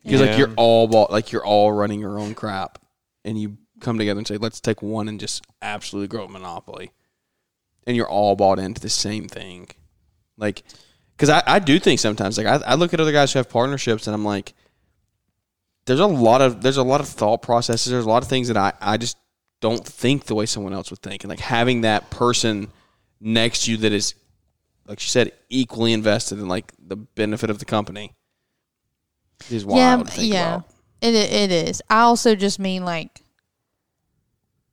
Because 0.02 0.20
like 0.22 0.38
you're 0.38 0.52
all 0.56 0.87
bought, 0.87 1.11
like 1.11 1.33
you're 1.33 1.44
all 1.44 1.72
running 1.72 2.00
your 2.00 2.18
own 2.18 2.35
crap, 2.35 2.78
and 3.24 3.38
you 3.38 3.59
come 3.80 3.98
together 3.98 4.18
and 4.18 4.26
say, 4.26 4.38
"Let's 4.38 4.61
take 4.61 4.80
one 4.80 5.09
and 5.09 5.20
just 5.20 5.44
absolutely 5.61 6.09
grow 6.09 6.24
a 6.24 6.28
monopoly," 6.28 6.90
and 7.87 7.96
you're 7.96 8.09
all 8.09 8.35
bought 8.35 8.59
into 8.59 8.80
the 8.80 8.88
same 8.88 9.28
thing. 9.28 9.68
Like, 10.38 10.62
because 11.14 11.28
I, 11.28 11.42
I 11.46 11.59
do 11.59 11.78
think 11.78 12.00
sometimes, 12.00 12.38
like 12.38 12.46
I, 12.46 12.62
I 12.66 12.74
look 12.76 12.94
at 12.94 13.00
other 13.00 13.12
guys 13.12 13.33
who 13.33 13.40
have 13.40 13.50
partnerships, 13.50 14.06
and 14.06 14.14
I'm 14.14 14.24
like, 14.24 14.54
there's 15.90 15.98
a 15.98 16.07
lot 16.07 16.40
of 16.40 16.62
there's 16.62 16.76
a 16.76 16.85
lot 16.85 17.00
of 17.00 17.09
thought 17.09 17.42
processes. 17.42 17.90
There's 17.90 18.05
a 18.05 18.09
lot 18.09 18.22
of 18.22 18.29
things 18.29 18.46
that 18.46 18.57
I 18.57 18.72
I 18.81 18.96
just 18.96 19.16
don't 19.61 19.85
think 19.85 20.26
the 20.26 20.37
way 20.37 20.46
someone 20.46 20.72
else 20.72 20.88
would 20.90 21.03
think, 21.03 21.24
and 21.24 21.29
like 21.29 21.40
having 21.40 21.81
that 21.81 22.11
person 22.11 22.68
next 23.20 23.64
to 23.64 23.72
you 23.72 23.76
that 23.79 23.92
is, 23.92 24.14
like 24.87 25.00
she 25.00 25.11
said, 25.11 25.33
equally 25.48 25.92
invested 25.92 26.38
in 26.38 26.46
like 26.46 26.72
the 26.79 26.94
benefit 26.94 27.50
of 27.50 27.59
the 27.59 27.64
company. 27.64 28.14
Is 29.50 29.66
wild 29.66 30.09
think 30.11 30.33
yeah. 30.33 30.55
about. 30.55 30.70
It, 31.00 31.14
it 31.14 31.50
is. 31.50 31.83
I 31.90 32.03
also 32.03 32.37
just 32.37 32.61
mean 32.61 32.85
like, 32.85 33.22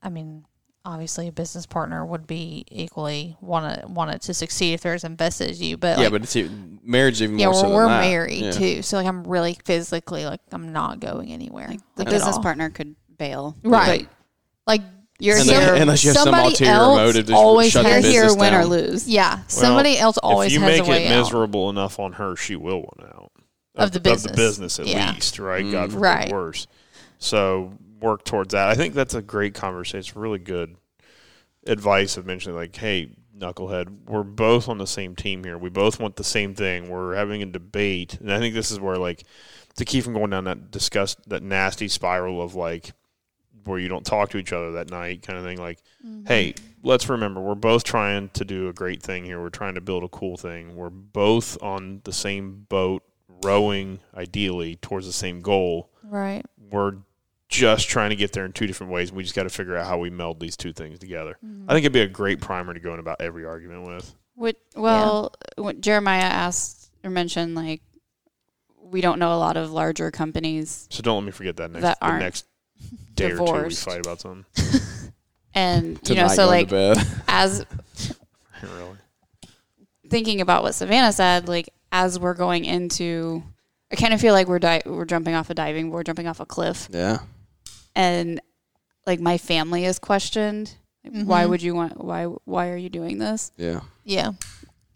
I 0.04 0.10
mean, 0.10 0.46
obviously 0.88 1.28
a 1.28 1.32
business 1.34 1.66
partner 1.66 2.06
would 2.06 2.26
be 2.26 2.66
equally 2.72 3.36
want 3.42 3.82
to 3.82 3.88
want 3.88 4.10
it 4.12 4.22
to 4.22 4.34
succeed 4.34 4.74
if 4.74 4.82
they're 4.82 4.94
as 4.94 5.04
invested 5.04 5.52
as 5.52 5.62
you. 5.62 5.76
But 5.78 5.98
yeah, 5.98 6.06
like, 6.06 6.12
but 6.14 6.24
it's 6.24 6.36
even, 6.36 6.80
marriage 6.82 7.22
even 7.22 7.38
yeah, 7.38 7.48
more 7.48 7.54
we're, 7.56 7.60
so 7.62 7.70
we're 7.76 7.82
than 7.84 7.92
that. 7.92 8.02
married 8.02 8.42
Yeah. 8.46 8.52
too, 8.52 8.82
so 8.82 8.98
like 8.98 9.06
I'm 9.06 9.24
really 9.26 9.58
physically 9.66 10.26
like 10.26 10.40
I'm 10.52 10.72
not 10.72 11.00
going 11.02 11.32
anywhere. 11.32 11.68
Like 11.68 11.80
the 11.96 12.04
like, 12.04 12.08
at 12.08 12.12
business 12.14 12.38
partner 12.40 12.70
could 12.70 12.96
bail, 13.18 13.56
Right. 13.64 14.08
But 14.08 14.12
Like 14.66 14.82
you're 15.20 15.38
Unless- 15.38 15.66
here. 15.66 15.76
unless 15.76 16.04
you 16.04 16.10
have 16.12 16.18
some 16.18 16.24
somebody 16.26 16.50
ulterior 16.50 16.72
else 16.74 16.98
motive 16.98 17.26
to 17.28 17.34
always 17.34 17.72
shut 17.72 17.84
the 17.84 17.90
has- 17.90 18.06
here, 18.06 18.24
business 18.24 18.40
win 18.40 18.54
or 18.54 18.66
lose. 18.66 19.08
yeah, 19.10 19.40
somebody 19.48 19.98
else 19.98 20.18
always 20.20 20.48
if 20.48 20.54
you 20.54 20.62
has 20.62 20.80
make 20.80 20.88
a 20.88 20.90
way 20.90 21.06
it 21.06 21.12
out. 21.12 21.18
miserable 21.24 21.70
enough 21.70 22.00
on 22.00 22.14
her, 22.14 22.36
she 22.36 22.56
will 22.56 22.80
win 22.82 23.08
out 23.10 23.32
Of 23.76 23.76
the 23.76 23.84
Of 23.84 23.92
the 23.94 24.00
business. 24.00 24.36
business, 24.36 24.80
at 24.80 24.88
Yeah. 24.88 25.12
least, 25.12 25.38
right? 25.40 25.70
God 25.70 25.90
mm. 25.90 25.94
forbid 25.94 26.02
Right. 26.02 26.32
worse. 26.32 26.66
So 27.20 27.74
work 28.00 28.24
towards 28.26 28.54
that. 28.54 28.70
I 28.70 28.76
think 28.76 28.94
that's 28.94 29.14
a 29.14 29.22
great 29.22 29.54
conversation. 29.54 30.00
It's 30.00 30.16
really 30.16 30.40
good 30.40 30.76
advice 31.66 32.18
of 32.18 32.26
mentioning, 32.26 32.56
like, 32.56 32.76
hey, 32.76 33.12
knucklehead, 33.38 34.06
we're 34.08 34.24
both 34.24 34.68
on 34.68 34.78
the 34.78 34.88
same 34.88 35.16
team 35.16 35.44
here. 35.44 35.58
We 35.58 35.70
both 35.70 36.00
want 36.00 36.16
the 36.16 36.24
same 36.24 36.56
thing. 36.56 36.90
We're 36.90 37.16
having 37.16 37.44
a 37.44 37.46
debate, 37.46 38.20
and 38.20 38.32
I 38.32 38.40
think 38.40 38.56
this 38.56 38.72
is 38.72 38.80
where, 38.80 38.98
like, 38.98 39.24
to 39.78 39.86
keep 39.86 40.04
from 40.04 40.14
going 40.14 40.32
down 40.32 40.46
that 40.46 40.72
disgust, 40.72 41.18
that 41.30 41.44
nasty 41.44 41.88
spiral 41.88 42.42
of 42.42 42.56
like 42.56 42.92
where 43.64 43.80
you 43.80 43.88
don't 43.88 44.06
talk 44.06 44.30
to 44.30 44.38
each 44.38 44.54
other 44.54 44.74
that 44.74 44.90
night, 44.90 45.22
kind 45.22 45.38
of 45.38 45.46
thing. 45.46 45.60
Like, 45.60 45.80
mm-hmm. 46.06 46.26
hey, 46.26 46.56
let's 46.84 47.08
remember 47.10 47.42
we're 47.42 47.56
both 47.56 47.84
trying 47.84 48.30
to 48.30 48.46
do 48.46 48.70
a 48.70 48.74
great 48.74 49.02
thing 49.04 49.26
here. 49.26 49.42
We're 49.42 49.50
trying 49.50 49.76
to 49.76 49.82
build 49.82 50.04
a 50.04 50.10
cool 50.10 50.38
thing. 50.38 50.76
We're 50.76 50.90
both 50.90 51.62
on 51.62 52.02
the 52.04 52.14
same 52.14 52.66
boat, 52.70 53.04
rowing 53.44 54.00
ideally 54.16 54.78
towards 54.78 55.06
the 55.06 55.14
same 55.14 55.42
goal. 55.42 55.90
Right. 56.04 56.46
We're 56.72 56.94
just 57.50 57.88
trying 57.90 58.10
to 58.10 58.16
get 58.16 58.34
there 58.34 58.46
in 58.46 58.52
two 58.54 58.68
different 58.68 58.92
ways. 58.92 59.10
And 59.10 59.18
We 59.18 59.24
just 59.24 59.36
got 59.36 59.44
to 59.44 59.50
figure 59.50 59.78
out 59.78 59.88
how 59.88 59.98
we 59.98 60.10
meld 60.10 60.40
these 60.40 60.58
two 60.58 60.74
things 60.74 61.00
together. 61.00 61.38
I 61.68 61.74
think 61.74 61.84
it'd 61.84 61.94
be 61.94 62.02
a 62.02 62.08
great 62.08 62.42
primer 62.42 62.74
to 62.74 62.80
go 62.80 62.94
in 62.94 63.00
about 63.00 63.22
every 63.22 63.46
argument 63.46 63.88
with. 63.88 64.14
What, 64.36 64.56
well, 64.76 65.34
what 65.56 65.82
Jeremiah 65.82 66.22
asked 66.22 66.92
or 67.04 67.10
mentioned, 67.10 67.56
like, 67.56 67.82
we 68.82 69.02
don't 69.02 69.20
know 69.20 69.34
a 69.36 69.40
lot 69.40 69.58
of 69.58 69.72
larger 69.72 70.12
companies, 70.12 70.88
So 70.92 71.02
don't 71.02 71.18
let 71.18 71.26
me 71.26 71.32
forget 71.32 71.58
that 71.58 71.72
next 71.72 71.82
That 71.82 71.98
aren't 72.02 72.20
next 72.20 72.46
day 73.16 73.32
or 73.32 73.38
two 73.38 73.42
we 73.42 73.46
divorced. 73.48 73.84
fight 73.86 74.00
about 74.00 74.22
something. 74.22 74.46
and 75.54 76.00
you 76.08 76.16
know, 76.16 76.28
so 76.28 76.46
like 76.48 76.72
as 77.28 77.66
really. 78.64 78.98
thinking 80.10 80.42
about 80.42 80.64
what 80.64 80.74
Savannah 80.76 81.12
said, 81.12 81.48
like 81.48 81.70
as 81.92 82.20
we're 82.20 82.34
going 82.34 82.64
into, 82.66 83.44
I 83.92 83.96
kind 83.96 84.14
of 84.14 84.22
feel 84.22 84.34
like 84.34 84.48
we're 84.48 84.60
di- 84.60 84.84
we're 84.86 85.06
jumping 85.06 85.34
off 85.36 85.50
a 85.50 85.54
diving 85.54 85.90
board, 85.90 86.06
jumping 86.06 86.28
off 86.28 86.40
a 86.40 86.46
cliff, 86.46 86.88
yeah. 86.92 87.20
And 87.98 88.40
like 89.06 89.20
my 89.20 89.38
family 89.38 89.84
is 89.86 90.00
questioned. 90.00 90.76
Like, 91.04 91.26
Why 91.26 91.46
would 91.46 91.62
you 91.62 91.74
want? 91.76 92.04
Why 92.04 92.26
why 92.26 92.70
are 92.70 92.78
you 92.78 92.90
doing 92.90 93.18
this? 93.18 93.52
Yeah. 93.58 93.82
Yeah. 94.04 94.32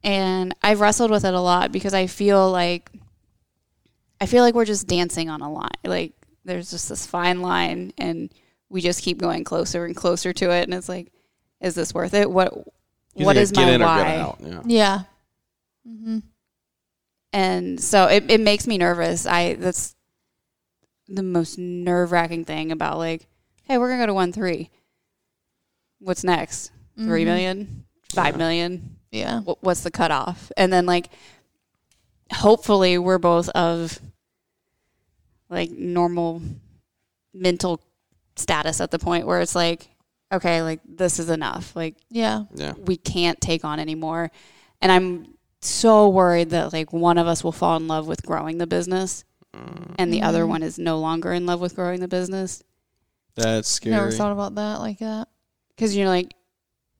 and 0.04 0.54
I've 0.62 0.80
wrestled 0.82 1.12
with 1.12 1.24
it 1.26 1.34
a 1.34 1.40
lot 1.40 1.72
because 1.72 1.94
I 1.94 2.08
feel 2.08 2.52
like 2.52 2.92
I 4.20 4.26
feel 4.26 4.44
like 4.44 4.54
we're 4.56 4.66
just 4.66 4.88
dancing 4.88 5.30
on 5.30 5.42
a 5.42 5.52
line. 5.52 5.70
Like 5.86 6.14
there's 6.46 6.70
just 6.72 6.90
this 6.90 7.06
fine 7.06 7.42
line 7.42 7.94
and 7.98 8.32
we 8.70 8.82
just 8.82 9.02
keep 9.04 9.18
going 9.20 9.44
closer 9.44 9.86
and 9.86 9.96
closer 9.96 10.34
to 10.34 10.52
it 10.52 10.64
and 10.64 10.74
it's 10.74 10.90
like 10.90 11.12
is 11.60 11.76
this 11.76 11.94
worth 11.94 12.14
it? 12.14 12.30
What 12.30 12.54
You 13.16 13.26
what 13.26 13.36
either 13.38 13.42
is 13.44 13.52
get 13.52 13.66
my 13.66 13.72
in 13.72 13.82
or 13.82 13.86
why? 13.86 14.04
get 14.04 14.20
out. 14.20 14.38
Yeah. 14.42 14.62
Yeah. 14.66 15.00
Mm-hmm. 15.88 16.20
And 17.34 17.80
so 17.80 18.06
it, 18.08 18.30
it 18.30 18.42
makes 18.42 18.68
me 18.68 18.78
nervous. 18.78 19.26
I 19.26 19.54
that's 19.56 19.96
the 21.14 21.24
most 21.24 21.58
nerve 21.58 22.12
wracking 22.12 22.46
thing 22.46 22.72
about 22.72 22.98
like, 22.98 23.28
hey, 23.64 23.78
we're 23.78 23.90
gonna 23.90 24.04
go 24.04 24.08
to 24.08 24.14
one 24.14 24.32
three. 24.32 24.70
What's 26.00 26.24
next? 26.24 26.72
Three 26.98 27.24
Mhm. 27.24 27.26
million? 27.26 27.86
Five 28.14 28.34
Yeah. 28.34 28.38
million? 28.38 28.96
Yeah. 29.12 29.42
wh- 29.42 29.62
what's 29.64 29.82
the 29.82 29.92
cutoff? 29.92 30.52
And 30.56 30.72
then 30.72 30.86
like, 30.86 31.10
hopefully 32.32 32.98
we're 32.98 33.18
both 33.20 33.50
of 33.50 34.00
like 35.50 35.70
normal 35.72 36.42
mental 37.34 37.82
status 38.36 38.80
at 38.80 38.92
the 38.92 39.00
point 39.00 39.28
where 39.28 39.42
it's 39.42 39.56
like, 39.56 39.90
okay, 40.32 40.62
like 40.62 40.80
this 40.88 41.20
is 41.20 41.30
enough. 41.30 41.76
Like 41.76 41.96
Yeah. 42.10 42.44
Yeah. 42.56 42.74
we 42.86 42.96
can't 42.98 43.40
take 43.42 43.66
on 43.66 43.80
anymore. 43.80 44.32
And 44.82 44.92
I'm 44.92 45.36
so 45.62 46.08
worried 46.10 46.52
that 46.52 46.72
like 46.74 46.94
one 46.94 47.18
of 47.18 47.28
us 47.28 47.44
will 47.44 47.52
fall 47.52 47.76
in 47.78 47.88
love 47.88 48.08
with 48.08 48.26
growing 48.26 48.58
the 48.58 48.68
business 48.68 49.26
and 49.98 50.12
the 50.14 50.22
other 50.22 50.44
Mhm. 50.44 50.48
one 50.50 50.64
is 50.64 50.78
no 50.80 51.00
longer 51.00 51.34
in 51.34 51.46
love 51.46 51.60
with 51.60 51.76
growing 51.76 52.00
the 52.00 52.08
business. 52.08 52.64
That's 53.36 53.68
scary. 53.70 53.96
Never 53.96 54.12
thought 54.12 54.32
about 54.32 54.56
that 54.56 54.80
like 54.80 55.00
that. 55.00 55.28
Cause 55.78 55.96
you're 55.96 56.08
like, 56.08 56.34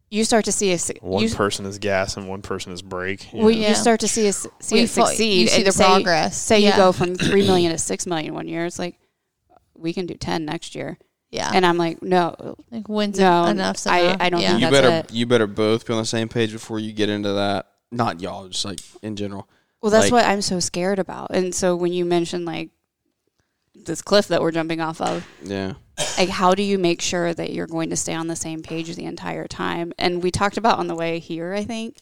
you 0.10 0.24
start 0.26 0.46
to 0.46 0.52
see 0.52 0.72
a, 0.74 0.78
su- 0.78 0.94
One 1.02 1.24
you, 1.24 1.30
person 1.30 1.66
is 1.66 1.78
gas 1.80 2.18
and 2.18 2.28
one 2.28 2.42
person 2.42 2.74
is 2.74 2.82
brake. 2.82 3.32
you 3.34 3.40
well, 3.46 3.50
know? 3.56 3.68
you 3.70 3.76
start 3.76 4.00
to 4.02 4.08
see 4.08 4.28
us 4.28 4.46
see 4.60 4.76
We 4.76 4.82
it 4.82 4.90
fo- 4.90 5.06
succeed. 5.06 5.42
You 5.44 5.48
see 5.48 5.64
the 5.64 5.72
say- 5.72 5.86
progress. 5.86 6.38
say 6.38 6.60
yeah. 6.60 6.72
you 6.72 6.76
go 6.76 6.92
from 6.92 7.16
three 7.16 7.46
million 7.46 7.72
to 7.72 7.78
six 7.78 8.06
million 8.06 8.34
one 8.34 8.48
year, 8.48 8.66
it's 8.66 8.80
like 8.80 8.98
we 9.78 9.94
can 9.94 10.06
do 10.06 10.16
ten 10.16 10.44
next 10.46 10.76
year, 10.76 10.98
Yeah. 11.32 11.52
and 11.54 11.66
I'm 11.66 11.78
like, 11.78 12.02
no, 12.04 12.56
like 12.72 12.88
when's 12.90 13.18
no, 13.20 13.46
enough's 13.46 13.88
I- 13.88 14.18
I 14.20 14.30
don't 14.30 14.42
yeah. 14.42 14.50
think 14.52 14.62
you 14.62 14.70
that's 14.72 14.82
better 14.82 14.96
it. 15.08 15.14
you 15.14 15.26
better 15.26 15.48
both 15.48 15.86
be 15.86 15.94
on 15.94 16.00
the 16.00 16.06
same 16.06 16.28
page 16.28 16.52
before 16.52 16.80
you 16.80 16.92
get 16.92 17.08
into 17.10 17.32
that. 17.34 17.68
Not 17.92 18.20
y'all, 18.22 18.48
just 18.48 18.66
like 18.66 18.80
in 19.02 19.16
general. 19.16 19.48
Well, 19.82 19.92
that's 19.92 20.06
Like- 20.06 20.12
what 20.12 20.26
I'm 20.26 20.42
so 20.42 20.60
scared 20.60 21.00
about. 21.00 21.32
And 21.32 21.54
so 21.56 21.76
when 21.76 21.92
you 21.94 22.06
mention 22.06 22.46
like 22.46 22.70
this 23.76 24.02
cliff 24.02 24.28
that 24.28 24.42
we're 24.42 24.52
jumping 24.52 24.80
off 24.82 25.02
of, 25.02 25.26
Yeah. 25.44 25.74
like 26.18 26.30
how 26.30 26.54
do 26.54 26.62
you 26.64 26.78
make 26.78 27.02
sure 27.02 27.34
that 27.34 27.52
you're 27.54 27.68
going 27.68 27.90
to 27.90 27.96
stay 27.96 28.14
on 28.14 28.28
the 28.28 28.36
same 28.36 28.62
page 28.62 28.94
the 28.96 29.06
entire 29.06 29.48
time? 29.48 29.92
And 29.98 30.22
we 30.22 30.30
talked 30.32 30.58
about 30.58 30.78
on 30.80 30.88
the 30.88 30.96
way 30.96 31.20
here, 31.20 31.54
I 31.54 31.64
think, 31.64 31.98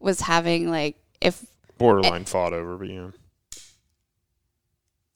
was 0.00 0.20
having 0.20 0.70
like 0.70 0.96
if 1.20 1.44
borderline 1.78 2.24
fought 2.24 2.52
over, 2.52 2.76
but 2.76 2.88
you 2.88 2.94
know. 3.00 3.12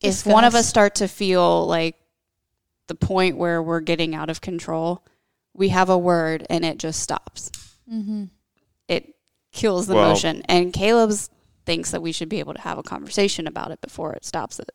if 0.01 0.27
one 0.27 0.45
of 0.45 0.55
us 0.55 0.69
start 0.69 0.97
to 0.97 1.09
feel 1.09 1.67
like 1.67 1.97
the 2.89 2.95
point 2.95 3.37
where 3.37 3.63
we're 3.63 3.81
getting 3.81 4.15
out 4.15 4.31
of 4.31 4.41
control, 4.41 5.05
we 5.55 5.69
have 5.69 5.89
a 5.89 5.99
word 5.99 6.47
and 6.51 6.65
it 6.65 6.79
just 6.79 7.01
stops. 7.01 7.51
Mm-hmm. 7.93 8.25
it 8.89 9.15
kills 9.53 9.87
the 9.87 9.95
Well- 9.95 10.11
motion. 10.11 10.43
And 10.49 10.73
Caleb's 10.73 11.29
thinks 11.65 11.91
that 11.93 12.03
we 12.03 12.13
should 12.13 12.29
be 12.29 12.39
able 12.41 12.55
to 12.55 12.61
have 12.61 12.79
a 12.79 12.83
conversation 12.83 13.47
about 13.47 13.71
it 13.71 13.81
before 13.81 14.13
it 14.13 14.25
stops 14.25 14.59
it. 14.59 14.71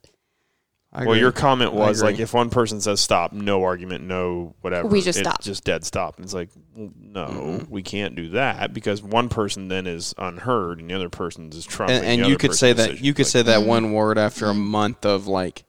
Well, 0.93 1.17
your 1.17 1.33
comment 1.33 1.73
was 1.73 2.01
like, 2.01 2.17
if 2.17 2.33
one 2.33 2.49
person 2.49 2.81
says 2.81 2.99
stop, 3.01 3.31
no 3.33 3.61
argument, 3.63 4.05
no 4.05 4.55
whatever, 4.61 4.87
We 4.87 5.01
just 5.01 5.19
it's 5.19 5.27
stop. 5.29 5.41
just 5.43 5.63
dead 5.63 5.83
stop. 5.85 6.15
And 6.15 6.23
it's 6.23 6.33
like, 6.33 6.49
well, 6.75 6.89
no, 6.99 7.25
Mhm. 7.27 7.69
we 7.69 7.83
can't 7.83 8.15
do 8.15 8.29
that 8.29 8.73
because 8.73 9.03
one 9.03 9.29
person 9.29 9.67
then 9.67 9.85
is 9.85 10.15
unheard 10.17 10.79
and 10.79 10.89
the 10.89 10.95
other 10.95 11.09
person 11.09 11.49
is 11.51 11.65
trumping. 11.65 11.97
and, 11.97 12.05
and 12.21 12.25
you 12.31 12.37
could 12.37 12.55
say 12.55 12.69
person's 12.71 12.77
that 12.77 12.83
decision. 12.91 13.05
you 13.05 13.13
could 13.13 13.25
Like, 13.25 13.31
say 13.31 13.41
that 13.43 13.63
one 13.63 13.91
word 13.91 14.17
after 14.17 14.47
a 14.47 14.53
month 14.55 15.05
of 15.05 15.27
like 15.27 15.65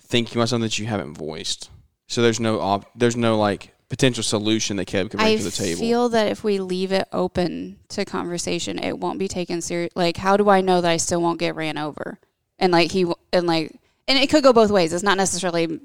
thinking 0.00 0.38
about 0.38 0.48
something 0.48 0.62
that 0.64 0.78
you 0.78 0.86
haven't 0.86 1.14
voiced. 1.14 1.70
So 2.08 2.22
there's 2.22 2.40
no 2.40 2.58
op- 2.60 2.90
there's 2.96 3.16
no 3.16 3.38
like 3.38 3.71
potential 3.92 4.22
solution 4.22 4.78
that 4.78 4.86
Kev 4.88 5.10
could 5.10 5.18
bring 5.18 5.34
I 5.34 5.36
to 5.36 5.42
the 5.42 5.50
table. 5.50 5.76
I 5.78 5.80
feel 5.84 6.08
that 6.08 6.26
if 6.28 6.42
we 6.42 6.58
leave 6.60 6.92
it 6.92 7.06
open 7.12 7.76
to 7.90 8.06
conversation, 8.06 8.78
it 8.78 8.98
won't 8.98 9.18
be 9.18 9.28
taken 9.28 9.60
serious. 9.60 9.92
Like, 9.94 10.16
how 10.16 10.38
do 10.38 10.48
I 10.48 10.62
know 10.62 10.80
that 10.80 10.90
I 10.90 10.96
still 10.96 11.20
won't 11.20 11.38
get 11.38 11.54
ran 11.56 11.76
over? 11.76 12.18
And 12.58 12.72
like 12.72 12.90
he 12.90 13.04
and 13.34 13.46
like, 13.46 13.78
and 14.08 14.18
it 14.18 14.30
could 14.30 14.42
go 14.42 14.54
both 14.54 14.70
ways. 14.70 14.94
It's 14.94 15.02
not 15.02 15.18
necessarily, 15.18 15.78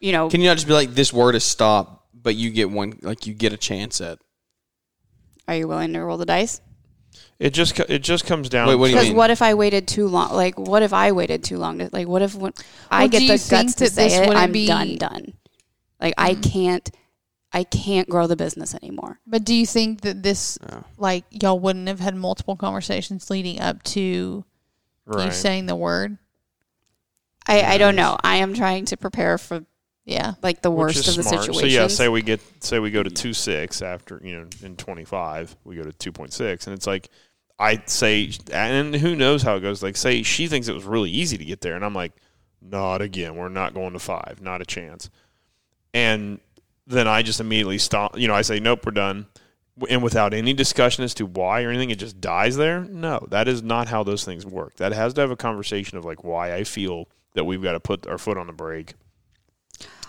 you 0.00 0.12
know, 0.12 0.28
Can 0.28 0.42
you 0.42 0.48
not 0.48 0.56
just 0.58 0.66
be 0.66 0.74
like 0.74 0.90
this 0.90 1.14
word 1.14 1.34
is 1.34 1.44
stop, 1.44 2.06
but 2.12 2.34
you 2.36 2.50
get 2.50 2.68
one 2.70 2.98
like 3.00 3.26
you 3.26 3.32
get 3.32 3.54
a 3.54 3.56
chance 3.56 4.02
at 4.02 4.18
are 5.48 5.54
you 5.56 5.66
willing 5.66 5.94
to 5.94 6.00
roll 6.00 6.18
the 6.18 6.26
dice? 6.26 6.60
it 7.38 7.54
just 7.54 7.80
it 7.80 8.00
just 8.00 8.26
comes 8.26 8.50
down. 8.50 8.68
Wait, 8.68 8.74
what 8.74 8.88
do 8.88 8.92
Because 8.92 9.08
mean? 9.08 9.16
what 9.16 9.30
if 9.30 9.40
I 9.40 9.54
waited 9.54 9.88
too 9.88 10.08
long? 10.08 10.30
Like, 10.34 10.58
what 10.58 10.82
if 10.82 10.92
I 10.92 11.12
waited 11.12 11.42
too 11.42 11.56
long? 11.56 11.78
To, 11.78 11.88
like, 11.90 12.06
what 12.06 12.20
if 12.20 12.34
when 12.34 12.52
I 12.90 13.04
Well, 13.04 13.08
get 13.08 13.20
the 13.20 13.48
guts 13.50 13.76
to 13.76 13.88
say 13.88 14.08
it? 14.08 14.34
I'm 14.36 14.52
be- 14.52 14.66
done, 14.66 14.96
done. 14.96 15.32
Like, 15.98 16.12
I 16.18 16.34
can't, 16.34 16.90
I 17.56 17.64
can't 17.64 18.06
grow 18.06 18.26
the 18.26 18.36
business 18.36 18.74
anymore. 18.74 19.18
But 19.26 19.42
do 19.42 19.54
you 19.54 19.64
think 19.64 20.02
that 20.02 20.22
this, 20.22 20.58
Yeah. 20.68 20.82
like, 20.98 21.24
y'all 21.30 21.58
wouldn't 21.58 21.88
have 21.88 22.00
had 22.00 22.14
multiple 22.14 22.54
conversations 22.54 23.30
leading 23.30 23.60
up 23.62 23.82
to 23.84 24.00
you 24.00 24.44
saying 25.30 25.64
the 25.64 25.74
word? 25.74 26.18
I, 27.46 27.62
I 27.62 27.78
don't 27.78 27.96
know. 27.96 28.18
I 28.22 28.36
am 28.36 28.52
trying 28.52 28.84
to 28.86 28.98
prepare 28.98 29.38
for 29.38 29.64
Yeah. 30.04 30.34
like 30.42 30.60
the 30.60 30.70
worst 30.70 31.08
of 31.08 31.16
the 31.16 31.22
situation. 31.22 31.54
So 31.54 31.64
yeah, 31.64 31.86
say 31.86 32.08
we 32.10 32.20
get 32.20 32.40
say 32.62 32.78
we 32.78 32.90
go 32.90 33.02
to 33.02 33.08
two 33.08 33.32
six 33.32 33.80
after 33.80 34.20
you 34.22 34.36
know 34.38 34.46
in 34.62 34.76
twenty 34.76 35.06
five 35.06 35.56
we 35.64 35.76
go 35.76 35.82
to 35.82 35.92
two 35.92 36.12
point 36.12 36.34
six 36.34 36.66
and 36.66 36.74
it's 36.76 36.86
like 36.86 37.08
I 37.58 37.82
say 37.86 38.32
and 38.52 38.94
who 38.94 39.16
knows 39.16 39.42
how 39.42 39.56
it 39.56 39.60
goes. 39.60 39.82
Like 39.82 39.96
say 39.96 40.22
she 40.22 40.46
thinks 40.46 40.68
it 40.68 40.74
was 40.74 40.84
really 40.84 41.10
easy 41.10 41.38
to 41.38 41.44
get 41.44 41.62
there 41.62 41.74
and 41.74 41.84
I'm 41.86 41.94
like, 41.94 42.12
not 42.60 43.00
again. 43.00 43.34
We're 43.36 43.48
not 43.48 43.72
going 43.72 43.94
to 43.94 43.98
five. 43.98 44.40
Not 44.42 44.60
a 44.60 44.66
chance. 44.66 45.08
And 45.94 46.40
then 46.86 47.08
I 47.08 47.22
just 47.22 47.40
immediately 47.40 47.78
stop. 47.78 48.18
You 48.18 48.28
know, 48.28 48.34
I 48.34 48.42
say 48.42 48.60
nope, 48.60 48.84
we're 48.86 48.92
done. 48.92 49.26
And 49.90 50.02
without 50.02 50.32
any 50.32 50.54
discussion 50.54 51.04
as 51.04 51.12
to 51.14 51.26
why 51.26 51.62
or 51.62 51.68
anything, 51.68 51.90
it 51.90 51.98
just 51.98 52.18
dies 52.20 52.56
there. 52.56 52.80
No, 52.80 53.26
that 53.30 53.46
is 53.46 53.62
not 53.62 53.88
how 53.88 54.02
those 54.02 54.24
things 54.24 54.46
work. 54.46 54.76
That 54.76 54.92
has 54.92 55.12
to 55.14 55.20
have 55.20 55.30
a 55.30 55.36
conversation 55.36 55.98
of 55.98 56.04
like 56.04 56.24
why 56.24 56.54
I 56.54 56.64
feel 56.64 57.08
that 57.34 57.44
we've 57.44 57.62
got 57.62 57.72
to 57.72 57.80
put 57.80 58.06
our 58.06 58.16
foot 58.16 58.38
on 58.38 58.46
the 58.46 58.54
brake. 58.54 58.94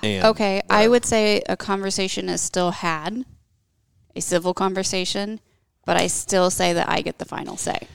And 0.02 0.26
Okay, 0.26 0.62
I 0.70 0.88
would 0.88 1.04
say 1.04 1.42
a 1.50 1.58
conversation 1.58 2.30
is 2.30 2.40
still 2.40 2.72
had, 2.72 3.26
a 4.16 4.22
civil 4.22 4.54
conversation, 4.54 5.42
but 5.86 5.98
I 5.98 6.08
still 6.08 6.50
say 6.50 6.72
that 6.72 6.88
I 6.88 7.02
get 7.02 7.18
the 7.18 7.26
final 7.26 7.58
say 7.58 7.88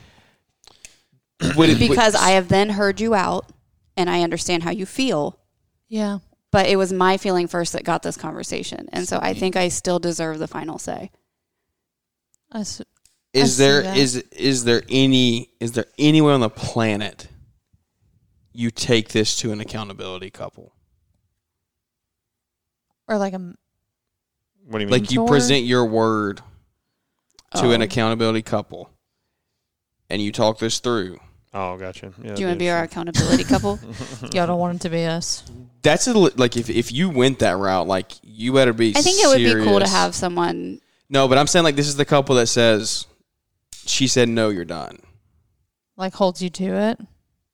because 1.39 2.15
I 2.15 2.31
have 2.31 2.47
then 2.47 2.71
heard 2.71 3.01
you 3.01 3.13
out 3.13 3.49
and 3.97 4.09
I 4.09 4.21
understand 4.21 4.63
how 4.63 4.71
you 4.71 4.85
feel. 4.85 5.39
Yeah. 5.87 6.19
But 6.53 6.67
it 6.67 6.75
was 6.75 6.93
my 6.93 7.17
feeling 7.17 7.47
first 7.47 7.73
that 7.73 7.83
got 7.83 8.03
this 8.03 8.15
conversation, 8.15 8.87
and 8.93 9.07
so 9.07 9.17
I 9.19 9.33
think 9.33 9.55
I 9.55 9.69
still 9.69 9.97
deserve 9.97 10.37
the 10.37 10.47
final 10.47 10.77
say. 10.77 11.09
I 12.51 12.59
s- 12.59 12.79
is 13.33 13.55
see 13.57 13.63
there 13.63 13.81
that. 13.81 13.97
is 13.97 14.17
is 14.31 14.63
there 14.63 14.83
any 14.87 15.49
is 15.59 15.71
there 15.71 15.87
anywhere 15.97 16.35
on 16.35 16.41
the 16.41 16.51
planet 16.51 17.27
you 18.53 18.69
take 18.69 19.09
this 19.09 19.35
to 19.37 19.51
an 19.51 19.59
accountability 19.61 20.29
couple? 20.29 20.75
or 23.07 23.17
like 23.17 23.33
a 23.33 23.39
What 23.39 23.57
do 24.73 24.79
you 24.79 24.85
mean? 24.85 24.89
Like 24.91 25.09
you 25.11 25.21
Mentor? 25.21 25.33
present 25.33 25.63
your 25.65 25.85
word 25.87 26.41
to 27.55 27.71
an 27.71 27.81
Oh. 27.81 27.85
accountability 27.85 28.43
couple 28.43 28.91
and 30.09 30.21
you 30.21 30.31
talk 30.31 30.59
this 30.59 30.79
through. 30.79 31.19
Oh, 31.53 31.77
gotcha. 31.77 32.11
Yeah, 32.23 32.33
Do 32.35 32.41
you 32.41 32.47
want 32.47 32.59
to 32.59 32.63
be 32.63 32.69
our 32.69 32.83
accountability 32.83 33.43
couple? 33.43 33.79
y'all 34.33 34.47
don't 34.47 34.59
want 34.59 34.77
it 34.77 34.81
to 34.81 34.89
be 34.89 35.05
us. 35.05 35.43
That's 35.81 36.07
a, 36.07 36.13
li- 36.13 36.31
like 36.37 36.55
if 36.57 36.69
if 36.69 36.91
you 36.91 37.09
went 37.09 37.39
that 37.39 37.57
route, 37.57 37.87
like 37.87 38.11
you 38.23 38.53
better 38.53 38.73
be. 38.73 38.93
I 38.95 39.01
think 39.01 39.19
it 39.23 39.27
would 39.27 39.37
be 39.37 39.51
cool 39.65 39.79
to 39.79 39.85
serious. 39.85 39.91
have 39.91 40.15
someone. 40.15 40.79
No, 41.09 41.27
but 41.27 41.37
I'm 41.37 41.47
saying 41.47 41.63
like 41.63 41.75
this 41.75 41.87
is 41.87 41.95
the 41.97 42.05
couple 42.05 42.35
that 42.35 42.47
says 42.47 43.05
she 43.85 44.07
said 44.07 44.29
no, 44.29 44.49
you're 44.49 44.63
done, 44.65 44.97
Like 45.97 46.13
holds 46.13 46.41
you 46.41 46.49
to 46.51 46.65
it 46.65 46.99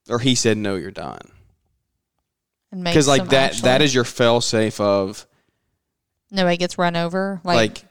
or 0.09 0.19
he 0.19 0.35
said 0.35 0.57
no, 0.57 0.75
you're 0.75 0.91
done. 0.91 1.19
and 2.71 2.83
makes 2.83 2.93
Because 2.93 3.07
like 3.07 3.29
that 3.29 3.51
actually- 3.51 3.61
that 3.63 3.81
is 3.81 3.93
your 3.95 4.03
fail 4.03 4.41
safe 4.41 4.79
of 4.79 5.25
nobody 6.31 6.57
gets 6.57 6.77
run 6.77 6.95
over. 6.95 7.41
like, 7.43 7.55
Like, 7.55 7.85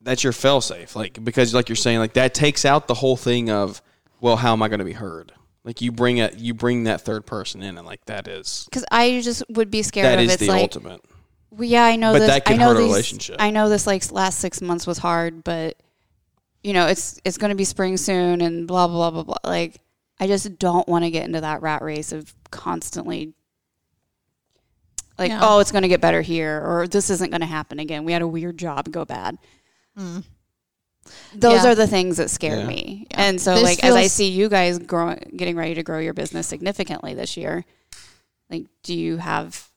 that's 0.00 0.24
your 0.24 0.32
fail 0.32 0.60
safe. 0.62 0.96
Like 0.96 1.22
because 1.22 1.52
like 1.54 1.68
you're 1.68 1.76
saying 1.76 1.98
like 1.98 2.14
that 2.14 2.32
takes 2.34 2.64
out 2.64 2.88
the 2.88 2.94
whole 2.94 3.16
thing 3.18 3.50
of 3.50 3.82
well, 4.24 4.36
how 4.36 4.54
am 4.54 4.62
I 4.62 4.68
going 4.68 4.78
to 4.78 4.86
be 4.86 4.92
heard? 4.92 5.32
Like 5.64 5.82
you 5.82 5.92
bring 5.92 6.16
it, 6.16 6.38
you 6.38 6.54
bring 6.54 6.84
that 6.84 7.02
third 7.02 7.26
person 7.26 7.62
in, 7.62 7.76
and 7.76 7.86
like 7.86 8.04
that 8.06 8.26
is 8.26 8.64
Because 8.70 8.84
I 8.90 9.20
just 9.20 9.42
would 9.50 9.70
be 9.70 9.82
scared 9.82 10.06
that 10.06 10.18
of 10.18 10.24
is 10.24 10.32
it's 10.32 10.40
the 10.40 10.48
like 10.48 10.62
ultimate. 10.62 11.02
Well, 11.50 11.68
yeah, 11.68 11.84
I 11.84 11.96
know 11.96 12.12
But 12.14 12.20
this. 12.20 12.28
that 12.28 12.44
can 12.46 12.54
I 12.54 12.56
know 12.58 12.68
hurt 12.68 12.80
a 12.80 12.84
relationship. 12.84 13.36
I 13.38 13.50
know 13.50 13.68
this 13.68 13.86
like 13.86 14.10
last 14.12 14.40
six 14.40 14.62
months 14.62 14.86
was 14.86 14.96
hard, 14.96 15.44
but 15.44 15.76
you 16.62 16.72
know 16.72 16.86
it's 16.86 17.20
it's 17.24 17.36
going 17.36 17.50
to 17.50 17.54
be 17.54 17.64
spring 17.64 17.98
soon, 17.98 18.40
and 18.40 18.66
blah 18.66 18.88
blah 18.88 19.10
blah 19.10 19.22
blah 19.22 19.36
blah. 19.42 19.50
Like 19.50 19.76
I 20.18 20.26
just 20.26 20.58
don't 20.58 20.88
want 20.88 21.04
to 21.04 21.10
get 21.10 21.24
into 21.26 21.42
that 21.42 21.60
rat 21.60 21.82
race 21.82 22.12
of 22.12 22.34
constantly 22.50 23.34
like, 25.18 25.30
Yeah. 25.30 25.40
oh, 25.42 25.60
it's 25.60 25.70
going 25.70 25.82
to 25.82 25.88
get 25.88 26.00
better 26.00 26.22
here, 26.22 26.62
or 26.64 26.88
this 26.88 27.10
isn't 27.10 27.30
going 27.30 27.40
to 27.42 27.46
happen 27.46 27.78
again. 27.78 28.04
We 28.04 28.12
had 28.12 28.22
a 28.22 28.28
weird 28.28 28.58
job 28.58 28.90
go 28.90 29.04
bad. 29.04 29.36
mm. 29.98 30.24
Those 31.34 31.64
Yeah. 31.64 31.70
are 31.70 31.74
the 31.74 31.86
things 31.86 32.16
that 32.16 32.30
scare 32.30 32.60
Yeah. 32.60 32.66
me. 32.66 33.06
Yeah. 33.10 33.22
And 33.22 33.40
so, 33.40 33.54
This 33.54 33.62
like, 33.64 33.84
as 33.84 33.94
I 33.94 34.06
see 34.06 34.30
you 34.30 34.48
guys 34.48 34.78
growing, 34.78 35.32
getting 35.36 35.56
ready 35.56 35.74
to 35.74 35.82
grow 35.82 35.98
your 35.98 36.14
business 36.14 36.46
significantly 36.46 37.14
this 37.14 37.36
year, 37.36 37.64
like, 38.50 38.66
do 38.82 38.94
you 38.94 39.16
have 39.18 39.68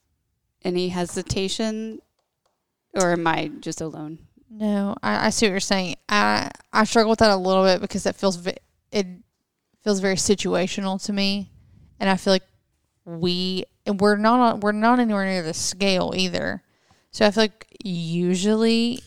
any 0.63 0.89
hesitation, 0.89 1.99
or 2.93 3.11
am 3.13 3.25
I 3.27 3.51
just 3.59 3.81
alone? 3.81 4.19
No, 4.49 4.95
I, 5.03 5.27
I 5.27 5.29
see 5.29 5.45
what 5.47 5.51
you're 5.51 5.59
saying. 5.59 5.95
I 6.09 6.49
I 6.71 6.83
struggle 6.85 7.09
with 7.09 7.19
that 7.19 7.31
a 7.31 7.35
little 7.35 7.63
bit 7.63 7.81
because 7.81 8.05
it 8.05 8.15
feels 8.15 8.37
ve- 8.37 8.57
it 8.91 9.05
feels 9.83 9.99
very 9.99 10.15
situational 10.15 11.03
to 11.05 11.13
me, 11.13 11.51
and 11.99 12.09
I 12.09 12.15
feel 12.17 12.33
like 12.33 12.47
we 13.05 13.65
and 13.85 13.99
we're 13.99 14.15
not 14.17 14.39
on, 14.39 14.59
we're 14.61 14.71
not 14.73 14.99
anywhere 14.99 15.25
near 15.25 15.43
the 15.43 15.53
scale 15.53 16.13
either. 16.15 16.63
So 17.11 17.25
I 17.25 17.31
feel 17.31 17.43
like 17.43 17.65
usually 17.83 19.01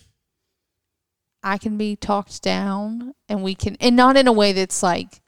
I 1.43 1.59
can 1.59 1.77
be 1.77 1.97
talked 1.97 2.43
down, 2.43 3.15
and 3.29 3.43
we 3.43 3.55
can, 3.55 3.77
and 3.81 3.97
not 3.97 4.17
in 4.17 4.27
a 4.29 4.33
way 4.33 4.53
that's 4.53 4.83
like, 4.83 5.21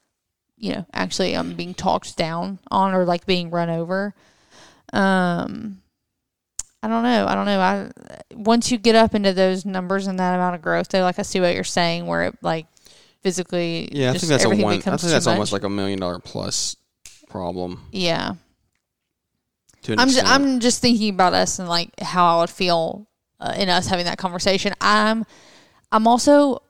you 0.57 0.73
know, 0.73 0.85
actually 0.93 1.35
I'm 1.35 1.55
being 1.55 1.73
talked 1.73 2.15
down 2.17 2.59
on 2.69 2.93
or 2.93 3.05
like 3.05 3.25
being 3.25 3.49
run 3.49 3.69
over. 3.69 4.13
Um, 4.93 5.81
I 6.83 6.87
don't 6.87 7.03
know. 7.03 7.25
I 7.27 7.35
don't 7.35 7.45
know. 7.45 7.59
I 7.59 7.89
once 8.35 8.71
you 8.71 8.77
get 8.77 8.95
up 8.95 9.15
into 9.15 9.33
those 9.33 9.65
numbers 9.65 10.07
and 10.07 10.19
that 10.19 10.35
amount 10.35 10.55
of 10.55 10.61
growth, 10.61 10.89
though, 10.89 11.01
like 11.01 11.17
I 11.17 11.23
see 11.23 11.39
what 11.39 11.55
you're 11.55 11.63
saying, 11.63 12.05
where 12.05 12.23
it 12.25 12.35
like 12.41 12.67
physically, 13.21 13.89
Yeah, 13.91 14.11
I 14.11 14.17
think 14.17 14.29
that's 14.29 14.45
a 14.45 14.49
one. 14.49 14.65
I 14.65 14.79
think 14.79 14.83
that's 14.83 15.27
almost 15.27 15.51
much. 15.51 15.61
like 15.61 15.63
a 15.63 15.69
million 15.69 15.99
dollar 15.99 16.19
plus 16.19 16.75
problem. 17.29 17.81
yeah. 17.91 18.33
I'm 19.87 20.07
just. 20.09 20.25
I'm 20.25 20.59
just 20.61 20.81
thinking 20.81 21.13
about 21.13 21.33
us 21.33 21.59
and 21.59 21.67
like 21.67 21.89
how 21.99 22.37
I 22.37 22.41
would 22.41 22.49
feel 22.49 23.05
uh, 23.39 23.53
in 23.57 23.67
us 23.67 23.87
having 23.87 24.05
that 24.05 24.17
conversation. 24.17 24.73
I'm 24.79 25.25
I'm 25.93 26.07
also 26.07 26.63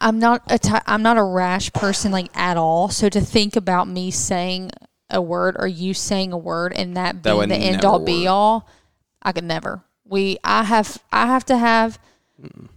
I'm 0.00 0.18
not 0.18 0.42
a 0.48 0.58
ty- 0.58 0.82
I'm 0.86 1.02
not 1.02 1.16
a 1.16 1.22
rash 1.22 1.72
person 1.72 2.12
like 2.12 2.28
at 2.36 2.56
all. 2.56 2.90
So 2.90 3.08
to 3.08 3.20
think 3.20 3.56
about 3.56 3.88
me 3.88 4.10
saying 4.10 4.70
a 5.08 5.22
word 5.22 5.56
or 5.58 5.66
you 5.66 5.94
saying 5.94 6.32
a 6.32 6.38
word 6.38 6.72
and 6.74 6.96
that 6.96 7.22
That 7.22 7.34
being 7.34 7.48
the 7.48 7.56
end 7.56 7.84
all 7.84 7.98
be 7.98 8.26
all, 8.26 8.68
I 9.22 9.32
could 9.32 9.44
never. 9.44 9.82
We 10.04 10.38
I 10.44 10.64
have 10.64 11.02
I 11.10 11.26
have 11.26 11.46
to 11.46 11.56
have 11.56 11.98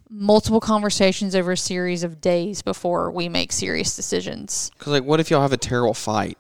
multiple 0.10 0.62
conversations 0.62 1.36
over 1.36 1.52
a 1.52 1.58
series 1.58 2.04
of 2.04 2.22
days 2.22 2.62
before 2.62 3.12
we 3.12 3.28
make 3.28 3.52
serious 3.52 3.96
decisions. 3.96 4.72
Because 4.78 4.94
like, 4.94 5.04
what 5.04 5.20
if 5.20 5.30
y'all 5.30 5.42
have 5.42 5.52
a 5.52 5.58
terrible 5.58 5.94
fight, 5.94 6.38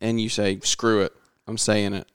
and 0.00 0.20
you 0.20 0.28
say, 0.28 0.58
"Screw 0.60 1.00
it, 1.02 1.12
I'm 1.46 1.56
saying 1.56 1.94
it." 1.94 2.06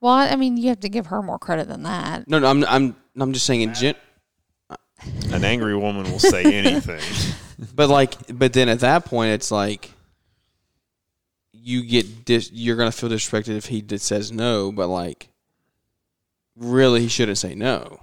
Well, 0.00 0.14
I 0.14 0.34
mean, 0.36 0.56
you 0.56 0.68
have 0.70 0.80
to 0.80 0.88
give 0.88 1.06
her 1.06 1.22
more 1.22 1.38
credit 1.38 1.68
than 1.68 1.84
that. 1.84 2.28
No, 2.28 2.38
no, 2.38 2.48
I'm, 2.48 2.64
I'm, 2.64 2.96
I'm 3.16 3.32
just 3.32 3.46
saying 3.46 3.62
in 3.62 3.72
gen- 3.72 3.94
An 5.32 5.44
angry 5.44 5.76
woman 5.76 6.10
will 6.10 6.18
say 6.18 6.42
anything. 6.54 7.00
But 7.74 7.88
like, 7.88 8.14
but 8.32 8.52
then 8.52 8.68
at 8.68 8.80
that 8.80 9.04
point, 9.04 9.32
it's 9.32 9.50
like 9.50 9.90
you 11.52 11.82
get 11.84 12.24
dis- 12.24 12.50
you're 12.52 12.76
gonna 12.76 12.92
feel 12.92 13.10
disrespected 13.10 13.56
if 13.56 13.66
he 13.66 13.80
did, 13.80 14.00
says 14.00 14.30
no. 14.32 14.70
But 14.72 14.88
like, 14.88 15.28
really, 16.56 17.02
he 17.02 17.08
shouldn't 17.08 17.38
say 17.38 17.54
no. 17.54 18.00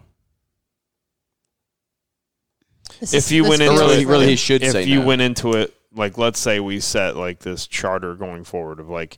This 2.99 3.13
If 3.13 3.31
you 3.31 3.43
went 3.43 3.61
into 3.61 3.79
really, 3.79 4.01
it, 4.01 4.07
really, 4.07 4.27
he 4.27 4.35
should 4.35 4.61
if 4.61 4.71
say 4.71 4.83
you 4.83 4.99
no. 4.99 5.05
went 5.07 5.21
into 5.21 5.53
it 5.53 5.73
like 5.93 6.17
let's 6.17 6.39
say 6.39 6.59
we 6.59 6.79
set 6.79 7.15
like 7.17 7.39
this 7.39 7.67
charter 7.67 8.15
going 8.15 8.43
forward 8.43 8.79
of 8.79 8.89
like 8.89 9.17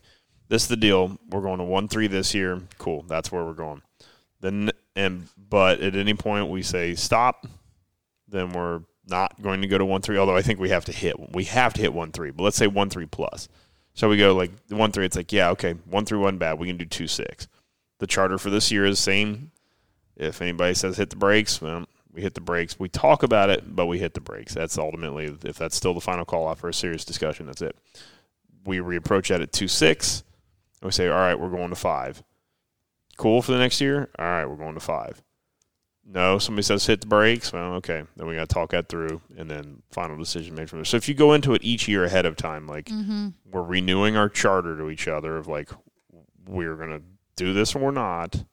this 0.49 0.63
is 0.63 0.67
the 0.67 0.77
deal. 0.77 1.17
We're 1.29 1.41
going 1.41 1.59
to 1.59 1.63
one 1.63 1.87
three 1.87 2.07
this 2.07 2.33
year. 2.33 2.61
Cool. 2.77 3.03
That's 3.07 3.31
where 3.31 3.43
we're 3.43 3.53
going. 3.53 3.81
Then 4.41 4.71
and 4.95 5.27
but 5.37 5.79
at 5.81 5.95
any 5.95 6.13
point 6.13 6.49
we 6.49 6.63
say 6.63 6.95
stop, 6.95 7.47
then 8.33 8.51
we're 8.51 8.81
not 9.07 9.41
going 9.41 9.61
to 9.61 9.67
go 9.67 9.77
to 9.77 9.85
one 9.85 10.01
three. 10.01 10.17
Although 10.17 10.35
I 10.35 10.41
think 10.41 10.59
we 10.59 10.69
have 10.69 10.85
to 10.85 10.91
hit 10.91 11.33
we 11.33 11.45
have 11.45 11.73
to 11.73 11.81
hit 11.81 11.93
one 11.93 12.11
three. 12.11 12.31
But 12.31 12.43
let's 12.43 12.57
say 12.57 12.67
one 12.67 12.89
three 12.89 13.05
plus. 13.05 13.47
So 13.93 14.09
we 14.09 14.17
go 14.17 14.33
like 14.33 14.51
one 14.69 14.91
three. 14.91 15.05
It's 15.05 15.15
like 15.15 15.31
yeah, 15.31 15.49
okay, 15.51 15.73
one 15.85 16.05
three 16.05 16.17
one 16.17 16.37
bad. 16.37 16.59
We 16.59 16.67
can 16.67 16.77
do 16.77 16.85
two 16.85 17.07
six. 17.07 17.47
The 17.99 18.07
charter 18.07 18.37
for 18.37 18.49
this 18.49 18.71
year 18.71 18.85
is 18.85 18.99
same. 18.99 19.51
If 20.15 20.41
anybody 20.41 20.73
says 20.73 20.97
hit 20.97 21.09
the 21.09 21.15
brakes, 21.15 21.61
well, 21.61 21.85
we 22.11 22.21
hit 22.21 22.33
the 22.33 22.41
brakes. 22.41 22.79
We 22.79 22.89
talk 22.89 23.23
about 23.23 23.49
it, 23.49 23.75
but 23.75 23.87
we 23.87 23.99
hit 23.99 24.13
the 24.13 24.21
brakes. 24.21 24.53
That's 24.53 24.77
ultimately 24.77 25.35
if 25.43 25.57
that's 25.57 25.75
still 25.75 25.93
the 25.93 26.01
final 26.01 26.25
call 26.25 26.47
out 26.47 26.59
for 26.59 26.69
a 26.69 26.73
serious 26.73 27.05
discussion. 27.05 27.45
That's 27.45 27.61
it. 27.61 27.75
We 28.65 28.77
reapproach 28.77 29.29
that 29.29 29.41
at 29.41 29.51
two 29.51 29.67
six, 29.67 30.23
and 30.81 30.87
we 30.87 30.91
say, 30.91 31.07
all 31.07 31.17
right, 31.17 31.39
we're 31.39 31.49
going 31.49 31.69
to 31.69 31.75
five. 31.75 32.23
Cool 33.17 33.41
for 33.41 33.51
the 33.51 33.57
next 33.59 33.81
year. 33.81 34.09
All 34.17 34.25
right, 34.25 34.45
we're 34.45 34.55
going 34.55 34.73
to 34.73 34.79
five. 34.79 35.21
No, 36.05 36.37
somebody 36.37 36.63
says 36.63 36.85
hit 36.85 37.01
the 37.01 37.07
brakes. 37.07 37.53
Well, 37.53 37.75
okay, 37.75 38.03
then 38.17 38.27
we 38.27 38.35
got 38.35 38.49
to 38.49 38.53
talk 38.53 38.71
that 38.71 38.89
through, 38.89 39.21
and 39.37 39.49
then 39.49 39.81
final 39.91 40.17
decision 40.17 40.53
made 40.53 40.69
from 40.69 40.79
there. 40.79 40.85
So 40.85 40.97
if 40.97 41.07
you 41.07 41.15
go 41.15 41.33
into 41.33 41.53
it 41.53 41.63
each 41.63 41.87
year 41.87 42.03
ahead 42.03 42.25
of 42.25 42.35
time, 42.35 42.67
like 42.67 42.89
we're 43.49 43.63
renewing 43.63 44.17
our 44.17 44.27
charter 44.29 44.77
to 44.77 44.89
each 44.89 45.07
other 45.07 45.37
of 45.37 45.47
like 45.47 45.69
we're 46.45 46.75
gonna 46.75 47.01
do 47.35 47.53
this 47.53 47.73
or 47.73 47.79
we're 47.79 47.91
not, 47.91 48.43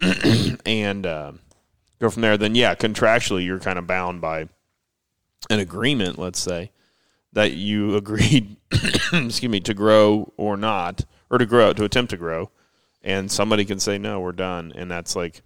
and 0.66 1.06
uh, 1.06 1.32
go 2.00 2.10
from 2.10 2.22
there. 2.22 2.36
Then 2.36 2.56
yeah, 2.56 2.74
contractually 2.74 3.44
you're 3.44 3.60
kind 3.60 3.78
of 3.78 3.86
bound 3.86 4.20
by 4.20 4.48
an 5.48 5.60
agreement. 5.60 6.18
Let's 6.18 6.40
say 6.40 6.72
that 7.32 7.52
you 7.52 7.94
agreed, 7.96 8.56
excuse 8.72 9.48
me, 9.48 9.60
to 9.60 9.74
grow 9.74 10.32
or 10.36 10.56
not, 10.56 11.04
or 11.30 11.38
to 11.38 11.46
grow 11.46 11.72
to 11.72 11.84
attempt 11.84 12.10
to 12.10 12.16
grow, 12.16 12.50
and 13.00 13.30
somebody 13.30 13.64
can 13.64 13.78
say 13.78 13.96
no, 13.96 14.18
we're 14.18 14.32
done, 14.32 14.72
and 14.74 14.90
that's 14.90 15.14
like 15.14 15.42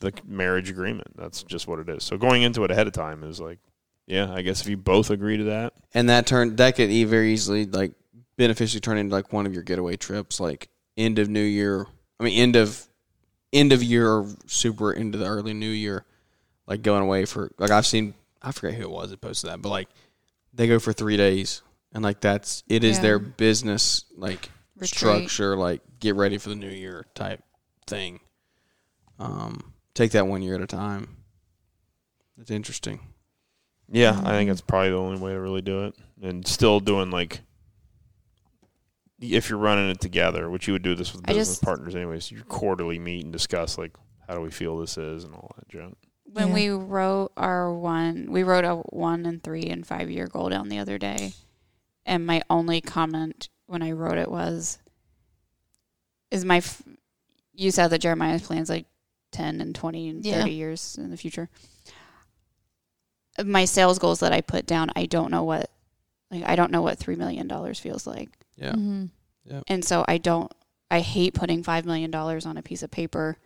the 0.00 0.12
marriage 0.26 0.70
agreement. 0.70 1.08
That's 1.16 1.42
just 1.42 1.66
what 1.66 1.78
it 1.80 1.88
is. 1.88 2.04
So 2.04 2.16
going 2.16 2.42
into 2.42 2.64
it 2.64 2.70
ahead 2.70 2.86
of 2.86 2.92
time 2.92 3.24
is 3.24 3.40
like, 3.40 3.58
yeah, 4.06 4.32
I 4.32 4.42
guess 4.42 4.60
if 4.60 4.68
you 4.68 4.76
both 4.76 5.10
agree 5.10 5.36
to 5.38 5.44
that, 5.44 5.74
and 5.94 6.08
that 6.08 6.26
turn 6.26 6.56
that 6.56 6.76
could 6.76 6.90
e- 6.90 7.04
very 7.04 7.32
easily 7.32 7.66
like 7.66 7.92
beneficially 8.36 8.80
turn 8.80 8.96
into 8.98 9.14
like 9.14 9.32
one 9.32 9.44
of 9.46 9.52
your 9.52 9.62
getaway 9.62 9.96
trips, 9.96 10.40
like 10.40 10.68
end 10.96 11.18
of 11.18 11.28
New 11.28 11.42
Year. 11.42 11.86
I 12.18 12.24
mean, 12.24 12.38
end 12.38 12.56
of 12.56 12.86
end 13.52 13.72
of 13.72 13.82
year, 13.82 14.08
or 14.10 14.28
super 14.46 14.92
into 14.92 15.18
the 15.18 15.26
early 15.26 15.52
New 15.54 15.70
Year, 15.70 16.04
like 16.66 16.82
going 16.82 17.02
away 17.02 17.24
for 17.26 17.50
like 17.58 17.70
I've 17.70 17.86
seen. 17.86 18.14
I 18.40 18.52
forget 18.52 18.74
who 18.78 18.84
it 18.84 18.90
was 18.90 19.10
that 19.10 19.20
posted 19.20 19.50
that, 19.50 19.60
but 19.60 19.68
like 19.68 19.88
they 20.54 20.68
go 20.68 20.78
for 20.78 20.92
three 20.92 21.16
days, 21.18 21.60
and 21.92 22.02
like 22.02 22.20
that's 22.20 22.62
it 22.68 22.84
is 22.84 22.96
Yeah. 22.96 23.02
their 23.02 23.18
business 23.18 24.04
like 24.16 24.48
Retreat. 24.76 24.88
structure, 25.28 25.56
like 25.56 25.82
get 26.00 26.14
ready 26.14 26.38
for 26.38 26.48
the 26.48 26.54
New 26.54 26.70
Year 26.70 27.04
type 27.14 27.42
thing. 27.86 28.20
Um, 29.18 29.74
take 29.98 30.12
that 30.12 30.26
one 30.26 30.42
year 30.42 30.54
at 30.54 30.60
a 30.60 30.66
time. 30.66 31.16
It's 32.40 32.50
interesting. 32.50 33.00
yeah, 33.90 34.20
I 34.24 34.30
think 34.32 34.48
that's 34.48 34.60
probably 34.60 34.90
the 34.90 34.96
only 34.96 35.20
way 35.20 35.32
to 35.32 35.40
really 35.40 35.62
do 35.62 35.84
it, 35.86 35.94
and 36.22 36.46
still 36.46 36.80
doing 36.80 37.10
like. 37.10 37.40
If 39.20 39.50
you're 39.50 39.58
running 39.58 39.90
it 39.90 40.00
together, 40.00 40.48
which 40.48 40.68
you 40.68 40.72
would 40.74 40.82
do 40.82 40.94
this 40.94 41.12
with 41.12 41.22
I 41.24 41.32
business 41.32 41.48
just- 41.48 41.62
partners 41.62 41.96
anyways, 41.96 42.30
you 42.30 42.44
quarterly 42.44 43.00
meet 43.00 43.24
and 43.24 43.32
discuss 43.32 43.76
like 43.76 43.96
how 44.28 44.34
do 44.34 44.40
we 44.40 44.50
feel 44.52 44.78
this 44.78 44.96
is 44.96 45.24
and 45.24 45.34
all 45.34 45.50
that 45.56 45.68
junk. 45.68 45.96
when 46.24 46.48
Yeah. 46.48 46.54
we 46.54 46.68
wrote 46.68 47.32
our 47.36 47.72
one, 47.74 48.30
we 48.30 48.42
wrote 48.44 48.64
a 48.64 48.76
one 48.76 49.24
and 49.26 49.42
three 49.42 49.62
and 49.64 49.84
five 49.86 50.08
year 50.10 50.26
goal 50.28 50.50
down 50.50 50.68
the 50.68 50.78
other 50.78 50.98
day, 50.98 51.32
and 52.06 52.24
my 52.26 52.42
only 52.48 52.80
comment 52.80 53.48
when 53.66 53.82
I 53.82 53.90
wrote 53.92 54.18
it 54.18 54.30
was, 54.30 54.78
"Is 56.30 56.44
my 56.44 56.58
f- 56.58 56.82
you 57.54 57.70
said 57.72 57.88
that 57.88 57.98
Jeremiah's 58.00 58.46
plans 58.46 58.68
like 58.68 58.86
ten 59.30 59.60
and 59.60 59.74
twenty 59.74 60.08
and 60.08 60.24
Yeah. 60.24 60.40
thirty 60.40 60.52
years 60.54 60.96
in 60.98 61.10
the 61.10 61.16
future. 61.16 61.48
My 63.44 63.64
sales 63.66 63.98
goals 63.98 64.20
that 64.20 64.32
I 64.32 64.40
put 64.40 64.66
down, 64.66 64.90
I 64.96 65.06
don't 65.06 65.30
know 65.30 65.44
what, 65.44 65.70
like 66.30 66.42
I 66.44 66.56
don't 66.56 66.72
know 66.72 66.82
what 66.82 66.98
three 66.98 67.14
million 67.14 67.46
dollars 67.46 67.78
feels 67.78 68.06
like, 68.06 68.30
Yeah. 68.56 68.72
Mm-hmm. 68.72 69.58
and 69.68 69.84
so 69.84 70.04
I 70.08 70.18
don't. 70.18 70.52
I 70.90 71.00
hate 71.00 71.34
putting 71.34 71.62
five 71.62 71.84
million 71.84 72.10
dollars 72.10 72.46
on 72.46 72.56
a 72.56 72.62
piece 72.62 72.82
of 72.82 72.90
paper 72.90 73.36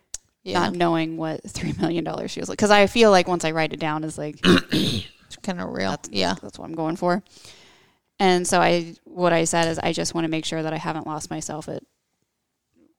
Yeah. 0.45 0.61
not 0.61 0.75
knowing 0.75 1.17
what 1.17 1.43
three 1.51 1.73
million 1.79 2.05
dollars 2.05 2.33
feels 2.33 2.49
like. 2.49 2.57
Because 2.57 2.71
I 2.71 2.87
feel 2.87 3.11
like 3.11 3.29
once 3.29 3.45
I 3.45 3.51
write 3.51 3.73
it 3.73 3.81
down, 3.81 4.03
is 4.05 4.17
like 4.17 4.39
it's 4.45 5.37
kind 5.43 5.61
of 5.61 5.69
real. 5.71 5.91
that's, 5.91 6.09
yeah. 6.11 6.35
that's 6.41 6.59
what 6.59 6.65
I'm 6.67 6.75
going 6.75 6.97
for. 6.97 7.23
And 8.19 8.47
so 8.47 8.61
I, 8.61 8.95
what 9.05 9.33
I 9.33 9.43
said 9.45 9.67
is, 9.69 9.79
I 9.81 9.93
just 9.93 10.15
want 10.15 10.25
to 10.27 10.31
make 10.31 10.45
sure 10.45 10.63
that 10.63 10.73
I 10.73 10.77
haven't 10.77 11.07
lost 11.09 11.29
myself 11.31 11.69
at 11.69 11.83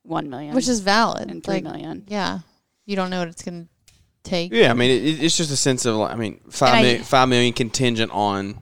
one 0.01 0.29
million, 0.29 0.53
Which 0.53 0.67
is 0.67 0.81
valid. 0.81 1.31
and 1.31 1.41
three 1.41 1.55
like, 1.55 1.63
million. 1.63 2.03
yeah. 2.09 2.39
You 2.85 2.95
don't 2.95 3.09
know 3.09 3.19
what 3.19 3.27
it's 3.29 3.43
going 3.43 3.65
to 3.65 3.93
take. 4.23 4.51
Yeah, 4.53 4.71
I 4.71 4.73
mean, 4.73 4.91
it, 4.91 5.23
it's 5.23 5.37
just 5.37 5.51
a 5.51 5.57
sense 5.57 5.85
of 5.85 5.95
like, 5.95 6.11
I 6.11 6.15
mean, 6.15 6.41
five 6.49 6.73
I- 6.75 6.81
million, 6.81 7.03
five 7.03 7.29
million 7.29 7.53
contingent 7.53 8.11
on 8.11 8.59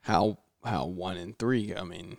how 0.00 0.38
how 0.64 0.86
one 0.86 1.16
and 1.16 1.38
three. 1.38 1.74
I 1.74 1.84
mean, 1.84 2.16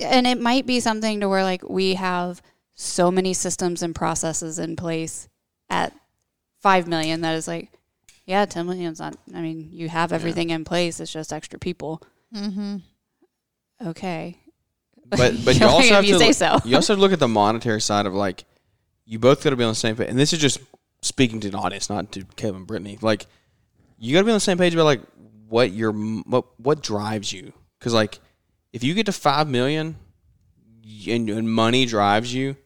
And 0.00 0.26
it 0.26 0.40
might 0.40 0.66
be 0.66 0.80
something 0.80 1.20
to 1.20 1.28
where 1.28 1.42
like 1.42 1.68
we 1.68 1.94
have 1.94 2.42
so 2.74 3.10
many 3.10 3.34
systems 3.34 3.82
and 3.82 3.94
processes 3.94 4.58
in 4.58 4.76
place 4.76 5.28
at 5.68 5.92
five 6.60 6.86
million 6.86 7.20
that 7.22 7.34
is 7.34 7.48
like, 7.48 7.70
yeah, 8.26 8.44
ten 8.44 8.66
million's 8.66 9.00
not. 9.00 9.16
I 9.34 9.40
mean, 9.40 9.68
you 9.72 9.88
have 9.88 10.12
everything 10.12 10.50
in 10.50 10.64
place. 10.64 11.00
It's 11.00 11.12
just 11.12 11.32
extra 11.32 11.58
people. 11.58 12.02
Mm-hmm. 12.34 12.76
Okay, 13.86 14.36
but 15.06 15.34
but 15.44 15.56
you 15.60 15.66
also 15.66 15.94
have 15.94 16.04
you 16.04 16.14
to 16.14 16.18
say 16.18 16.26
look, 16.28 16.62
so. 16.62 16.68
you 16.68 16.76
also 16.76 16.92
have 16.92 16.98
to 16.98 17.00
look 17.00 17.12
at 17.12 17.20
the 17.20 17.28
monetary 17.28 17.80
side 17.80 18.06
of 18.06 18.14
like 18.14 18.44
you 19.08 19.18
both 19.18 19.42
got 19.42 19.50
to 19.50 19.56
be 19.56 19.64
on 19.64 19.70
the 19.70 19.74
same 19.74 19.96
page. 19.96 20.08
And 20.08 20.18
this 20.18 20.32
is 20.34 20.38
just 20.38 20.60
speaking 21.00 21.40
to 21.40 21.50
the 21.50 21.56
audience, 21.56 21.88
not 21.88 22.12
to 22.12 22.24
Kevin 22.36 22.64
Brittany. 22.64 22.98
Like 23.00 23.26
you 23.98 24.12
got 24.12 24.20
to 24.20 24.24
be 24.26 24.30
on 24.30 24.36
the 24.36 24.40
same 24.40 24.58
page 24.58 24.74
about 24.74 24.84
like 24.84 25.00
what 25.48 25.72
your 25.72 25.92
what 25.92 26.44
what 26.60 26.82
drives 26.82 27.32
you. 27.32 27.52
Because 27.78 27.94
like 27.94 28.20
if 28.72 28.84
you 28.84 28.92
get 28.94 29.06
to 29.06 29.12
five 29.12 29.48
million 29.48 29.96
and, 31.08 31.30
and 31.30 31.50
money 31.50 31.86
drives 31.86 32.32
you, 32.34 32.56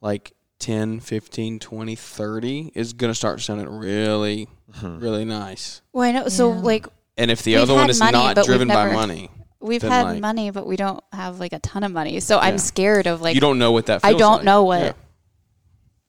like 0.00 0.32
10, 0.58 1.00
15, 1.00 1.58
20, 1.58 1.94
30 1.96 2.72
is 2.74 2.92
going 2.92 3.10
to 3.10 3.14
start 3.14 3.40
sounding 3.40 3.68
really, 3.68 4.48
mm-hmm. 4.72 4.98
really 5.00 5.24
nice. 5.24 5.82
well, 5.92 6.04
I 6.04 6.12
know. 6.12 6.28
So 6.28 6.52
Yeah. 6.52 6.60
like 6.60 6.86
And 7.18 7.30
if 7.30 7.42
the 7.42 7.56
other 7.56 7.74
one 7.74 7.90
is 7.90 7.98
money, 7.98 8.12
not 8.12 8.34
but 8.36 8.42
we've 8.42 8.46
driven 8.46 8.68
by 8.68 8.92
money, 8.92 9.30
We've 9.62 9.82
had 9.82 10.04
like- 10.04 10.20
money, 10.20 10.50
but 10.50 10.66
we 10.66 10.76
don't 10.76 11.04
have 11.12 11.38
like 11.40 11.52
a 11.52 11.58
ton 11.58 11.82
of 11.84 11.92
money. 11.92 12.20
So 12.20 12.38
I'm 12.38 12.56
scared 12.56 13.06
of 13.06 13.20
like 13.20 13.34
you 13.34 13.40
don't 13.42 13.58
know 13.58 13.72
what 13.72 13.86
that 13.86 14.00
I 14.02 14.14
don't 14.14 14.36
like. 14.38 14.44
know 14.44 14.62
what 14.64 14.80
Yeah. 14.82 14.92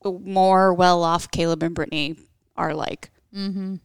More 0.04 0.74
well 0.74 1.04
off 1.04 1.30
Caleb 1.32 1.64
and 1.64 1.76
Brittany 1.76 2.16
are 2.58 2.74
like. 2.74 3.12
Mm-hmm. 3.36 3.76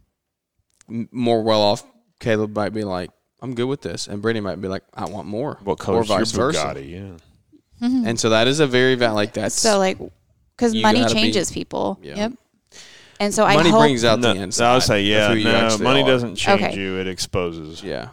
more 1.13 1.43
well 1.43 1.61
off, 1.63 1.85
Caleb 2.21 2.55
might 2.55 2.71
be 2.71 2.85
like, 2.85 3.11
I'm 3.41 3.55
good 3.55 3.67
with 3.67 3.83
this. 3.83 4.07
And 4.09 4.23
Brittany 4.23 4.41
might 4.41 4.61
be 4.61 4.69
like, 4.69 4.83
I 4.95 5.05
want 5.07 5.29
more. 5.29 5.59
What 5.63 5.79
color 5.79 5.99
or 6.01 6.05
color's 6.05 6.09
your 6.09 6.19
vice 6.19 6.57
versa. 6.57 6.75
Bugatti? 6.75 6.91
Yeah. 7.81 8.09
And 8.09 8.19
so 8.19 8.31
that 8.31 8.47
is 8.49 8.61
a 8.61 8.67
very, 8.67 8.95
va- 8.95 9.13
like, 9.13 9.35
that's. 9.35 9.55
So 9.55 9.79
like, 9.79 9.99
because 10.57 10.75
money 10.75 11.01
gotta 11.01 11.15
be- 11.15 11.21
changes 11.21 11.53
people, 11.53 11.99
yeah. 12.03 12.17
Yep. 12.17 12.33
and 13.21 13.35
so 13.35 13.45
I 13.45 13.57
Money 13.57 13.71
hope 13.71 13.81
brings 13.83 14.05
out 14.05 14.19
no, 14.21 14.33
the 14.33 14.41
inside. 14.41 14.71
I 14.71 14.75
would 14.75 14.83
say 14.83 15.03
yeah. 15.03 15.35
No, 15.35 15.77
money 15.79 16.03
are. 16.03 16.07
doesn't 16.07 16.37
change 16.37 16.63
Okay. 16.63 16.75
you; 16.77 16.99
it 16.99 17.07
exposes. 17.07 17.83
Yeah. 17.83 18.09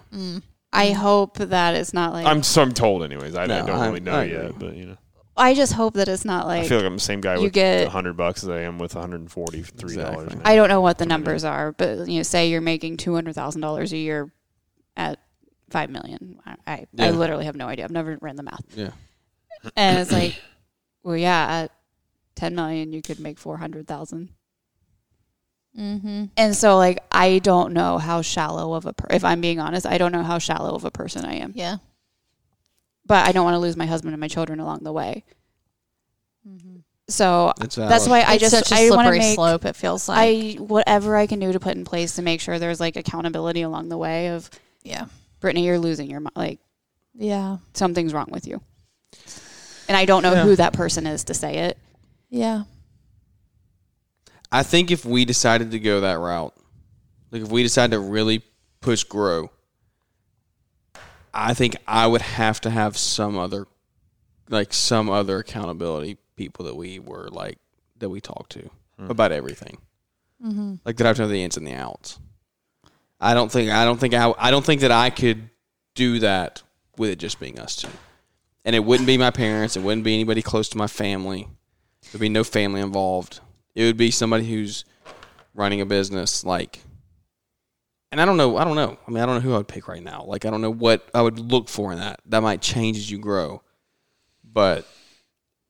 I 0.74 0.91
hope 0.91 1.38
that 1.38 1.76
it's 1.76 1.93
not 1.93 2.12
like 2.12 2.26
I'm 2.26 2.43
so 2.43 2.62
I'm 2.62 2.74
told, 2.74 3.04
anyways. 3.04 3.36
I, 3.36 3.43
I 3.43 3.47
don't 3.47 3.70
I- 3.70 3.88
really 3.88 4.01
know 4.01 4.12
I 4.16 4.24
yet, 4.26 4.60
but 4.60 4.76
you 4.76 4.88
know, 4.88 4.97
I 5.36 5.53
just 5.55 5.73
hope 5.73 5.95
that 5.95 6.07
it's 6.07 6.25
not 6.25 6.45
like 6.45 6.63
I 6.63 6.67
feel 6.67 6.77
like 6.77 6.86
I'm 6.86 6.95
the 6.97 6.99
same 7.03 7.19
guy 7.21 7.36
you 7.38 7.43
with 7.43 7.53
get- 7.53 7.88
a 7.88 7.89
hundred 7.89 8.15
bucks 8.17 8.43
as 8.43 8.49
I 8.49 8.61
am 8.61 8.77
with 8.77 8.93
143 8.95 9.95
dollars. 9.95 10.23
Exactly. 10.27 10.41
I 10.45 10.55
don't 10.55 10.69
know 10.69 10.81
what 10.81 10.97
the 10.99 11.05
numbers 11.07 11.43
are, 11.43 11.71
but 11.71 12.07
you 12.07 12.17
know, 12.17 12.23
say 12.23 12.49
you're 12.49 12.61
making 12.61 12.97
two 12.97 13.15
hundred 13.15 13.34
thousand 13.34 13.61
dollars 13.61 13.91
a 13.93 13.97
year 13.97 14.31
at 14.95 15.19
five 15.71 15.89
million. 15.89 16.39
I 16.45 16.55
I, 16.67 16.86
Yeah. 16.93 17.05
I 17.07 17.09
literally 17.11 17.45
have 17.45 17.55
no 17.55 17.67
idea. 17.67 17.86
I've 17.86 17.91
never 17.91 18.17
ran 18.21 18.36
the 18.36 18.43
math, 18.43 18.63
Yeah. 18.75 18.91
and 19.75 19.97
it's 19.99 20.11
like, 20.11 20.39
well, 21.03 21.17
yeah, 21.17 21.63
at 21.63 21.71
ten 22.36 22.53
million, 22.53 22.93
you 22.93 23.01
could 23.01 23.19
make 23.19 23.39
four 23.39 23.57
hundred 23.57 23.88
thousand. 23.88 24.29
Mm-hmm. 25.77 26.25
And 26.38 26.55
so, 26.55 26.77
like, 26.77 26.99
I 27.11 27.39
don't 27.39 27.73
know 27.73 27.97
how 27.97 28.21
shallow 28.21 28.75
of 28.75 28.86
a, 28.86 28.93
per- 28.93 29.07
if 29.15 29.23
I'm 29.25 29.41
being 29.41 29.59
honest, 29.59 29.88
I 29.88 29.97
don't 29.97 30.11
know 30.11 30.21
how 30.21 30.38
shallow 30.38 30.75
of 30.75 30.86
a 30.86 30.91
person 30.91 31.25
I 31.25 31.36
am. 31.38 31.53
Yeah. 31.55 31.77
But 33.06 33.28
I 33.28 33.32
don't 33.32 33.43
want 33.43 33.56
to 33.56 33.60
lose 33.60 33.76
my 33.76 33.86
husband 33.86 34.14
and 34.14 34.22
my 34.22 34.28
children 34.28 34.60
along 34.60 34.80
the 34.84 34.93
way. 34.93 35.24
Mm-hmm. 36.47 36.78
So 37.10 37.54
That's, 37.58 37.76
that's 37.76 38.08
why 38.08 38.22
I 38.22 38.36
it's 38.36 38.41
just 38.41 38.56
such 38.56 38.72
a 38.72 38.88
I 38.88 38.89
want 38.89 39.08
to 39.08 39.12
make 39.12 39.36
slope. 39.36 39.66
It 39.66 39.76
feels 39.76 40.08
like. 40.08 40.58
I 40.58 40.62
whatever 40.62 41.18
I 41.18 41.28
can 41.28 41.39
do 41.39 41.51
to 41.51 41.60
put 41.60 41.76
in 41.76 41.84
place 41.84 42.16
to 42.16 42.22
make 42.22 42.39
sure 42.39 42.60
there's 42.60 42.80
like 42.80 42.95
accountability 42.95 43.62
along 43.62 43.89
the 43.89 43.97
way 43.97 44.30
of 44.30 44.49
yeah. 44.84 45.06
Brittany, 45.41 45.66
you're 45.66 45.80
losing 45.80 46.10
your 46.10 46.22
mind. 46.22 46.36
Like 46.36 46.60
Yeah. 47.14 47.58
something's 47.74 48.14
wrong 48.14 48.30
with 48.32 48.47
you. 48.47 48.62
And 49.89 49.97
I 49.97 50.06
don't 50.06 50.24
know 50.24 50.34
Yeah. 50.34 50.43
who 50.43 50.56
that 50.56 50.72
person 50.74 51.06
is 51.06 51.26
to 51.26 51.34
say 51.34 51.58
it. 51.60 51.78
Yeah. 52.30 52.64
I 54.51 54.64
think 54.64 54.89
if 54.91 55.04
we 55.04 55.26
decided 55.26 55.72
to 55.72 55.80
go 55.80 56.01
that 56.01 56.20
route, 56.20 56.54
like 57.32 57.41
if 57.41 57.49
we 57.49 57.64
decided 57.64 57.91
to 57.91 57.99
really 57.99 58.43
push 58.82 59.04
grow, 59.04 59.49
I 61.34 61.53
think 61.53 61.75
I 61.88 62.07
would 62.07 62.21
have 62.21 62.61
to 62.61 62.69
have 62.69 62.97
some 62.97 63.38
other 63.38 63.67
like 64.49 64.73
some 64.73 65.09
other 65.09 65.39
accountability 65.39 66.17
people 66.36 66.65
that 66.65 66.75
we 66.75 66.99
were 66.99 67.29
like 67.29 67.57
that 67.97 68.09
we 68.09 68.21
talked 68.21 68.51
to 68.51 68.69
about 69.09 69.31
everything. 69.31 69.77
Mm-hmm. 70.43 70.75
Like 70.86 70.97
that 70.97 71.05
I 71.05 71.07
have 71.07 71.17
to 71.17 71.23
know 71.23 71.27
the 71.29 71.43
ins 71.43 71.57
and 71.57 71.65
the 71.65 71.73
outs. 71.73 72.19
I 73.19 73.34
don't 73.34 73.51
think 73.51 73.71
I 73.71 73.86
don't 73.86 73.99
think 73.99 74.13
I 74.13 74.34
I 74.38 74.51
don't 74.51 74.65
think 74.65 74.81
that 74.81 74.91
I 74.91 75.09
could 75.09 75.49
do 75.95 76.19
that 76.19 76.61
with 76.97 77.11
it 77.11 77.19
just 77.19 77.39
being 77.39 77.59
us 77.59 77.75
two. 77.75 77.89
And 78.65 78.75
it 78.75 78.84
wouldn't 78.84 79.07
be 79.07 79.17
my 79.17 79.31
parents, 79.31 79.75
it 79.75 79.84
wouldn't 79.84 80.03
be 80.03 80.13
anybody 80.13 80.41
close 80.41 80.69
to 80.69 80.77
my 80.77 80.88
family. 80.88 81.47
There'd 82.11 82.21
be 82.21 82.29
no 82.29 82.43
family 82.43 82.81
involved. 82.81 83.39
It 83.75 83.84
would 83.84 83.97
be 83.97 84.11
somebody 84.11 84.47
who's 84.49 84.86
running 85.55 85.81
a 85.81 85.86
business 85.86 86.43
like 86.43 86.81
and 88.14 88.22
I 88.22 88.26
don't 88.26 88.38
know 88.38 88.57
I 88.57 88.64
don't 88.64 88.76
know. 88.76 88.95
I 89.07 89.11
mean 89.11 89.24
I 89.24 89.26
don't 89.26 89.36
know 89.36 89.41
who 89.41 89.53
I 89.55 89.57
would 89.57 89.68
pick 89.68 89.88
right 89.88 90.03
now. 90.03 90.24
Like 90.24 90.45
I 90.45 90.51
don't 90.51 90.61
know 90.61 90.72
what 90.72 91.09
I 91.16 91.22
would 91.24 91.39
look 91.39 91.68
for 91.68 91.91
in 91.91 91.97
that. 91.97 92.20
That 92.28 92.43
might 92.43 92.61
change 92.61 92.95
as 92.97 93.09
you 93.09 93.18
grow. 93.18 93.64
But 94.43 94.88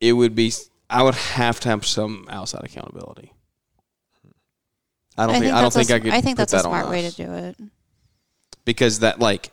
it 0.01 0.11
would 0.11 0.35
be 0.35 0.51
I 0.89 1.03
would 1.03 1.15
have 1.15 1.61
to 1.61 1.69
have 1.69 1.85
some 1.85 2.27
outside 2.29 2.65
accountability. 2.65 3.31
I 5.17 5.25
don't 5.25 5.39
think, 5.39 5.53
I 5.53 5.61
don't 5.61 5.71
think 5.73 5.89
a, 5.89 5.95
I 5.95 5.99
could 5.99 6.11
I 6.11 6.21
think 6.21 6.37
that's 6.37 6.51
a 6.53 6.57
that 6.57 6.65
on 6.65 6.71
smart 6.71 6.89
way 6.89 7.09
to 7.09 7.15
do 7.15 7.31
it. 7.31 7.55
because 8.65 8.99
that 8.99 9.19
like 9.19 9.51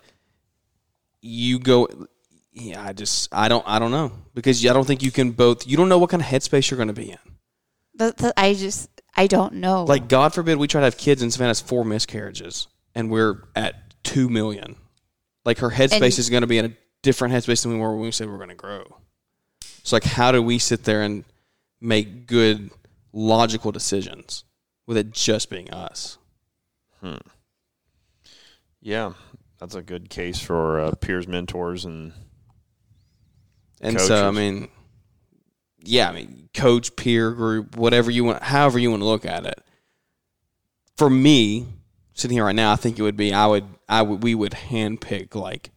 you 1.23 1.59
go 1.59 1.87
yeah 2.53 2.83
i 2.83 2.93
just 2.93 3.29
i 3.31 3.47
don't 3.47 3.63
i 3.69 3.79
don't 3.79 3.91
know 3.91 4.11
because 4.35 4.65
i 4.67 4.73
don't 4.73 4.87
think 4.87 5.03
you 5.03 5.11
can 5.11 5.31
both 5.31 5.67
you 5.67 5.77
don't 5.77 5.89
know 5.89 5.99
what 5.99 6.11
kind 6.11 6.23
of 6.23 6.27
headspace 6.27 6.71
you're 6.71 6.77
going 6.77 6.89
to 6.89 6.95
be 6.95 7.11
in 7.11 7.19
I 8.37 8.55
just 8.55 8.89
I 9.15 9.27
don't 9.27 9.55
know. 9.55 9.85
like 9.85 10.09
god 10.09 10.33
forbid 10.33 10.57
we 10.57 10.67
try 10.67 10.81
to 10.81 10.87
have 10.87 10.97
kids 10.97 11.21
and 11.21 11.31
savannah's 11.31 11.61
four 11.61 11.85
miscarriages 11.85 12.67
and 12.95 13.11
we're 13.11 13.43
at 13.55 14.03
two 14.03 14.29
million 14.29 14.77
like 15.45 15.59
her 15.59 15.71
headspace 15.71 15.93
And- 15.93 16.19
is 16.19 16.31
going 16.31 16.43
to 16.43 16.47
be 16.47 16.59
in 16.59 16.65
a 16.67 16.73
different 17.03 17.33
headspace 17.35 17.63
than 17.63 17.73
we 17.73 17.79
were 17.79 17.93
when 17.95 18.03
we 18.03 18.11
said 18.11 18.29
we're 18.29 18.37
going 18.37 18.49
to 18.51 18.55
grow 18.55 18.85
so 19.83 19.97
like 19.97 20.05
how 20.05 20.33
do 20.33 20.43
we 20.43 20.59
sit 20.59 20.85
there 20.85 21.03
and 21.03 21.25
make 21.81 22.27
good 22.27 22.71
logical 23.13 23.73
decisions 23.73 24.45
with 24.87 24.97
it 24.97 25.11
just 25.13 25.49
being 25.51 25.71
us 25.71 26.19
Hmm. 27.01 27.15
Yeah, 28.83 29.13
that's 29.59 29.75
a 29.75 29.81
good 29.83 30.11
case 30.11 30.39
for 30.39 30.81
uh, 30.81 30.93
peers, 30.97 31.27
mentors, 31.27 31.85
and 31.87 32.13
And 33.81 33.99
so, 34.01 34.29
I 34.29 34.31
mean, 34.31 34.69
yeah, 35.83 36.09
I 36.11 36.13
mean, 36.13 36.49
coach, 36.53 36.95
peer 36.97 37.31
group, 37.33 37.77
whatever 37.77 38.11
you 38.11 38.25
want, 38.25 38.43
however 38.43 38.79
you 38.79 38.91
want 38.91 39.01
to 39.01 39.07
look 39.07 39.25
at 39.25 39.47
it. 39.47 39.61
For 40.99 41.09
me, 41.09 41.67
sitting 42.21 42.37
here 42.37 42.45
right 42.45 42.55
now, 42.55 42.73
I 42.73 42.77
think 42.77 42.99
it 42.99 43.03
would 43.03 43.17
be 43.17 43.33
I 43.35 43.47
would 43.47 43.65
I 43.89 44.03
would 44.03 44.23
we 44.23 44.35
would 44.35 44.53
handpick 44.53 45.35
like 45.35 45.71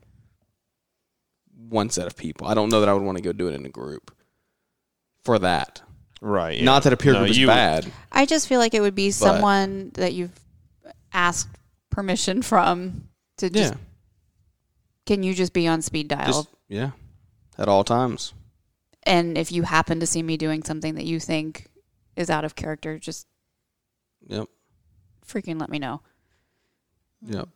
one 1.69 1.89
set 1.89 2.07
of 2.07 2.15
people. 2.15 2.47
I 2.47 2.53
don't 2.53 2.69
know 2.69 2.79
that 2.81 2.89
I 2.89 2.93
would 2.93 3.03
want 3.03 3.17
to 3.17 3.23
go 3.23 3.33
do 3.33 3.47
it 3.47 3.53
in 3.55 3.65
a 3.65 3.69
group 3.69 4.11
for 5.23 5.39
that. 5.39 5.81
right. 6.21 6.57
yeah. 6.57 6.65
Not 6.65 6.83
that 6.83 6.93
a 6.93 6.97
peer 6.97 7.13
No, 7.13 7.19
group 7.19 7.31
is 7.31 7.37
you- 7.37 7.47
bad. 7.47 7.91
I 8.11 8.25
just 8.25 8.47
feel 8.47 8.59
like 8.59 8.73
it 8.73 8.81
would 8.81 8.95
be 8.95 9.11
someone 9.11 9.91
that 9.95 10.13
you've 10.13 10.37
asked 11.13 11.49
permission 11.89 12.41
from 12.41 13.07
to 13.37 13.49
just 13.49 13.73
Yeah, 13.73 13.79
can 15.05 15.23
you 15.23 15.33
just 15.33 15.53
be 15.53 15.67
on 15.67 15.81
speed 15.81 16.07
dial 16.07 16.25
just 16.27 16.47
yeah, 16.67 16.91
at 17.57 17.67
all 17.67 17.83
times. 17.83 18.33
and 19.03 19.37
if 19.37 19.51
you 19.51 19.63
happen 19.63 19.99
to 19.99 20.07
see 20.07 20.23
me 20.23 20.37
doing 20.37 20.63
something 20.63 20.95
that 20.95 21.05
you 21.05 21.19
think 21.19 21.67
is 22.15 22.29
out 22.29 22.45
of 22.45 22.55
character 22.55 22.97
just 22.99 23.27
Yep, 24.27 24.47
freaking 25.27 25.59
let 25.59 25.69
me 25.69 25.77
know. 25.79 26.01
Yep. 27.25 27.47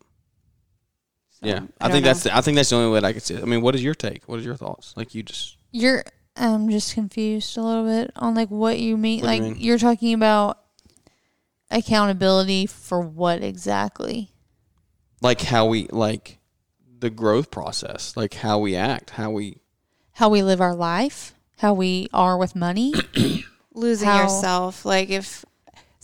So, 1.30 1.45
yeah, 1.45 1.53
I, 1.53 1.57
don't 1.57 1.91
think 1.91 2.03
know. 2.03 2.09
that's 2.09 2.24
the, 2.24 2.36
I 2.36 2.41
think 2.41 2.55
that's 2.55 2.70
the 2.70 2.78
only 2.78 2.91
way 2.91 2.99
that 2.99 3.05
I 3.05 3.13
could 3.13 3.22
see 3.22 3.36
it. 3.36 3.43
I 3.43 3.45
mean, 3.45 3.61
what 3.61 3.76
is 3.76 3.84
your 3.84 3.93
take? 3.93 4.28
What 4.28 4.39
are 4.39 4.43
your 4.43 4.55
thoughts? 4.55 4.93
Like 4.97 5.13
you 5.13 5.22
just 5.24 5.57
You're 5.72 6.03
I'm 6.36 6.70
just 6.70 6.93
confused 6.93 7.57
a 7.57 7.61
little 7.61 7.86
bit 7.86 8.11
on 8.15 8.34
like 8.34 8.49
what 8.49 8.80
you 8.80 8.97
mean. 8.97 9.22
What 9.22 9.28
like 9.28 9.41
you 9.41 9.49
mean? 9.49 9.57
you're 9.59 9.78
talking 9.78 10.13
about 10.13 10.59
accountability 11.70 12.65
for 12.65 13.01
what 13.01 13.43
exactly? 13.43 14.32
like 15.22 15.41
how 15.41 15.65
we 15.65 15.88
like 15.88 16.39
the 16.99 17.09
growth 17.09 17.51
process, 17.51 18.15
like 18.15 18.36
how 18.36 18.59
we 18.59 18.76
act, 18.76 19.11
how 19.11 19.32
we 19.32 19.61
How 20.13 20.30
we 20.30 20.41
live 20.43 20.61
our 20.61 20.76
life, 20.76 21.34
how 21.57 21.74
we 21.74 22.07
are 22.13 22.38
with 22.38 22.55
money. 22.55 22.93
losing 23.78 24.07
How- 24.09 24.24
yourself. 24.24 24.86
Like 24.86 25.09
if 25.09 25.45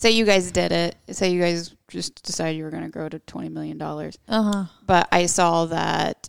say 0.04 0.12
you 0.12 0.26
guys 0.26 0.52
did 0.52 0.72
it, 0.72 0.96
say 1.12 1.32
you 1.32 1.40
guys 1.42 1.74
just 1.88 2.22
decided 2.24 2.58
you 2.58 2.64
were 2.66 2.70
going 2.72 2.84
to 2.84 2.90
grow 2.90 3.08
to 3.08 3.20
20 3.20 3.50
million 3.50 3.78
dollars, 3.78 4.18
Uh 4.28 4.44
huh. 4.52 4.64
but 4.86 5.08
I 5.12 5.26
saw 5.28 5.66
that 5.68 6.28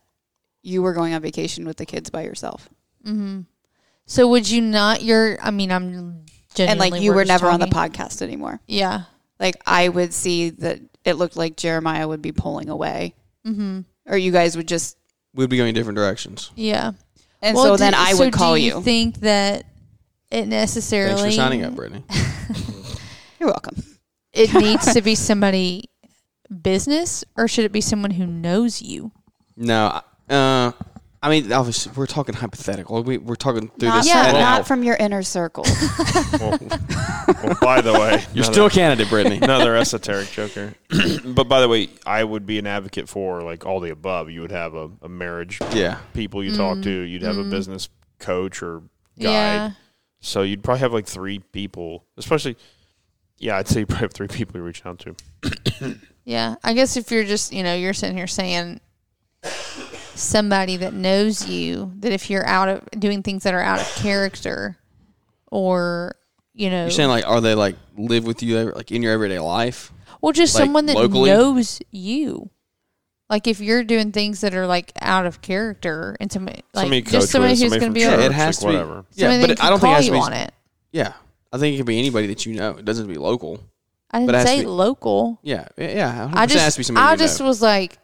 you 0.63 0.81
were 0.83 0.93
going 0.95 1.13
on 1.13 1.21
vacation 1.23 1.67
with 1.67 1.77
the 1.77 1.85
kids 1.87 2.09
by 2.09 2.23
yourself. 2.23 2.69
Mm-hmm. 3.05 3.41
So 4.07 4.29
would 4.29 4.49
you 4.49 4.61
not? 4.61 5.03
You're. 5.03 5.39
I 5.43 5.51
mean, 5.51 5.73
I'm. 5.73 6.25
and 6.59 6.79
like 6.79 7.01
you 7.03 7.11
we're 7.11 7.17
were 7.17 7.25
just 7.25 7.43
never 7.43 7.53
on 7.53 7.59
the 7.61 7.67
podcast 7.67 8.23
anymore. 8.23 8.61
Yeah. 8.67 9.03
Like 9.41 9.57
I 9.67 9.89
would 9.89 10.15
see 10.15 10.51
that 10.51 10.81
it 11.05 11.15
looked 11.15 11.37
like 11.37 11.57
Jeremiah 11.57 12.07
would 12.07 12.23
be 12.23 12.33
pulling 12.33 12.69
away, 12.69 13.15
Mm-hmm. 13.47 13.81
or 14.07 14.17
you 14.17 14.31
guys 14.31 14.57
would 14.57 14.69
just. 14.69 14.97
we'd 15.35 15.51
be 15.51 15.57
going 15.57 15.75
different 15.75 15.97
directions. 15.97 16.51
Yeah. 16.55 16.93
And 17.43 17.55
Well, 17.57 17.65
so 17.65 17.73
do- 17.77 17.79
then 17.81 17.95
I 17.95 18.13
so 18.13 18.25
would 18.25 18.33
call 18.33 18.55
do 18.55 18.61
you. 18.63 18.75
you. 18.77 18.83
Think 18.83 19.21
that 19.21 19.67
it 20.31 20.47
necessarily? 20.49 21.15
Thanks 21.21 21.35
for 21.37 21.43
signing 21.43 21.65
up, 21.65 21.75
Brittany. 21.75 22.05
You're 23.45 23.53
welcome. 23.53 23.85
It 24.33 24.55
needs 24.55 24.95
to 24.95 25.03
be 25.03 25.15
somebody 25.15 25.91
business, 26.63 27.25
or 27.37 27.47
should 27.47 27.67
it 27.67 27.73
be 27.73 27.83
someone 27.83 28.13
who 28.13 28.27
knows 28.27 28.81
you? 28.81 29.13
No, 29.55 30.01
uh, 30.31 30.73
I 31.23 31.29
mean, 31.29 31.53
obviously, 31.53 31.93
we're 31.95 32.07
talking 32.07 32.35
hypothetical. 32.35 33.03
We, 33.03 33.19
we're 33.19 33.35
talking 33.35 33.69
through 33.69 33.91
Not, 33.91 33.97
this. 33.99 34.07
Yeah, 34.09 34.29
and 34.29 34.39
not 34.39 34.67
from 34.67 34.83
your 34.83 34.97
inner 34.97 35.23
circle. 35.23 35.67
Well, 36.41 36.59
well, 37.43 37.57
by 37.61 37.83
the 37.83 37.93
way, 37.93 38.25
You're 38.33 38.45
another- 38.45 38.53
still 38.53 38.67
a 38.67 38.71
candidate, 38.71 39.11
Brittany. 39.11 39.37
another 39.43 39.77
esoteric 39.77 40.31
joker. 40.31 40.73
but 41.27 41.45
by 41.45 41.61
the 41.61 41.69
way, 41.69 41.91
I 42.07 42.25
would 42.25 42.47
be 42.47 42.59
an 42.59 42.67
advocate 42.67 43.11
for 43.11 43.43
like 43.43 43.67
all 43.67 43.81
the 43.81 43.91
above. 43.91 44.31
You 44.31 44.41
would 44.41 44.53
have 44.53 44.75
a, 44.75 44.91
a 45.03 45.09
marriage 45.11 45.59
yeah, 45.75 45.99
people 46.15 46.43
you 46.43 46.57
talk 46.57 46.81
to. 46.81 46.91
You'd 46.91 47.23
have 47.23 47.37
a 47.37 47.45
business 47.45 47.91
coach 48.19 48.63
or 48.63 48.81
guide. 49.19 49.19
Yeah. 49.19 49.71
So 50.21 50.41
you'd 50.41 50.65
probably 50.65 50.81
have 50.81 50.95
like 50.95 51.07
three 51.07 51.41
people, 51.41 52.07
especially. 52.17 52.57
Yeah, 53.39 53.57
I'd 53.59 53.69
say 53.69 53.81
you 53.81 53.87
probably 53.87 54.05
have 54.05 54.13
three 54.13 54.29
people 54.29 54.59
you 54.59 54.65
reach 54.65 54.85
out 54.87 54.99
to. 55.01 55.97
Yeah. 56.27 56.55
I 56.65 56.73
guess 56.73 56.97
if 56.97 57.11
you're 57.11 57.25
just, 57.25 57.53
you 57.53 57.63
know, 57.63 57.75
you're 57.75 57.93
sitting 57.93 58.17
here 58.17 58.27
saying 58.27 58.81
somebody 60.15 60.77
that 60.79 60.95
knows 60.95 61.47
you, 61.49 61.93
that 61.99 62.13
if 62.13 62.31
you're 62.31 62.47
out 62.47 62.69
of 62.69 62.83
doing 62.99 63.23
things 63.23 63.43
that 63.43 63.55
are 63.55 63.61
out 63.61 63.81
of 63.81 63.87
character 63.97 64.79
or, 65.51 66.17
you 66.55 66.71
know, 66.71 66.83
you're 66.85 66.91
saying 66.91 67.11
like, 67.11 67.27
are 67.27 67.41
they 67.41 67.55
like 67.55 67.77
live 67.97 68.25
with 68.25 68.43
you 68.43 68.73
like 68.75 68.91
in 68.91 69.03
your 69.03 69.13
everyday 69.13 69.39
life? 69.39 69.93
well, 70.21 70.33
just 70.33 70.55
like, 70.55 70.63
someone 70.65 70.87
that 70.87 70.97
locally? 70.97 71.29
knows 71.31 71.81
you. 71.91 72.49
Like 73.29 73.47
if 73.47 73.61
you're 73.61 73.85
doing 73.85 74.13
things 74.13 74.41
that 74.43 74.55
are 74.55 74.67
like 74.67 74.93
out 75.01 75.27
of 75.27 75.43
character 75.43 76.17
and 76.21 76.31
somebody 76.33 76.63
like 76.73 76.85
somebody 76.85 76.97
you 76.99 77.03
just 77.05 77.31
somebody 77.31 77.53
who's 77.59 77.71
going 77.71 77.81
to 77.83 77.91
be 77.91 78.01
Yeah, 78.01 78.09
like, 78.13 78.17
church, 78.21 78.27
it 78.27 78.33
has 78.33 78.63
like 78.63 78.73
to 78.73 78.79
be- 78.79 78.83
whatever. 78.89 79.05
Yeah, 79.13 79.29
somebody 79.31 79.43
but 79.43 79.51
it- 79.59 79.65
I 79.65 79.71
don't 79.71 79.81
think 79.81 79.93
it 79.93 79.97
has 79.97 80.05
to 80.07 80.11
you 80.13 80.13
be- 80.13 80.23
on 80.23 80.33
it. 80.33 80.55
Yeah, 80.93 81.13
I 81.55 81.59
think 81.59 81.75
it 81.75 81.77
could 81.79 81.87
be 81.87 81.99
anybody 81.99 82.27
that 82.29 82.45
you 82.47 82.55
know. 82.55 82.71
It 82.73 82.85
doesn't 82.85 83.05
have 83.05 83.15
to 83.15 83.19
be 83.21 83.25
local. 83.25 83.61
I 84.11 84.19
didn't 84.19 84.27
but 84.27 84.35
it 84.35 84.39
has 84.39 84.45
to 84.47 84.51
say 84.57 84.61
be- 84.63 84.67
local. 84.67 85.39
Yeah, 85.43 85.69
yeah. 85.79 86.29
100% 86.33 86.37
I 86.37 86.41
has 86.41 86.75
to 86.75 86.79
be 86.79 86.83
just, 86.83 86.87
somebody 86.89 87.07
I 87.07 87.13
you 87.13 87.19
just 87.19 87.41
know. 87.41 87.47
was 87.47 87.63
like, 87.63 87.99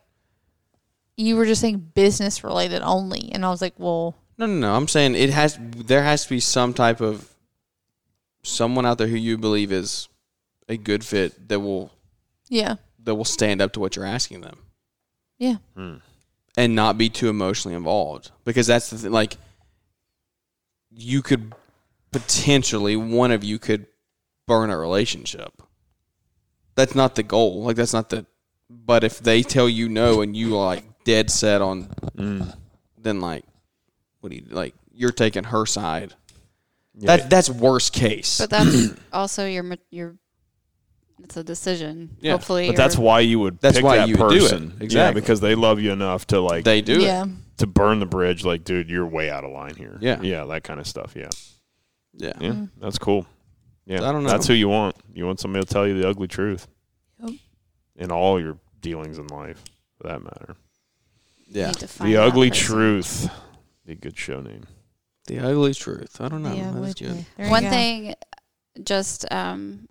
you 1.16 1.36
were 1.36 1.44
just 1.46 1.60
saying 1.60 1.90
business 1.94 2.44
related 2.44 2.82
only, 2.82 3.30
and 3.32 3.44
I 3.44 3.50
was 3.50 3.60
like, 3.60 3.74
well, 3.78 4.14
No, 4.38 4.46
no, 4.46 4.54
no. 4.54 4.74
I'm 4.74 4.88
saying 4.88 5.14
it 5.16 5.30
has. 5.30 5.58
There 5.60 6.02
has 6.02 6.24
to 6.24 6.30
be 6.30 6.40
some 6.40 6.72
type 6.74 7.00
of 7.00 7.28
someone 8.42 8.86
out 8.86 8.98
there 8.98 9.06
who 9.08 9.16
you 9.16 9.36
believe 9.36 9.70
is 9.72 10.08
a 10.68 10.76
good 10.76 11.04
fit 11.04 11.48
that 11.48 11.60
will 11.60 11.90
yeah, 12.48 12.76
that 13.02 13.14
will 13.16 13.24
stand 13.24 13.60
up 13.60 13.72
to 13.74 13.80
what 13.80 13.96
you're 13.96 14.04
asking 14.06 14.40
them 14.42 14.58
yeah, 15.38 15.56
Hmm. 15.76 15.96
and 16.56 16.74
not 16.74 16.96
be 16.96 17.08
too 17.10 17.28
emotionally 17.28 17.74
involved 17.76 18.30
because 18.44 18.66
that's 18.66 18.90
the 18.90 18.96
thing. 18.98 19.12
Like 19.12 19.36
you 20.90 21.22
could 21.22 21.52
potentially 22.12 22.96
one 22.96 23.30
of 23.30 23.44
you 23.44 23.58
could 23.58 23.86
burn 24.46 24.70
a 24.70 24.78
relationship. 24.78 25.62
That's 26.74 26.94
not 26.94 27.14
the 27.14 27.22
goal. 27.22 27.62
Like 27.64 27.76
that's 27.76 27.92
not 27.92 28.08
the. 28.10 28.26
But 28.68 29.02
if 29.04 29.18
they 29.20 29.42
tell 29.42 29.68
you 29.68 29.88
no 29.88 30.20
and 30.22 30.36
you 30.36 30.56
are 30.56 30.66
like 30.66 30.84
dead 31.04 31.30
set 31.30 31.60
on, 31.60 31.88
Mm. 32.16 32.54
then 32.98 33.20
like, 33.20 33.44
what 34.20 34.30
do 34.30 34.36
you 34.36 34.44
like? 34.50 34.74
You're 34.92 35.10
taking 35.12 35.44
her 35.44 35.66
side. 35.66 36.14
Yeah. 36.94 37.16
That 37.16 37.30
that's 37.30 37.48
worst 37.50 37.92
case. 37.92 38.38
but 38.38 38.50
that's 38.50 38.88
also 39.12 39.46
your 39.46 39.64
your. 39.90 40.16
It's 41.22 41.36
a 41.36 41.44
decision. 41.44 42.16
Yeah, 42.20 42.32
Hopefully, 42.32 42.68
But 42.68 42.76
that's 42.76 42.96
why 42.96 43.20
you 43.20 43.38
would 43.40 43.60
That's 43.60 43.76
pick 43.76 43.84
why 43.84 43.98
that 43.98 44.08
you 44.08 44.16
would 44.16 44.30
do 44.30 44.36
it. 44.36 44.40
person. 44.50 44.76
Yeah, 44.80 45.12
because 45.12 45.38
they 45.40 45.54
love 45.54 45.78
you 45.78 45.92
enough 45.92 46.26
to 46.28 46.40
like 46.40 46.64
they 46.64 46.80
do 46.80 46.98
yeah. 47.02 47.24
it. 47.24 47.30
to 47.58 47.66
burn 47.66 48.00
the 48.00 48.06
bridge. 48.06 48.42
Like, 48.42 48.64
dude, 48.64 48.88
you're 48.88 49.06
way 49.06 49.28
out 49.30 49.44
of 49.44 49.50
line 49.52 49.74
here. 49.76 49.98
Yeah. 50.00 50.20
yeah, 50.22 50.46
that 50.46 50.64
kind 50.64 50.80
of 50.80 50.86
stuff. 50.86 51.12
Yeah, 51.14 51.28
Yeah. 52.14 52.32
yeah, 52.40 52.50
Mhm. 52.50 52.70
that's 52.80 52.98
cool. 52.98 53.26
Yeah, 53.86 53.98
I 54.08 54.12
don't 54.12 54.22
know. 54.24 54.30
That's 54.30 54.46
who 54.46 54.54
you 54.54 54.68
want. 54.68 54.96
You 55.12 55.26
want 55.26 55.40
somebody 55.40 55.64
to 55.64 55.72
tell 55.72 55.86
you 55.86 56.00
the 56.00 56.08
ugly 56.08 56.28
truth 56.28 56.68
Yep. 57.22 57.34
in 57.96 58.10
all 58.12 58.40
your 58.40 58.58
dealings 58.80 59.18
in 59.18 59.26
life, 59.28 59.62
for 59.96 60.08
that 60.08 60.22
matter. 60.22 60.56
Yeah. 61.46 61.66
need 61.68 61.76
to 61.76 61.88
find 61.88 62.10
the 62.12 62.16
ugly 62.18 62.50
person. 62.50 62.66
truth. 62.66 63.30
Be 63.84 63.92
a 63.92 63.96
good 63.96 64.16
show 64.16 64.40
name. 64.40 64.64
The 65.26 65.38
ugly 65.40 65.74
truth. 65.74 66.20
I 66.20 66.28
don't 66.28 66.42
know. 66.42 66.52
Yeah, 66.54 66.70
That's 66.72 66.94
good. 66.94 67.24
you 67.38 67.50
One 67.50 67.64
go. 67.64 67.70
thing, 67.70 68.14
just 68.84 69.30
um, 69.32 69.88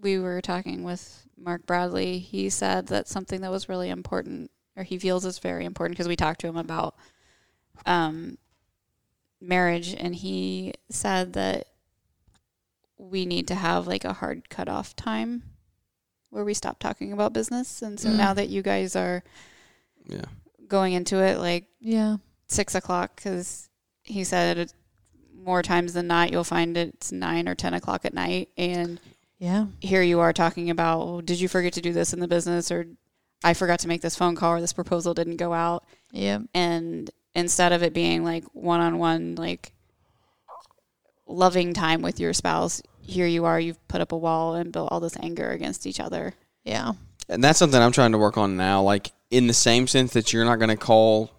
we 0.00 0.18
were 0.18 0.40
talking 0.40 0.82
with 0.84 1.26
Mark 1.36 1.66
Bradley. 1.66 2.18
He 2.18 2.48
said 2.50 2.86
that 2.88 3.08
something 3.08 3.40
that 3.42 3.50
was 3.50 3.68
really 3.68 3.90
important, 3.90 4.50
or 4.76 4.84
he 4.84 4.98
feels 4.98 5.24
is 5.26 5.38
very 5.38 5.64
important, 5.66 5.96
because 5.96 6.08
we 6.08 6.16
talked 6.16 6.40
to 6.40 6.46
him 6.46 6.56
about 6.56 6.94
um, 7.84 8.38
marriage, 9.40 9.94
and 9.94 10.14
he 10.14 10.72
said 10.90 11.32
that 11.34 11.66
we 12.98 13.26
need 13.26 13.46
to 13.48 13.54
have 13.54 13.86
like 13.86 14.04
a 14.04 14.14
hard 14.14 14.48
cutoff 14.48 14.96
time 14.96 15.42
where 16.30 16.44
we 16.44 16.54
stop 16.54 16.78
talking 16.78 17.12
about 17.12 17.32
business. 17.32 17.82
And 17.82 18.00
so 18.00 18.08
Mm. 18.10 18.16
now 18.16 18.34
that 18.34 18.48
you 18.48 18.62
guys 18.62 18.96
are 18.96 19.22
Yeah. 20.06 20.24
going 20.66 20.92
into 20.94 21.18
it, 21.22 21.38
like 21.38 21.66
Yeah. 21.80 22.16
six 22.48 22.74
o'clock 22.74 23.16
because 23.16 23.68
he 24.02 24.24
said 24.24 24.56
it, 24.58 24.74
more 25.34 25.62
times 25.62 25.92
than 25.92 26.06
not 26.08 26.32
you'll 26.32 26.42
find 26.44 26.76
it's 26.76 27.12
nine 27.12 27.48
or 27.48 27.54
ten 27.54 27.74
o'clock 27.74 28.04
at 28.04 28.14
night 28.14 28.48
and 28.56 28.98
Yeah. 29.38 29.66
here 29.80 30.02
you 30.02 30.18
are 30.20 30.32
talking 30.32 30.70
about 30.70 31.02
oh, 31.02 31.20
did 31.20 31.38
you 31.38 31.46
forget 31.48 31.72
to 31.74 31.80
do 31.80 31.92
this 31.92 32.12
in 32.12 32.18
the 32.20 32.26
business 32.26 32.70
or 32.72 32.86
i 33.44 33.52
forgot 33.54 33.78
to 33.80 33.86
make 33.88 34.00
this 34.00 34.16
phone 34.16 34.34
call 34.34 34.52
or 34.54 34.60
this 34.60 34.72
proposal 34.72 35.14
didn't 35.14 35.36
go 35.36 35.52
out 35.52 35.84
Yeah. 36.10 36.38
and 36.54 37.10
instead 37.36 37.72
of 37.72 37.82
it 37.84 37.94
being 37.94 38.24
like 38.24 38.42
one-on-one 38.52 39.36
like 39.36 39.72
loving 41.28 41.72
time 41.72 42.02
with 42.02 42.18
your 42.18 42.32
spouse 42.32 42.82
here 43.00 43.26
you 43.26 43.44
are 43.44 43.60
you've 43.60 43.88
put 43.88 44.00
up 44.00 44.10
a 44.10 44.16
wall 44.16 44.54
and 44.54 44.72
built 44.72 44.90
all 44.90 44.98
this 45.00 45.16
anger 45.22 45.50
against 45.50 45.86
each 45.86 46.00
other 46.00 46.34
Yeah. 46.66 46.92
And 47.28 47.42
that's 47.42 47.58
something 47.58 47.80
I'm 47.80 47.92
trying 47.92 48.12
to 48.12 48.18
work 48.18 48.36
on 48.36 48.56
now. 48.56 48.82
Like 48.82 49.12
in 49.30 49.46
the 49.46 49.54
same 49.54 49.86
sense 49.86 50.12
that 50.12 50.32
you're 50.32 50.44
not 50.44 50.56
going 50.56 50.68
to 50.68 50.76
call 50.76 51.30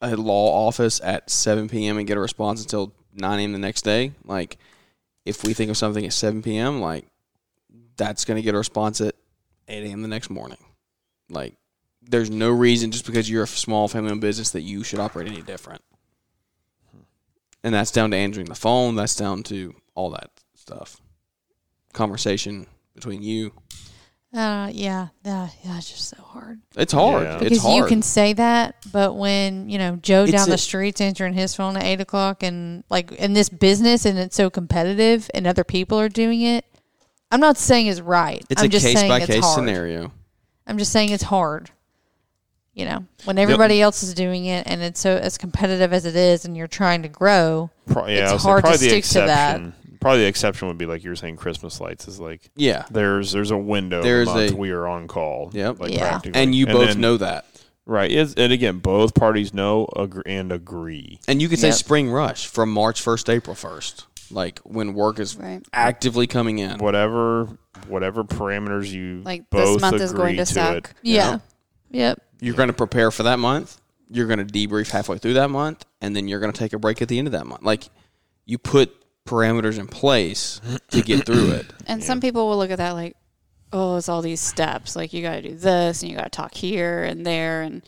a 0.00 0.14
law 0.16 0.66
office 0.66 1.00
at 1.02 1.30
7 1.30 1.68
p.m. 1.68 1.98
and 1.98 2.06
get 2.06 2.16
a 2.16 2.20
response 2.20 2.62
until 2.62 2.92
9 3.14 3.40
a.m. 3.40 3.52
the 3.52 3.58
next 3.58 3.82
day. 3.82 4.12
Like 4.24 4.58
if 5.24 5.44
we 5.44 5.54
think 5.54 5.70
of 5.70 5.76
something 5.76 6.04
at 6.04 6.12
7 6.12 6.42
p.m., 6.42 6.80
like 6.80 7.06
that's 7.96 8.24
going 8.24 8.36
to 8.36 8.42
get 8.42 8.54
a 8.54 8.58
response 8.58 9.00
at 9.00 9.14
8 9.68 9.84
a.m. 9.84 10.02
the 10.02 10.08
next 10.08 10.30
morning. 10.30 10.58
Like 11.28 11.54
there's 12.08 12.30
no 12.30 12.50
reason 12.50 12.90
just 12.90 13.06
because 13.06 13.28
you're 13.30 13.44
a 13.44 13.46
small 13.46 13.88
family-owned 13.88 14.20
business 14.20 14.50
that 14.50 14.62
you 14.62 14.84
should 14.84 14.98
operate 15.00 15.26
any 15.28 15.42
different. 15.42 15.82
And 17.62 17.74
that's 17.74 17.90
down 17.90 18.10
to 18.10 18.16
answering 18.16 18.46
the 18.46 18.54
phone. 18.54 18.94
That's 18.94 19.16
down 19.16 19.42
to 19.44 19.74
all 19.94 20.10
that 20.10 20.30
stuff. 20.54 21.00
Conversation 21.92 22.66
between 22.94 23.22
you. 23.22 23.52
Uh, 24.34 24.68
yeah. 24.72 25.08
Yeah. 25.24 25.48
Yeah. 25.64 25.78
It's 25.78 25.88
just 25.90 26.08
so 26.08 26.20
hard. 26.22 26.60
It's 26.76 26.92
hard. 26.92 27.22
Yeah. 27.22 27.34
It's 27.36 27.44
because 27.44 27.62
hard. 27.62 27.76
you 27.76 27.86
can 27.86 28.02
say 28.02 28.32
that, 28.32 28.74
but 28.92 29.14
when 29.14 29.68
you 29.68 29.78
know 29.78 29.96
Joe 29.96 30.24
It's 30.24 30.32
down 30.32 30.48
a- 30.48 30.50
the 30.50 30.58
streets 30.58 31.00
answering 31.00 31.34
his 31.34 31.54
phone 31.54 31.76
at 31.76 31.84
eight 31.84 32.00
o'clock, 32.00 32.42
and 32.42 32.82
like 32.90 33.12
in 33.12 33.32
this 33.32 33.48
business, 33.48 34.04
and 34.04 34.18
it's 34.18 34.34
so 34.36 34.50
competitive, 34.50 35.30
and 35.34 35.46
other 35.46 35.62
people 35.64 35.98
are 36.00 36.08
doing 36.08 36.42
it. 36.42 36.64
I'm 37.30 37.40
not 37.40 37.56
saying 37.56 37.86
it's 37.86 38.00
right. 38.00 38.44
it's 38.50 38.60
I'm 38.60 38.66
a 38.66 38.70
just 38.70 38.84
case 38.84 38.98
saying 38.98 39.08
by 39.08 39.18
it's 39.18 39.26
case 39.26 39.44
hard. 39.44 39.54
scenario. 39.54 40.12
I'm 40.66 40.78
just 40.78 40.92
saying 40.92 41.10
it's 41.10 41.22
hard. 41.24 41.70
You 42.74 42.86
know, 42.86 43.04
when 43.24 43.38
everybody 43.38 43.80
else 43.80 44.02
is 44.02 44.14
doing 44.14 44.46
it, 44.46 44.66
and 44.66 44.82
it's 44.82 44.98
so 45.00 45.16
as 45.16 45.38
competitive 45.38 45.92
as 45.92 46.04
it 46.06 46.16
is, 46.16 46.44
and 46.44 46.56
you're 46.56 46.66
trying 46.66 47.02
to 47.02 47.08
grow. 47.08 47.70
Pro- 47.86 48.06
yeah, 48.08 48.34
It's 48.34 48.44
I 48.44 48.54
would 48.54 48.64
hard 48.64 48.64
to 48.64 48.78
stick 48.78 49.04
to 49.04 49.18
that. 49.20 49.56
exception. 49.60 49.74
Probably 50.00 50.20
the 50.22 50.26
exception 50.26 50.68
would 50.68 50.76
be 50.78 50.84
like 50.86 51.04
you 51.04 51.10
were 51.10 51.16
saying, 51.16 51.36
Christmas 51.36 51.80
lights 51.80 52.08
is 52.08 52.18
like 52.20 52.50
Yeah. 52.56 52.84
there's 52.90 53.30
there's 53.32 53.52
a 53.52 53.56
window. 53.56 54.02
There's 54.02 54.28
a 54.28 54.34
month 54.34 54.52
a- 54.52 54.56
we 54.56 54.70
are 54.72 54.86
on 54.88 55.06
call. 55.08 55.50
Yep. 55.54 55.78
like 55.80 55.92
Yeah. 55.92 56.08
practically. 56.10 56.42
And 56.42 56.54
you 56.54 56.66
both 56.66 56.88
then- 56.88 57.00
know 57.00 57.16
that. 57.18 57.44
right. 57.86 58.10
It's, 58.10 58.34
and 58.34 58.52
again, 58.52 58.78
both 58.80 59.14
parties 59.14 59.54
know 59.54 59.86
agree, 59.94 60.22
and 60.26 60.50
agree. 60.52 61.20
And 61.28 61.40
you 61.40 61.48
could 61.48 61.58
say 61.60 61.68
Yep. 61.68 61.76
spring 61.76 62.10
rush 62.10 62.46
from 62.48 62.70
March 62.70 63.00
1st, 63.00 63.30
April 63.30 63.54
1st. 63.56 64.04
Like 64.30 64.58
when 64.64 64.94
work 64.94 65.20
is 65.20 65.36
right 65.36 65.62
actively 65.72 66.26
coming 66.26 66.58
in. 66.58 66.78
Whatever 66.78 67.48
whatever 67.88 68.24
parameters 68.24 68.90
you 68.90 69.20
like 69.24 69.48
both 69.48 69.74
this 69.74 69.80
month 69.82 69.94
agree 69.94 70.04
is 70.04 70.12
going 70.12 70.36
to 70.36 70.44
to 70.44 70.52
suck 70.52 70.76
it. 70.76 70.90
Yeah. 71.02 71.38
Yep. 71.94 72.20
You're 72.40 72.54
going 72.54 72.68
to 72.68 72.72
prepare 72.74 73.10
for 73.10 73.22
that 73.22 73.38
month. 73.38 73.80
You're 74.10 74.26
going 74.26 74.44
to 74.44 74.44
debrief 74.44 74.90
halfway 74.90 75.18
through 75.18 75.34
that 75.34 75.48
month. 75.50 75.84
And 76.00 76.14
then 76.14 76.28
you're 76.28 76.40
going 76.40 76.52
to 76.52 76.58
take 76.58 76.72
a 76.74 76.78
break 76.78 77.00
at 77.00 77.08
the 77.08 77.18
end 77.18 77.28
of 77.28 77.32
that 77.32 77.46
month. 77.46 77.62
Like 77.62 77.88
you 78.44 78.58
put 78.58 78.92
parameters 79.24 79.78
in 79.78 79.86
place 79.86 80.60
to 80.90 81.00
get 81.00 81.24
through 81.24 81.52
it. 81.52 81.66
And 81.86 82.02
some 82.04 82.20
people 82.20 82.48
will 82.48 82.58
look 82.58 82.70
at 82.70 82.78
that 82.78 82.90
like, 82.92 83.16
oh, 83.72 83.96
it's 83.96 84.08
all 84.08 84.20
these 84.22 84.40
steps. 84.40 84.94
Like 84.96 85.12
you 85.12 85.22
got 85.22 85.34
to 85.36 85.42
do 85.42 85.54
this 85.54 86.02
and 86.02 86.10
you 86.10 86.16
got 86.18 86.24
to 86.24 86.30
talk 86.30 86.54
here 86.54 87.02
and 87.04 87.24
there, 87.24 87.62
and 87.62 87.82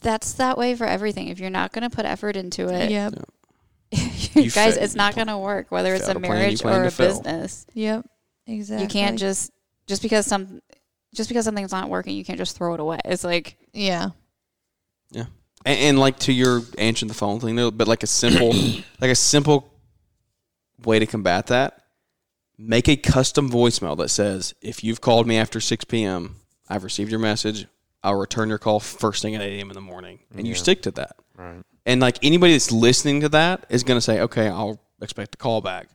that's 0.00 0.32
that 0.34 0.58
way 0.58 0.74
for 0.74 0.84
everything. 0.86 1.28
If 1.28 1.38
you're 1.38 1.50
not 1.50 1.72
going 1.72 1.88
to 1.88 1.94
put 1.94 2.04
effort 2.04 2.36
into 2.36 2.68
it, 2.68 2.90
Yep. 2.90 3.14
you 3.92 4.42
You 4.42 4.50
guys, 4.50 4.74
fa- 4.76 4.82
it's 4.84 4.94
not 4.96 5.14
going 5.14 5.28
to 5.28 5.38
work. 5.38 5.66
Whether 5.70 5.94
it's 5.94 6.08
a 6.08 6.14
to 6.14 6.20
plan, 6.20 6.32
marriage 6.32 6.60
plan 6.60 6.80
or 6.80 6.84
a 6.86 6.90
fail. 6.90 7.08
business, 7.08 7.66
Yep. 7.74 8.06
Exactly. 8.46 8.82
you 8.82 8.88
can't 8.88 9.18
just 9.18 9.52
just 9.86 10.02
because 10.02 10.26
some 10.26 10.60
just 11.14 11.28
because 11.28 11.44
something's 11.44 11.72
not 11.72 11.88
working, 11.88 12.16
you 12.16 12.24
can't 12.24 12.38
just 12.38 12.56
throw 12.56 12.74
it 12.74 12.80
away. 12.80 12.98
It's 13.04 13.24
like 13.24 13.56
Yeah. 13.72 14.10
Yeah, 15.10 15.26
and, 15.66 15.78
and 15.78 15.98
like 15.98 16.18
to 16.20 16.32
your 16.32 16.62
answering 16.78 17.08
the 17.08 17.14
phone 17.14 17.38
thing, 17.38 17.54
though, 17.54 17.70
but 17.70 17.86
like 17.86 18.02
a 18.02 18.06
simple, 18.06 18.52
like 19.00 19.10
a 19.10 19.14
simple 19.14 19.72
way 20.84 20.98
to 20.98 21.06
combat 21.06 21.48
that, 21.48 21.82
make 22.58 22.88
a 22.88 22.96
custom 22.96 23.50
voicemail 23.50 23.96
that 23.98 24.08
says, 24.08 24.54
"If 24.62 24.82
you've 24.82 25.02
called 25.02 25.26
me 25.26 25.36
after 25.36 25.60
six 25.60 25.84
p.m., 25.84 26.36
I've 26.68 26.84
received 26.84 27.10
your 27.10 27.20
message. 27.20 27.66
I'll 28.02 28.14
return 28.14 28.48
your 28.48 28.58
call 28.58 28.80
first 28.80 29.22
thing 29.22 29.34
at 29.34 29.42
eight 29.42 29.58
a.m. 29.58 29.68
in 29.70 29.74
the 29.74 29.82
morning," 29.82 30.20
and 30.34 30.46
you 30.46 30.54
stick 30.54 30.82
to 30.82 30.90
that. 30.92 31.16
Right. 31.36 31.62
And 31.84 32.00
like 32.00 32.18
anybody 32.22 32.54
that's 32.54 32.72
listening 32.72 33.20
to 33.20 33.28
that 33.30 33.66
is 33.68 33.84
going 33.84 33.98
to 33.98 34.02
say, 34.02 34.20
"Okay, 34.20 34.48
I'll 34.48 34.80
expect 35.02 35.34
a 35.34 35.38
call 35.38 35.60
back." 35.60 35.88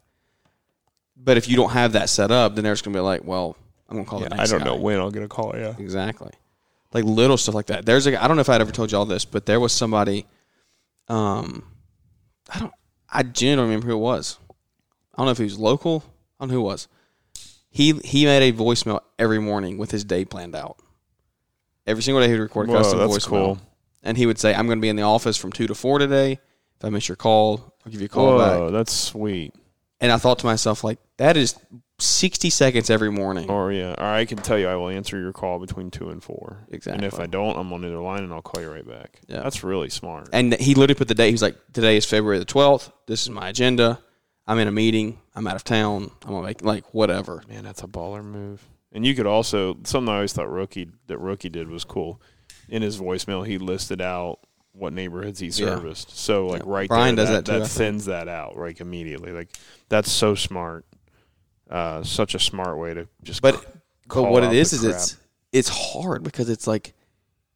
But 1.16 1.38
if 1.38 1.50
you 1.50 1.56
don't 1.56 1.72
have 1.72 1.94
that 1.94 2.10
set 2.10 2.30
up, 2.30 2.54
then 2.54 2.64
they're 2.64 2.74
just 2.74 2.84
going 2.84 2.94
to 2.94 2.98
be 2.98 3.02
like, 3.02 3.24
"Well, 3.24 3.58
I'm 3.90 3.96
going 3.96 4.06
to 4.06 4.10
call 4.10 4.22
Yeah, 4.22 4.30
the 4.30 4.42
I 4.42 4.46
don't 4.46 4.60
guy." 4.60 4.66
know 4.66 4.76
when 4.76 5.00
I'll 5.00 5.12
get 5.12 5.24
a 5.24 5.28
call. 5.28 5.54
Yeah. 5.56 5.74
Exactly. 5.78 6.32
Like 6.94 7.04
little 7.04 7.38
stuff 7.38 7.56
like 7.56 7.68
that. 7.68 7.86
There's 7.86 8.08
a 8.08 8.22
I 8.22 8.28
don't 8.28 8.38
know 8.38 8.42
if 8.42 8.50
I'd 8.50 8.62
ever 8.62 8.72
told 8.72 8.92
y'all 8.92 9.06
this, 9.06 9.26
but 9.26 9.46
there 9.46 9.60
was 9.60 9.72
somebody 9.74 10.26
um 11.10 11.64
I 12.50 12.60
don't 12.60 12.74
I 13.10 13.24
genuinely 13.24 13.56
don't 13.56 13.66
remember 13.70 13.88
who 13.88 13.94
it 13.94 14.02
was. 14.02 14.38
I 15.14 15.18
don't 15.18 15.26
know 15.28 15.32
if 15.32 15.38
he 15.38 15.44
was 15.46 15.58
local. 15.60 16.04
I 16.40 16.44
don't 16.44 16.50
know 16.50 16.56
who 16.56 16.62
it 16.62 16.64
was. 16.66 16.88
He 17.70 17.94
he 18.04 18.26
made 18.26 18.48
a 18.50 18.54
voicemail 18.54 19.02
every 19.20 19.40
morning 19.40 19.78
with 19.78 19.92
his 19.92 20.04
day 20.04 20.26
planned 20.26 20.56
out. 20.56 20.78
Every 21.86 22.04
single 22.04 22.22
day 22.22 22.28
he 22.28 22.34
would 22.34 22.42
record 22.42 22.70
a 22.70 22.72
Whoa, 22.72 22.78
custom 22.80 23.00
voicemail. 23.00 23.28
cool. 23.28 23.60
And 24.04 24.18
he 24.18 24.26
would 24.26 24.40
say, 24.40 24.54
I'm 24.54 24.68
gonna 24.68 24.82
be 24.82 24.90
in 24.90 24.96
the 24.96 25.04
office 25.04 25.38
from 25.38 25.52
two 25.52 25.68
to 25.68 25.76
four 25.76 26.00
today. 26.00 26.34
If 26.34 26.86
I 26.86 26.90
miss 26.90 27.08
your 27.10 27.16
call, 27.16 27.74
I'll 27.86 27.92
give 27.92 28.00
you 28.02 28.06
a 28.06 28.10
call 28.10 28.38
Whoa, 28.38 28.66
back. 28.66 28.72
that's 28.74 28.94
sweet. 28.94 29.54
And 30.00 30.12
I 30.12 30.18
thought 30.18 30.40
to 30.40 30.46
myself, 30.46 30.84
like, 30.84 31.00
that 31.18 31.36
is 31.38 31.56
sixty 32.00 32.50
seconds 32.50 32.90
every 32.90 33.12
morning. 33.12 33.50
Or 33.50 33.72
yeah, 33.72 33.96
or 33.98 34.06
I 34.06 34.26
can 34.26 34.38
tell 34.38 34.58
you 34.58 34.68
I 34.68 34.76
will 34.76 34.90
answer 34.90 35.20
your 35.20 35.34
call 35.34 35.60
between 35.60 35.90
two 35.92 36.10
and 36.10 36.24
four. 36.24 36.66
Exactly. 36.72 37.06
And 37.06 37.14
if 37.14 37.20
I 37.20 37.26
don't, 37.26 37.58
I'm 37.58 37.72
on 37.74 37.82
the 37.82 37.88
other 37.88 38.00
line 38.00 38.24
and 38.24 38.32
I'll 38.34 38.42
call 38.42 38.62
you 38.62 38.70
right 38.72 38.88
back. 38.88 39.20
Yeah. 39.28 39.42
That's 39.42 39.64
really 39.64 39.90
smart. 39.90 40.30
And 40.32 40.54
he 40.56 40.76
literally 40.76 40.98
put 40.98 41.08
the 41.08 41.16
date. 41.16 41.28
He 41.28 41.34
was 41.34 41.42
like, 41.42 41.58
"Today 41.74 41.98
is 41.98 42.06
February 42.06 42.40
the 42.40 42.46
twelfth. 42.46 42.92
This 43.08 43.24
is 43.24 43.30
my 43.30 43.50
agenda. 43.50 44.00
I'm 44.46 44.60
in 44.60 44.68
a 44.68 44.72
meeting. 44.72 45.20
I'm 45.36 45.48
out 45.48 45.56
of 45.56 45.64
town. 45.64 46.12
I'm 46.24 46.32
gonna 46.32 46.46
make 46.48 46.62
like 46.64 46.94
whatever." 46.94 47.44
Man, 47.50 47.64
that's 47.64 47.84
a 47.84 47.88
baller 47.88 48.24
move. 48.24 48.62
And 48.92 49.06
you 49.06 49.16
could 49.16 49.26
also 49.28 49.78
something 49.84 50.10
I 50.10 50.16
always 50.16 50.34
thought 50.34 50.50
rookie 50.52 50.90
that 51.08 51.18
rookie 51.18 51.50
did 51.50 51.68
was 51.70 51.84
cool. 51.84 52.22
In 52.70 52.82
his 52.82 53.00
voicemail, 53.00 53.46
he 53.46 53.58
listed 53.58 54.02
out 54.02 54.40
what 54.72 54.94
neighborhoods 54.94 55.40
he 55.40 55.48
Yeah. 55.48 55.52
serviced. 55.54 56.16
So 56.18 56.46
like 56.48 56.62
Yeah. 56.64 56.72
right 56.72 56.88
Brian 56.90 57.16
there, 57.16 57.26
does 57.26 57.34
that 57.34 57.46
too, 57.46 57.56
I 57.56 57.60
think. 57.62 57.72
thins 57.72 58.06
that 58.06 58.28
out 58.28 58.56
like 58.56 58.80
immediately. 58.82 59.32
Like 59.32 59.50
that's 59.90 60.12
so 60.12 60.36
smart. 60.36 60.86
Uh, 61.70 62.02
such 62.04 62.34
a 62.36 62.40
smart 62.40 62.78
way 62.78 62.94
to 62.94 63.08
just. 63.24 63.42
But 63.42 63.56
c- 63.60 63.68
but 64.08 64.24
what 64.32 64.44
out 64.44 64.54
it 64.54 64.58
is 64.60 64.72
is 64.74 64.82
crap. 64.82 64.94
it's 64.96 65.18
it's 65.52 65.70
hard 65.70 66.24
because 66.24 66.50
it's 66.50 66.66
like 66.68 66.94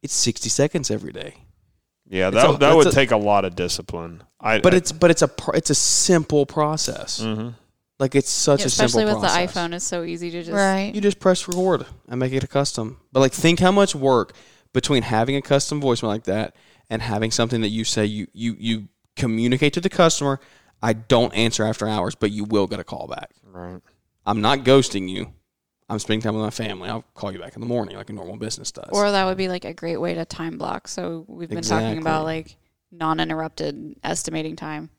it's 0.02 0.14
sixty 0.14 0.48
seconds 0.50 0.90
every 0.90 1.12
day. 1.12 1.34
yeah 2.08 2.28
that 2.30 2.50
a- 2.54 2.58
that 2.58 2.76
would 2.76 2.86
a- 2.88 2.92
take 2.92 3.10
a 3.10 3.16
lot 3.16 3.44
of 3.44 3.54
discipline. 3.54 4.22
I 4.40 4.60
But 4.60 4.74
I, 4.74 4.78
it's 4.78 4.92
but 4.92 5.10
it's 5.10 5.22
a 5.22 5.28
pr- 5.28 5.56
it's 5.56 5.70
a 5.70 5.74
simple 5.74 6.44
process. 6.46 7.20
mhm. 7.20 7.54
Like 7.98 8.14
it's 8.16 8.28
such 8.30 8.60
Yeah, 8.60 8.66
a 8.66 8.68
simple 8.70 8.86
especially 8.86 9.04
with 9.06 9.20
process. 9.20 9.54
the 9.54 9.60
iPhone, 9.60 9.74
it's 9.74 9.84
so 9.84 10.02
easy 10.02 10.30
to 10.32 10.42
just 10.42 10.50
right. 10.52 10.92
You 10.94 11.00
just 11.00 11.20
press 11.20 11.46
record 11.48 11.86
and 12.08 12.18
make 12.20 12.32
it 12.32 12.42
a 12.44 12.48
custom. 12.48 12.98
But 13.12 13.20
like 13.20 13.32
think 13.32 13.60
how 13.60 13.70
much 13.72 13.94
work 13.94 14.34
between 14.72 15.04
having 15.04 15.36
a 15.36 15.42
custom 15.42 15.80
voicemail 15.80 16.08
like 16.08 16.24
that 16.24 16.54
and 16.90 17.00
having 17.00 17.30
something 17.30 17.60
that 17.62 17.68
you 17.68 17.84
say 17.84 18.04
you 18.04 18.26
you 18.34 18.56
you 18.58 18.88
communicate 19.16 19.72
to 19.74 19.80
the 19.80 19.88
customer. 19.88 20.38
I 20.84 20.94
don't 20.94 21.32
answer 21.32 21.64
after 21.64 21.86
hours, 21.86 22.16
but 22.16 22.32
you 22.32 22.42
will 22.44 22.66
get 22.66 22.80
a 22.80 22.84
call 22.84 23.06
back. 23.06 23.30
right. 23.44 23.80
I'm 24.26 24.40
not 24.40 24.60
ghosting 24.60 25.08
you. 25.08 25.32
I'm 25.88 25.98
spending 25.98 26.22
time 26.22 26.34
with 26.34 26.44
my 26.44 26.50
family. 26.50 26.88
I'll 26.88 27.04
call 27.14 27.32
you 27.32 27.38
back 27.38 27.54
in 27.54 27.60
the 27.60 27.66
morning 27.66 27.96
like 27.96 28.08
a 28.08 28.12
normal 28.14 28.36
business 28.36 28.70
does. 28.72 28.88
Or 28.92 29.10
that 29.10 29.24
would 29.26 29.36
be 29.36 29.48
like 29.48 29.64
a 29.64 29.74
great 29.74 29.98
way 29.98 30.14
to 30.14 30.24
time 30.24 30.56
block. 30.56 30.88
So 30.88 31.24
we've 31.28 31.48
been 31.48 31.58
Exactly. 31.58 31.86
talking 31.88 32.00
about 32.02 32.24
like 32.24 32.56
non-interrupted 32.90 33.96
estimating 34.02 34.56
time. 34.56 34.90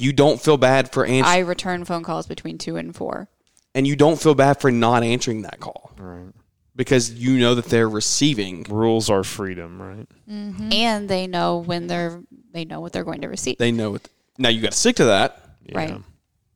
you 0.00 0.12
don't 0.12 0.40
feel 0.40 0.56
bad 0.56 0.92
for 0.92 1.04
answering, 1.04 1.24
I 1.24 1.38
return 1.38 1.84
phone 1.84 2.02
calls 2.04 2.26
between 2.26 2.56
two 2.58 2.76
and 2.76 2.94
four. 2.94 3.28
and 3.74 3.86
you 3.86 3.96
don't 3.96 4.20
feel 4.20 4.34
bad 4.34 4.60
for 4.60 4.70
not 4.70 5.02
answering 5.02 5.42
that 5.42 5.58
call 5.60 5.92
Right. 5.98 6.32
because 6.76 7.10
you 7.12 7.38
know 7.38 7.54
that 7.56 7.64
they're 7.66 7.88
receiving. 7.88 8.64
Rules 8.68 9.08
are 9.10 9.24
freedom, 9.24 9.80
right? 9.82 10.06
Mm-hmm. 10.30 10.72
and 10.72 11.08
they 11.08 11.26
know 11.26 11.58
when 11.58 11.86
they're 11.86 12.22
they 12.52 12.64
know 12.64 12.80
what 12.80 12.92
they're 12.92 13.04
going 13.04 13.22
to 13.22 13.28
receive. 13.28 13.58
They 13.58 13.72
know 13.72 13.94
it. 13.96 14.08
Now 14.38 14.48
you 14.50 14.60
got 14.62 14.72
to 14.72 14.78
stick 14.78 14.96
to 14.96 15.04
that. 15.06 15.42
Yeah. 15.64 15.76
Right. 15.78 16.00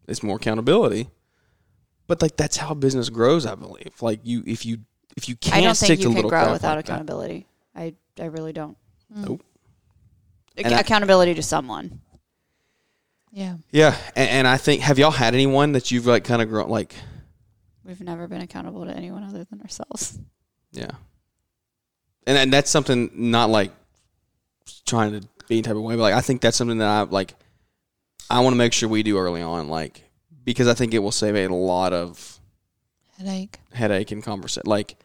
It's 0.08 0.22
more 0.22 0.36
accountability. 0.36 1.08
But 2.12 2.20
like 2.20 2.36
that's 2.36 2.58
how 2.58 2.74
business 2.74 3.08
grows, 3.08 3.46
I 3.46 3.54
believe. 3.54 3.94
Like 4.02 4.20
you, 4.22 4.42
if 4.46 4.66
you 4.66 4.80
if 5.16 5.30
you 5.30 5.34
can't 5.36 5.56
I 5.56 5.60
don't 5.62 5.74
stick 5.74 5.88
think 5.88 6.00
to 6.02 6.08
you 6.10 6.14
can 6.14 6.28
grow 6.28 6.52
without 6.52 6.76
like 6.76 6.84
that- 6.84 6.92
accountability. 6.92 7.46
I 7.74 7.94
I 8.20 8.26
really 8.26 8.52
don't. 8.52 8.76
Hmm. 9.10 9.24
Nope. 9.24 9.42
Ac- 10.58 10.66
And 10.66 10.74
I- 10.74 10.80
accountability 10.80 11.32
to 11.34 11.42
someone. 11.42 12.02
Yeah. 13.32 13.56
Yeah, 13.70 13.96
and, 14.14 14.28
and 14.28 14.46
I 14.46 14.58
think 14.58 14.82
have 14.82 14.98
y'all 14.98 15.10
had 15.10 15.32
anyone 15.32 15.72
that 15.72 15.90
you've 15.90 16.04
like 16.04 16.24
kind 16.24 16.42
of 16.42 16.50
grown 16.50 16.68
like 16.68 16.94
We've 17.82 18.02
never 18.02 18.28
been 18.28 18.42
accountable 18.42 18.84
to 18.84 18.94
anyone 18.94 19.24
other 19.24 19.44
than 19.44 19.62
ourselves. 19.62 20.18
yeah, 20.72 20.90
and 22.26 22.36
and 22.36 22.52
that's 22.52 22.70
something 22.70 23.10
not 23.14 23.48
like 23.48 23.72
trying 24.84 25.18
to 25.18 25.26
be 25.48 25.54
any 25.56 25.62
type 25.62 25.76
of 25.76 25.82
way, 25.82 25.96
but 25.96 26.02
like 26.02 26.14
I 26.14 26.20
think 26.20 26.42
that's 26.42 26.58
something 26.58 26.76
that 26.76 26.88
I 26.88 27.02
like. 27.04 27.34
I 28.28 28.40
want 28.40 28.52
to 28.52 28.58
make 28.58 28.74
sure 28.74 28.86
we 28.90 29.02
do 29.02 29.16
early 29.16 29.40
on, 29.40 29.68
like 29.68 30.01
because 30.44 30.68
I 30.68 30.74
think 30.74 30.94
it 30.94 30.98
will 31.00 31.12
save 31.12 31.34
a 31.36 31.48
lot 31.48 31.92
of 31.92 32.38
Headache. 33.18 33.58
headache 33.72 34.10
and 34.12 34.22
conversation. 34.22 34.62
Like 34.66 34.96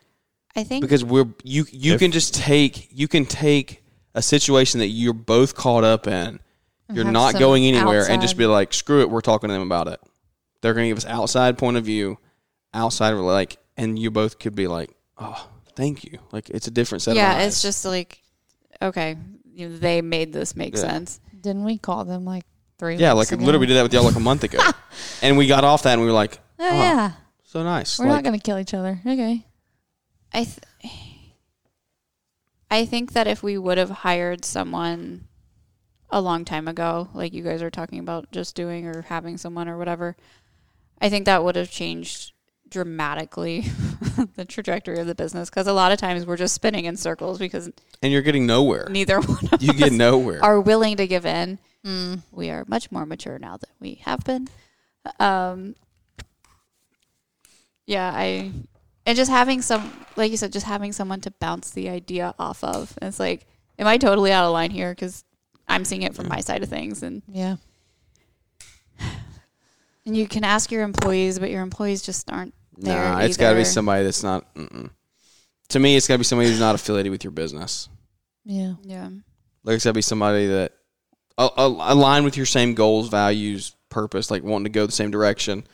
I 0.56 0.64
think 0.64 0.82
because 0.82 1.04
we're 1.04 1.28
you 1.44 1.66
you 1.72 1.94
If- 1.94 2.00
can 2.00 2.12
just 2.12 2.34
take 2.34 2.90
you 2.92 3.08
can 3.08 3.26
take 3.26 3.84
a 4.16 4.22
situation 4.22 4.80
that 4.80 4.88
you're 4.88 5.14
both 5.14 5.56
caught 5.56 5.84
up 5.84 6.08
in. 6.08 6.40
You're 6.92 7.04
not 7.12 7.38
going 7.38 7.66
anywhere 7.66 8.10
and 8.10 8.22
just 8.22 8.38
be 8.38 8.46
like, 8.46 8.74
screw 8.74 9.02
it, 9.02 9.10
we're 9.10 9.20
talking 9.22 9.50
to 9.50 9.54
them 9.54 9.62
about 9.62 9.90
it. 9.90 10.00
They're 10.62 10.74
going 10.74 10.86
to 10.86 10.90
give 10.90 10.98
us 10.98 11.06
outside 11.06 11.58
point 11.58 11.76
of 11.76 11.84
view, 11.84 12.18
outside 12.74 13.14
of 13.14 13.20
like, 13.20 13.58
and 13.76 14.00
you 14.00 14.10
both 14.10 14.40
could 14.40 14.56
be 14.56 14.68
like, 14.68 14.90
oh, 15.18 15.50
thank 15.76 16.06
you. 16.06 16.18
Like 16.32 16.50
it's 16.50 16.66
a 16.68 16.72
different 16.72 17.02
set 17.02 17.12
of 17.12 17.18
yeah, 17.18 17.40
it's 17.42 17.62
just 17.62 17.84
like 17.86 18.22
okay, 18.82 19.18
you 19.46 19.68
know, 19.70 19.78
they 19.78 20.02
made 20.02 20.32
this 20.34 20.56
make 20.56 20.76
Yeah. 20.76 20.82
sense. 20.82 21.20
Didn't 21.42 21.66
we 21.66 21.78
call 21.78 22.06
them 22.06 22.24
like 22.26 22.46
three? 22.80 22.96
yeah, 22.96 23.14
like 23.14 23.32
ago? 23.32 23.44
literally 23.44 23.60
we 23.64 23.68
did 23.68 23.76
that 23.76 23.84
with 23.84 23.94
y'all 23.94 24.04
like 24.04 24.16
a 24.16 24.20
month 24.20 24.44
ago, 24.44 24.60
and 25.22 25.38
we 25.38 25.48
got 25.48 25.64
off 25.64 25.84
that 25.84 25.94
and 25.94 26.02
we 26.02 26.08
were 26.08 26.14
like, 26.14 26.40
Oh, 26.60 26.68
Oh. 26.70 26.74
yeah. 26.74 27.12
so 27.44 27.64
nice. 27.64 28.00
We're 28.00 28.06
Like, 28.06 28.16
not 28.16 28.24
going 28.24 28.40
to 28.40 28.44
kill 28.44 28.58
each 28.60 28.74
other. 28.74 29.00
Okay. 29.06 29.46
I 30.34 30.44
th- 30.44 30.60
I 32.70 32.86
think 32.86 33.14
that 33.14 33.28
if 33.28 33.42
we 33.44 33.58
would 33.58 33.78
have 33.78 33.90
hired 33.90 34.44
someone 34.44 35.26
a 36.10 36.20
long 36.22 36.44
time 36.46 36.68
ago, 36.68 37.10
like 37.14 37.34
you 37.34 37.44
guys 37.44 37.62
are 37.62 37.70
talking 37.70 38.00
about 38.00 38.32
just 38.32 38.56
doing 38.56 38.86
or 38.88 39.04
having 39.04 39.38
someone 39.38 39.68
or 39.70 39.78
whatever, 39.78 40.16
I 41.00 41.10
think 41.10 41.26
that 41.26 41.44
would 41.44 41.56
have 41.56 41.72
changed 41.72 42.34
dramatically 42.70 43.62
the 44.36 44.44
trajectory 44.44 45.00
of 45.00 45.08
the 45.08 45.16
business 45.16 45.50
because 45.50 45.68
a 45.68 45.74
lot 45.74 45.94
of 45.94 45.98
times 45.98 46.26
we're 46.26 46.36
just 46.36 46.54
spinning 46.54 46.84
in 46.84 46.98
circles 46.98 47.40
because 47.40 47.70
and 48.04 48.12
you're 48.12 48.22
getting 48.22 48.46
nowhere. 48.46 48.88
neither 48.92 49.22
one 49.22 49.48
of 49.54 49.62
You 49.64 49.70
us 49.72 49.78
get 49.78 49.94
nowhere. 49.94 50.44
are 50.44 50.60
willing 50.60 50.98
to 50.98 51.08
give 51.08 51.26
in. 51.26 51.60
Mm. 51.88 52.22
We 52.32 52.50
are 52.50 52.66
much 52.68 52.92
more 52.92 53.06
mature 53.06 53.40
now 53.40 53.58
than 53.58 53.70
we 53.80 54.02
have 54.06 54.20
been. 54.26 54.50
Um, 55.20 55.76
yeah, 57.86 58.12
I 58.14 58.52
and 59.06 59.16
just 59.16 59.32
having 59.32 59.62
some, 59.62 59.90
like 60.18 60.32
you 60.32 60.38
said, 60.38 60.52
just 60.52 60.66
having 60.66 60.92
someone 60.92 61.22
to 61.22 61.32
bounce 61.32 61.72
the 61.72 61.88
idea 61.88 62.36
off 62.38 62.62
of. 62.64 62.98
And 63.02 63.08
it's 63.08 63.20
like, 63.22 63.48
am 63.80 63.88
I 63.88 63.98
totally 63.98 64.34
out 64.34 64.44
of 64.46 64.52
line 64.52 64.72
here? 64.72 64.92
Because 64.92 65.24
I'm 65.68 65.86
seeing 65.86 66.02
it 66.02 66.14
from 66.14 66.28
my 66.28 66.42
side 66.42 66.62
of 66.62 66.68
things, 66.70 67.04
and 67.04 67.22
Yeah. 67.32 67.56
and 70.06 70.16
you 70.18 70.28
can 70.28 70.44
ask 70.44 70.72
your 70.72 70.84
employees, 70.84 71.40
but 71.40 71.50
your 71.50 71.62
employees 71.62 72.02
just 72.02 72.30
aren't 72.32 72.54
there. 72.78 73.12
Nah, 73.14 73.20
it's 73.20 73.38
got 73.38 73.52
to 73.52 73.56
be 73.56 73.64
somebody 73.64 74.04
that's 74.04 74.24
not. 74.24 74.54
Mm-mm. 74.56 74.90
To 75.70 75.80
me, 75.80 75.96
it's 75.96 76.08
got 76.08 76.16
to 76.16 76.20
be 76.20 76.24
somebody 76.24 76.50
who's 76.50 76.60
not 76.60 76.76
affiliated 76.76 77.12
with 77.12 77.24
your 77.24 77.32
business. 77.32 77.90
Yeah. 78.46 78.76
Yeah, 78.84 79.10
Like 79.64 79.76
it's 79.76 79.84
got 79.84 79.90
to 79.92 79.94
be 79.96 80.02
somebody 80.02 80.48
that 80.48 80.74
align 81.38 82.24
with 82.24 82.38
your 82.38 82.46
same 82.46 82.74
goals, 82.74 83.10
values, 83.10 83.76
purpose, 83.90 84.32
like 84.32 84.44
wanting 84.44 84.66
to 84.66 84.70
go 84.70 84.86
the 84.86 84.92
same 84.92 85.12
direction, 85.12 85.66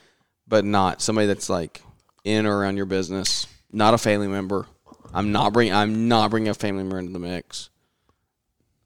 but 0.48 0.66
not 0.66 1.02
somebody 1.02 1.28
that's 1.28 1.50
like 1.50 1.82
in 2.24 2.46
or 2.46 2.58
around 2.58 2.78
your 2.78 2.86
business. 2.86 3.48
Not 3.72 3.94
a 3.94 3.98
family 3.98 4.28
member. 4.28 4.68
I'm 5.14 5.32
not 5.32 5.54
bring. 5.54 5.74
I'm 5.74 6.08
not 6.08 6.32
bringing 6.32 6.50
a 6.50 6.54
family 6.54 6.84
member 6.84 7.00
into 7.00 7.14
the 7.14 7.20
mix. 7.20 7.70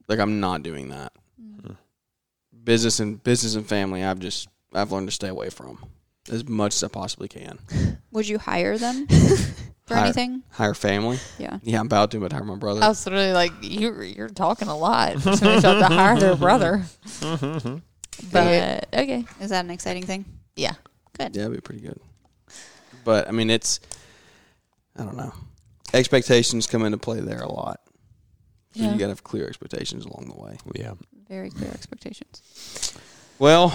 Like 0.08 0.20
I'm 0.20 0.40
not 0.40 0.64
doing 0.64 0.90
that. 0.90 1.12
Mm-hmm. 1.42 1.74
Business 2.64 3.00
and 3.00 3.22
business 3.24 3.56
and 3.56 3.68
family. 3.68 4.04
I've 4.04 4.20
just 4.20 4.48
I've 4.74 4.92
learned 4.92 5.08
to 5.08 5.14
stay 5.14 5.28
away 5.28 5.50
from 5.50 5.80
as 6.32 6.48
much 6.48 6.76
as 6.76 6.84
I 6.84 6.88
possibly 6.88 7.28
can. 7.28 7.60
would 8.12 8.28
you 8.28 8.38
hire 8.38 8.78
them 8.78 9.08
for 9.88 9.96
Hire- 9.96 10.04
anything? 10.06 10.44
Hire 10.52 10.74
family. 10.76 11.18
Yeah, 11.40 11.58
Yeah, 11.64 11.80
I'm 11.80 11.88
about 11.88 12.12
to, 12.12 12.20
but 12.20 12.32
hire 12.32 12.44
my 12.44 12.56
brother. 12.56 12.84
I 12.84 12.88
was 12.90 13.04
literally 13.06 13.32
like, 13.34 13.52
you, 13.62 14.02
you're 14.04 14.28
talking 14.30 14.68
a 14.68 14.78
lot. 14.78 15.18
Just 15.18 15.42
finish 15.42 15.64
up 15.64 15.80
to 15.80 15.88
hire 15.96 16.20
their 16.20 16.36
brother. 16.36 16.84
But, 18.32 18.88
okay. 18.94 19.26
is 19.40 19.52
that 19.52 19.64
an 19.64 19.70
exciting 19.70 20.04
thing? 20.06 20.26
Yeah. 20.56 20.74
Good. 21.20 21.36
Yeah, 21.36 21.44
it'd 21.44 21.54
be 21.54 21.62
pretty 21.62 21.82
good. 21.82 22.00
But 23.04 23.28
I 23.28 23.32
mean, 23.32 23.52
it's 23.52 23.80
I 24.98 25.04
don't 25.04 25.16
know. 25.18 25.34
Expectations 25.94 26.66
come 26.66 26.84
into 26.84 26.98
play 26.98 27.20
there 27.20 27.42
a 27.42 27.52
lot. 27.52 27.80
So 28.76 28.82
Yeah. 28.84 28.92
you 28.94 28.98
got 28.98 29.06
to 29.06 29.10
have 29.12 29.24
clear 29.24 29.48
expectations 29.48 30.04
along 30.06 30.32
the 30.36 30.42
way. 30.42 30.58
Yeah. 30.74 30.94
Very 31.30 31.52
clear 31.52 31.70
expectations. 31.70 32.42
Well, 33.38 33.68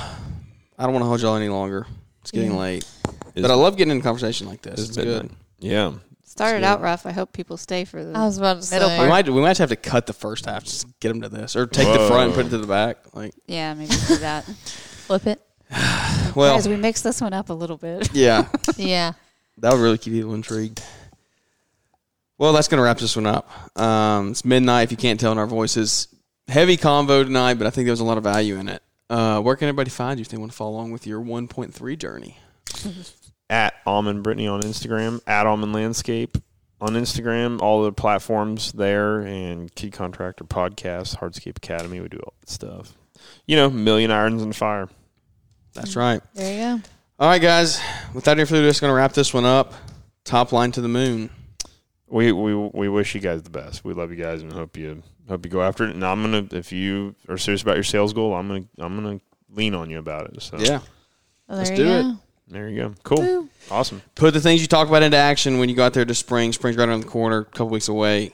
I 0.76 0.82
don't 0.84 0.92
want 0.92 1.02
to 1.04 1.08
hold 1.08 1.20
y'all 1.20 1.36
any 1.36 1.48
longer. 1.48 1.86
It's 2.22 2.32
getting 2.32 2.50
Yeah. 2.52 2.58
late, 2.58 2.84
Is- 3.36 3.42
but 3.42 3.50
I 3.52 3.54
love 3.54 3.76
getting 3.76 3.92
in 3.92 3.98
a 3.98 4.02
conversation 4.02 4.48
like 4.48 4.62
this. 4.62 4.80
is 4.80 4.88
It's 4.88 4.98
midnight. 4.98 5.22
good. 5.22 5.30
Yeah. 5.62 5.92
Started 6.24 6.60
good. 6.60 6.64
out 6.64 6.80
rough. 6.80 7.04
I 7.06 7.12
hope 7.12 7.32
people 7.32 7.56
stay 7.56 7.84
for 7.84 8.02
the. 8.02 8.16
I 8.16 8.24
was 8.24 8.38
about 8.38 8.62
to 8.62 8.70
Middle 8.74 8.88
say. 8.88 8.94
We 8.94 8.98
part. 8.98 9.08
might 9.08 9.28
we 9.28 9.40
might 9.42 9.58
have 9.58 9.68
to 9.68 9.76
cut 9.76 10.06
the 10.06 10.12
first 10.14 10.46
half 10.46 10.64
just 10.64 10.82
to 10.82 10.86
get 11.00 11.08
them 11.08 11.20
to 11.22 11.28
this, 11.28 11.54
or 11.56 11.66
take 11.66 11.86
the 11.86 12.06
front 12.08 12.26
and 12.28 12.34
put 12.34 12.46
it 12.46 12.50
to 12.50 12.58
the 12.58 12.66
back. 12.66 13.14
Like, 13.14 13.34
yeah, 13.46 13.74
maybe 13.74 13.94
do 14.08 14.16
that. 14.16 14.44
Flip 15.06 15.26
it. 15.26 15.42
well, 16.34 16.54
Guys, 16.56 16.68
we 16.68 16.76
mix 16.76 17.02
this 17.02 17.20
one 17.20 17.32
up 17.34 17.50
a 17.50 17.52
little 17.52 17.76
bit. 17.76 18.10
yeah, 18.14 18.48
Yeah. 18.76 19.12
that 19.58 19.72
would 19.72 19.80
really 19.80 19.98
keep 19.98 20.12
people 20.14 20.34
intrigued. 20.34 20.82
Well, 22.38 22.52
that's 22.54 22.66
going 22.68 22.78
to 22.78 22.82
wrap 22.84 22.98
this 22.98 23.14
one 23.14 23.26
up. 23.26 23.78
Um, 23.78 24.30
it's 24.32 24.44
midnight. 24.44 24.84
If 24.84 24.90
you 24.90 24.96
can't 24.96 25.20
tell 25.20 25.32
in 25.32 25.38
our 25.38 25.46
voices, 25.46 26.08
heavy 26.48 26.76
convo 26.76 27.24
tonight, 27.24 27.54
but 27.54 27.66
I 27.66 27.70
think 27.70 27.86
there 27.86 27.92
was 27.92 28.00
a 28.00 28.04
lot 28.04 28.18
of 28.18 28.24
value 28.24 28.56
in 28.56 28.68
it. 28.68 28.82
Uh, 29.08 29.40
where 29.40 29.54
can 29.54 29.68
everybody 29.68 29.90
find 29.90 30.18
you 30.18 30.22
if 30.22 30.28
they 30.28 30.38
want 30.38 30.50
to 30.50 30.56
follow 30.56 30.72
along 30.72 30.90
with 30.92 31.06
your 31.06 31.20
1.3 31.20 31.98
journey? 31.98 32.38
At 33.52 33.84
Auman 33.84 34.22
Brittany 34.22 34.48
on 34.48 34.62
Instagram, 34.62 35.20
at 35.26 35.44
Auman 35.44 35.74
Landscape 35.74 36.38
on 36.80 36.94
Instagram, 36.94 37.60
all 37.60 37.82
the 37.82 37.92
platforms 37.92 38.72
there, 38.72 39.20
and 39.20 39.72
Key 39.74 39.90
Contractor 39.90 40.44
Podcast, 40.44 41.18
Hardscape 41.18 41.58
Academy. 41.58 42.00
We 42.00 42.08
do 42.08 42.16
all 42.24 42.32
that 42.40 42.48
stuff. 42.48 42.94
You 43.44 43.56
know, 43.56 43.68
million 43.68 44.10
irons 44.10 44.40
in 44.40 44.48
the 44.48 44.54
fire. 44.54 44.88
That's 45.74 45.96
right. 45.96 46.22
There 46.32 46.52
you 46.52 46.78
go. 46.78 46.88
All 47.18 47.28
right, 47.28 47.42
guys. 47.42 47.78
Without 48.14 48.38
any 48.38 48.46
further 48.46 48.62
ado, 48.62 48.70
just 48.70 48.80
going 48.80 48.90
to 48.90 48.94
wrap 48.96 49.12
this 49.12 49.34
one 49.34 49.44
up. 49.44 49.74
Top 50.24 50.52
line 50.52 50.72
to 50.72 50.80
the 50.80 50.88
moon. 50.88 51.28
We 52.08 52.32
we 52.32 52.54
we 52.54 52.88
wish 52.88 53.14
you 53.14 53.20
guys 53.20 53.42
the 53.42 53.50
best. 53.50 53.84
We 53.84 53.92
love 53.92 54.10
you 54.10 54.16
guys 54.16 54.40
and 54.40 54.50
hope 54.50 54.78
you 54.78 55.02
hope 55.28 55.44
you 55.44 55.50
go 55.50 55.60
after 55.62 55.84
it. 55.84 55.94
And 55.94 56.02
I'm 56.02 56.22
gonna 56.22 56.46
if 56.52 56.72
you 56.72 57.16
are 57.28 57.36
serious 57.36 57.60
about 57.60 57.76
your 57.76 57.84
sales 57.84 58.14
goal, 58.14 58.34
I'm 58.34 58.48
gonna 58.48 58.64
I'm 58.78 58.94
gonna 58.94 59.20
lean 59.50 59.74
on 59.74 59.90
you 59.90 59.98
about 59.98 60.32
it. 60.32 60.40
So 60.42 60.58
Yeah. 60.58 60.80
Well, 61.48 61.58
Let's 61.58 61.70
do 61.70 61.84
you 61.84 61.90
it. 61.90 62.16
Go. 62.52 62.58
there 62.58 62.68
you 62.68 62.82
go. 62.82 62.94
Cool. 63.02 63.22
Woo. 63.22 63.48
Awesome. 63.70 64.02
Put 64.14 64.34
the 64.34 64.40
things 64.40 64.60
you 64.60 64.66
talk 64.66 64.88
about 64.88 65.02
into 65.02 65.16
action 65.16 65.58
when 65.58 65.68
you 65.68 65.74
go 65.74 65.84
out 65.84 65.94
there 65.94 66.04
to 66.04 66.14
spring. 66.14 66.52
Spring's 66.52 66.76
right 66.76 66.88
around 66.88 67.00
the 67.00 67.08
corner, 67.08 67.40
a 67.40 67.44
couple 67.44 67.68
weeks 67.68 67.88
away. 67.88 68.32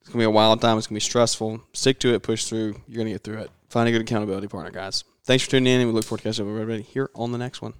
It's 0.00 0.10
going 0.10 0.14
to 0.14 0.18
be 0.18 0.24
a 0.24 0.30
wild 0.30 0.60
time. 0.60 0.76
It's 0.76 0.86
going 0.86 1.00
to 1.00 1.04
be 1.04 1.08
stressful. 1.08 1.62
Stick 1.72 1.98
to 2.00 2.14
it, 2.14 2.22
push 2.22 2.44
through. 2.44 2.80
You're 2.86 2.96
going 2.96 3.06
to 3.06 3.12
get 3.12 3.24
through 3.24 3.38
it. 3.38 3.50
Find 3.68 3.88
a 3.88 3.92
good 3.92 4.02
accountability 4.02 4.48
partner, 4.48 4.70
guys. 4.70 5.04
Thanks 5.24 5.44
for 5.44 5.52
tuning 5.52 5.72
in, 5.72 5.80
and 5.80 5.88
we 5.88 5.94
look 5.94 6.04
forward 6.04 6.18
to 6.18 6.28
catching 6.28 6.44
up 6.44 6.52
with 6.52 6.60
everybody 6.60 6.82
here 6.82 7.10
on 7.14 7.32
the 7.32 7.38
next 7.38 7.62
one. 7.62 7.74